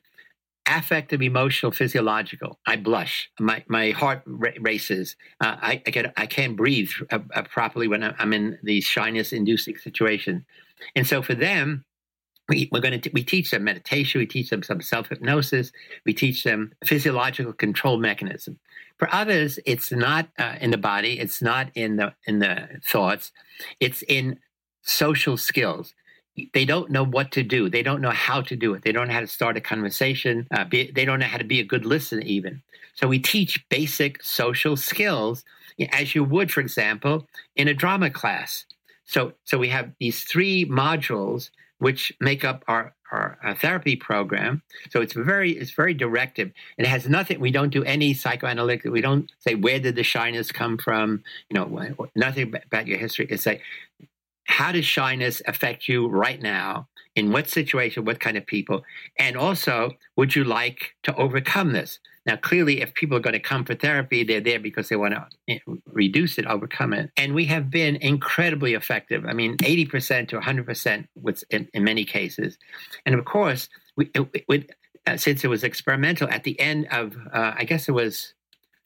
affective, 0.67 1.21
emotional, 1.21 1.73
physiological. 1.73 2.61
I 2.65 2.77
blush. 2.77 3.29
My, 3.41 3.65
my 3.67 3.91
heart 3.91 4.23
races. 4.25 5.17
Uh, 5.41 5.57
I, 5.61 5.83
I, 5.85 5.91
get, 5.91 6.15
I 6.17 6.27
can't 6.27 6.57
breathe 6.57 6.91
uh, 7.11 7.19
uh, 7.35 7.43
properly 7.43 7.89
when 7.89 8.05
I'm 8.05 8.33
in 8.33 8.57
these 8.63 8.85
shyness 8.85 9.33
inducing 9.33 9.79
situations. 9.79 10.45
And 10.95 11.09
so 11.09 11.23
for 11.23 11.35
them, 11.35 11.85
we, 12.49 12.69
we're 12.71 12.81
going 12.81 13.01
to 13.01 13.11
we 13.13 13.25
teach 13.25 13.51
them 13.51 13.65
meditation 13.65 14.19
we 14.19 14.27
teach 14.27 14.51
them 14.51 14.63
some 14.63 14.83
self-hypnosis 14.83 15.73
we 16.05 16.13
teach 16.13 16.45
them 16.45 16.73
physiological 16.85 17.55
control 17.55 17.97
mechanism 17.97 18.59
for 18.99 19.09
others 19.15 19.59
it's 19.65 19.91
not 19.91 20.29
uh, 20.39 20.57
in 20.61 20.71
the 20.71 20.77
body 20.77 21.19
it's 21.19 21.41
not 21.41 21.71
in 21.75 21.97
the 21.97 22.13
in 22.27 22.41
the 22.41 22.69
thoughts 22.87 23.33
it's 23.81 24.03
in 24.09 24.39
social 24.83 25.39
skills 25.39 25.95
they 26.53 26.65
don't 26.65 26.91
know 26.91 27.05
what 27.05 27.31
to 27.33 27.43
do 27.43 27.69
they 27.69 27.83
don't 27.83 28.01
know 28.01 28.11
how 28.11 28.41
to 28.41 28.57
do 28.57 28.75
it 28.75 28.83
they 28.83 28.93
don't 28.93 29.09
know 29.09 29.15
how 29.15 29.21
to 29.21 29.27
start 29.27 29.57
a 29.57 29.61
conversation 29.61 30.47
uh, 30.53 30.65
be, 30.65 30.91
they 30.91 31.05
don't 31.05 31.21
know 31.21 31.27
how 31.27 31.39
to 31.39 31.45
be 31.45 31.61
a 31.61 31.65
good 31.65 31.85
listener 31.85 32.23
even 32.23 32.63
so 32.95 33.09
we 33.09 33.19
teach 33.19 33.67
basic 33.69 34.23
social 34.23 34.77
skills 34.77 35.45
as 35.93 36.15
you 36.15 36.25
would 36.25 36.51
for 36.51 36.61
example 36.61 37.27
in 37.57 37.69
a 37.69 37.75
drama 37.75 38.11
class 38.11 38.65
so 39.05 39.33
so 39.45 39.59
we 39.59 39.69
have 39.69 39.91
these 39.99 40.25
three 40.25 40.65
modules 40.67 41.51
which 41.79 42.13
make 42.21 42.45
up 42.45 42.65
our, 42.69 42.95
our, 43.13 43.39
our, 43.43 43.55
therapy 43.55 43.97
program. 43.97 44.63
So 44.91 45.03
it's 45.03 45.13
very 45.13 45.53
it's 45.53 45.73
very 45.73 45.93
directive. 45.93 46.51
It 46.79 46.87
has 46.87 47.09
nothing. 47.09 47.41
We 47.41 47.51
don't 47.51 47.71
do 47.71 47.85
any 47.85 48.15
psychoanalytic. 48.15 48.91
We 48.91 49.01
don't 49.01 49.31
say 49.41 49.55
where 49.55 49.79
did 49.79 49.97
the 49.97 50.03
shyness 50.03 50.51
come 50.53 50.79
from. 50.79 51.23
You 51.51 51.55
know, 51.55 52.09
nothing 52.15 52.55
about 52.55 52.87
your 52.87 52.99
history. 52.99 53.27
It's 53.29 53.45
like 53.45 53.61
how 54.45 54.73
does 54.73 54.85
shyness 54.85 55.43
affect 55.47 55.89
you 55.89 56.07
right 56.09 56.41
now? 56.41 56.89
In 57.17 57.31
what 57.31 57.49
situation? 57.49 58.05
What 58.05 58.19
kind 58.19 58.37
of 58.37 58.45
people? 58.45 58.83
And 59.19 59.37
also, 59.37 59.93
would 60.17 60.35
you 60.35 60.43
like 60.43 60.97
to 61.05 61.15
overcome 61.15 61.73
this? 61.73 62.01
Now, 62.27 62.37
clearly, 62.37 62.81
if 62.81 62.95
people 62.95 63.17
are 63.17 63.21
going 63.21 63.35
to 63.35 63.41
come 63.41 63.65
for 63.65 63.75
therapy, 63.75 64.25
they're 64.25 64.41
there 64.41 64.59
because 64.59 64.89
they 64.89 64.97
want 64.97 65.15
to 65.15 65.27
eh, 65.49 65.59
reduce 65.93 66.39
it, 66.39 66.47
overcome 66.47 66.95
it. 66.95 67.11
And 67.17 67.35
we 67.35 67.45
have 67.47 67.71
been 67.71 67.97
incredibly 67.97 68.75
effective. 68.75 69.27
I 69.27 69.35
mean, 69.35 69.59
80% 69.59 70.29
to 70.29 70.41
100% 70.41 71.09
with, 71.21 71.45
in, 71.51 71.69
in 71.75 71.85
many 71.85 72.05
cases. 72.05 72.59
And 73.05 73.15
of 73.15 73.25
course, 73.27 73.69
we, 73.97 74.11
it, 74.15 74.45
it, 74.49 74.71
uh, 75.07 75.17
since 75.19 75.45
it 75.45 75.49
was 75.49 75.65
experimental, 75.65 76.29
at 76.31 76.45
the 76.45 76.59
end 76.59 76.89
of, 76.91 77.15
uh, 77.33 77.53
I 77.57 77.65
guess 77.65 77.89
it 77.89 77.93
was 77.93 78.33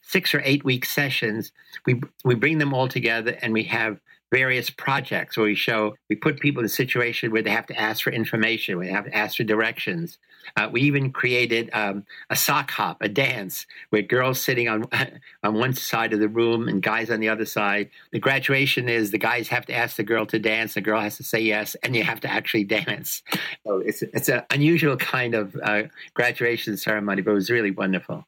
six 0.02 0.34
or 0.34 0.42
eight 0.44 0.64
week 0.64 0.84
sessions, 0.84 1.52
we, 1.86 2.00
we 2.24 2.34
bring 2.34 2.59
them 2.59 2.74
all 2.74 2.88
together 2.88 3.38
and 3.40 3.52
we 3.52 3.62
have 3.64 4.00
various 4.31 4.70
projects 4.70 5.37
where 5.37 5.47
we 5.47 5.55
show, 5.55 5.97
we 6.09 6.16
put 6.16 6.41
people 6.41 6.61
in 6.61 6.66
a 6.66 6.70
situation 6.70 7.31
where 7.31 7.43
they 7.43 7.51
have 7.51 7.66
to 7.66 7.79
ask 7.79 8.03
for 8.03 8.11
information, 8.11 8.79
we 8.79 8.89
have 8.89 9.07
to 9.07 9.14
ask 9.14 9.37
for 9.37 9.45
directions. 9.45 10.18
Uh, 10.57 10.68
we 10.70 10.81
even 10.83 11.12
created 11.12 11.68
um, 11.72 12.05
a 12.31 12.37
sock 12.37 12.70
hop, 12.70 12.99
a 13.01 13.09
dance, 13.09 13.66
where 13.91 14.03
girls 14.03 14.41
sitting 14.41 14.68
on 14.68 14.85
on 15.43 15.55
one 15.55 15.74
side 15.74 16.12
of 16.12 16.20
the 16.20 16.29
room 16.29 16.68
and 16.68 16.83
guys 16.83 17.11
on 17.11 17.20
the 17.20 17.29
other 17.29 17.45
side. 17.45 17.91
The 18.12 18.18
graduation 18.18 18.89
is 18.89 19.11
the 19.11 19.18
guys 19.18 19.49
have 19.49 19.66
to 19.66 19.74
ask 19.74 19.97
the 19.97 20.05
girl 20.05 20.26
to 20.26 20.39
dance, 20.39 20.74
the 20.74 20.81
girl 20.81 21.01
has 21.01 21.16
to 21.18 21.24
say 21.24 21.41
yes, 21.41 21.76
and 21.83 21.95
you 21.95 22.03
have 22.05 22.20
to 22.20 22.31
actually 22.31 22.64
dance. 22.79 23.22
So 23.66 23.79
it's 23.79 24.03
it's 24.03 24.29
an 24.29 24.43
unusual 24.51 24.97
kind 24.97 25.35
of 25.35 25.57
uh, 25.62 25.83
graduation 26.14 26.76
ceremony, 26.76 27.22
but 27.22 27.33
it 27.33 27.35
was 27.35 27.51
really 27.51 27.70
wonderful. 27.70 28.26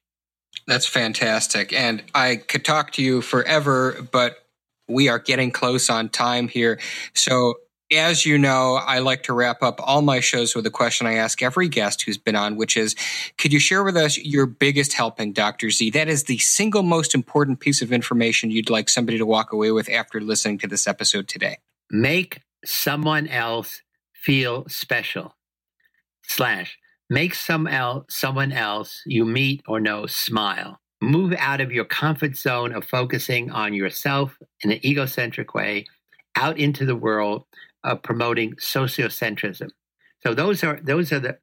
That's 0.66 0.86
fantastic. 0.86 1.72
And 1.72 2.02
I 2.14 2.36
could 2.36 2.64
talk 2.64 2.92
to 2.92 3.02
you 3.02 3.22
forever, 3.22 4.06
but 4.12 4.36
we 4.90 5.08
are 5.08 5.18
getting 5.18 5.50
close 5.50 5.88
on 5.88 6.08
time 6.08 6.48
here. 6.48 6.78
So, 7.14 7.54
as 7.92 8.24
you 8.24 8.38
know, 8.38 8.74
I 8.74 9.00
like 9.00 9.24
to 9.24 9.32
wrap 9.32 9.62
up 9.62 9.80
all 9.82 10.00
my 10.00 10.20
shows 10.20 10.54
with 10.54 10.64
a 10.64 10.70
question 10.70 11.06
I 11.06 11.14
ask 11.14 11.42
every 11.42 11.68
guest 11.68 12.02
who's 12.02 12.18
been 12.18 12.36
on, 12.36 12.56
which 12.56 12.76
is 12.76 12.94
Could 13.38 13.52
you 13.52 13.58
share 13.58 13.82
with 13.82 13.96
us 13.96 14.18
your 14.18 14.46
biggest 14.46 14.92
helping, 14.92 15.32
Dr. 15.32 15.70
Z? 15.70 15.90
That 15.90 16.08
is 16.08 16.24
the 16.24 16.38
single 16.38 16.82
most 16.82 17.14
important 17.14 17.60
piece 17.60 17.82
of 17.82 17.92
information 17.92 18.50
you'd 18.50 18.70
like 18.70 18.88
somebody 18.88 19.18
to 19.18 19.26
walk 19.26 19.52
away 19.52 19.72
with 19.72 19.88
after 19.88 20.20
listening 20.20 20.58
to 20.58 20.66
this 20.66 20.86
episode 20.86 21.26
today. 21.26 21.58
Make 21.90 22.42
someone 22.64 23.26
else 23.26 23.82
feel 24.14 24.68
special. 24.68 25.36
Slash, 26.22 26.78
make 27.08 27.34
some 27.34 27.66
el- 27.66 28.06
someone 28.08 28.52
else 28.52 29.02
you 29.04 29.24
meet 29.24 29.62
or 29.66 29.80
know 29.80 30.06
smile 30.06 30.79
move 31.00 31.34
out 31.38 31.60
of 31.60 31.72
your 31.72 31.84
comfort 31.84 32.36
zone 32.36 32.72
of 32.72 32.84
focusing 32.84 33.50
on 33.50 33.72
yourself 33.72 34.38
in 34.62 34.70
an 34.70 34.84
egocentric 34.84 35.54
way 35.54 35.86
out 36.36 36.58
into 36.58 36.84
the 36.84 36.96
world 36.96 37.44
of 37.84 38.02
promoting 38.02 38.54
sociocentrism. 38.56 39.70
So 40.22 40.34
those 40.34 40.62
are 40.62 40.78
those 40.82 41.12
are 41.12 41.20
the 41.20 41.38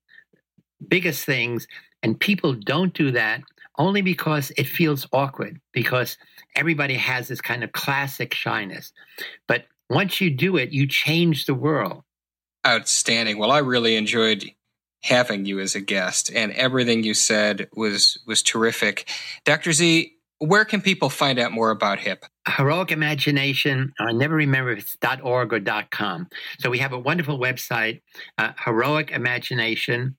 biggest 0.88 1.26
things 1.26 1.68
and 2.04 2.20
people 2.20 2.54
don't 2.54 2.94
do 2.94 3.12
that 3.12 3.42
only 3.80 4.02
because 4.02 4.52
it 4.58 4.66
feels 4.66 5.08
awkward 5.12 5.60
because 5.72 6.18
everybody 6.56 6.96
has 6.96 7.28
this 7.28 7.42
kind 7.42 7.64
of 7.64 7.72
classic 7.72 8.34
shyness. 8.34 8.92
But 9.48 9.66
once 9.90 10.20
you 10.20 10.30
do 10.30 10.58
it, 10.58 10.72
you 10.72 10.88
change 10.88 11.46
the 11.46 11.54
world. 11.54 12.04
Outstanding. 12.66 13.38
Well, 13.38 13.52
I 13.52 13.60
really 13.60 13.96
enjoyed 13.96 14.50
having 15.04 15.46
you 15.46 15.60
as 15.60 15.76
a 15.76 15.82
guest, 15.82 16.32
and 16.34 16.52
everything 16.54 17.04
you 17.04 17.14
said 17.14 17.68
was 17.74 18.18
was 18.26 18.42
terrific. 18.42 19.10
Dr. 19.46 19.72
Z, 19.72 20.14
where 20.40 20.66
can 20.66 20.82
people 20.82 21.10
find 21.10 21.40
out 21.40 21.52
more 21.52 21.72
about 21.72 22.00
HIP? 22.00 22.26
Heroic 22.48 22.92
Imagination. 22.92 23.94
I 24.00 24.12
never 24.12 24.36
remember 24.36 24.72
if 24.72 24.80
it's 24.80 25.22
.org 25.24 25.54
or 25.54 25.84
.com. 25.92 26.28
So 26.60 26.70
we 26.70 26.80
have 26.80 26.94
a 26.94 27.00
wonderful 27.00 27.40
website, 27.40 28.02
uh, 28.38 28.52
Heroic 28.64 29.12
Imagination. 29.12 30.16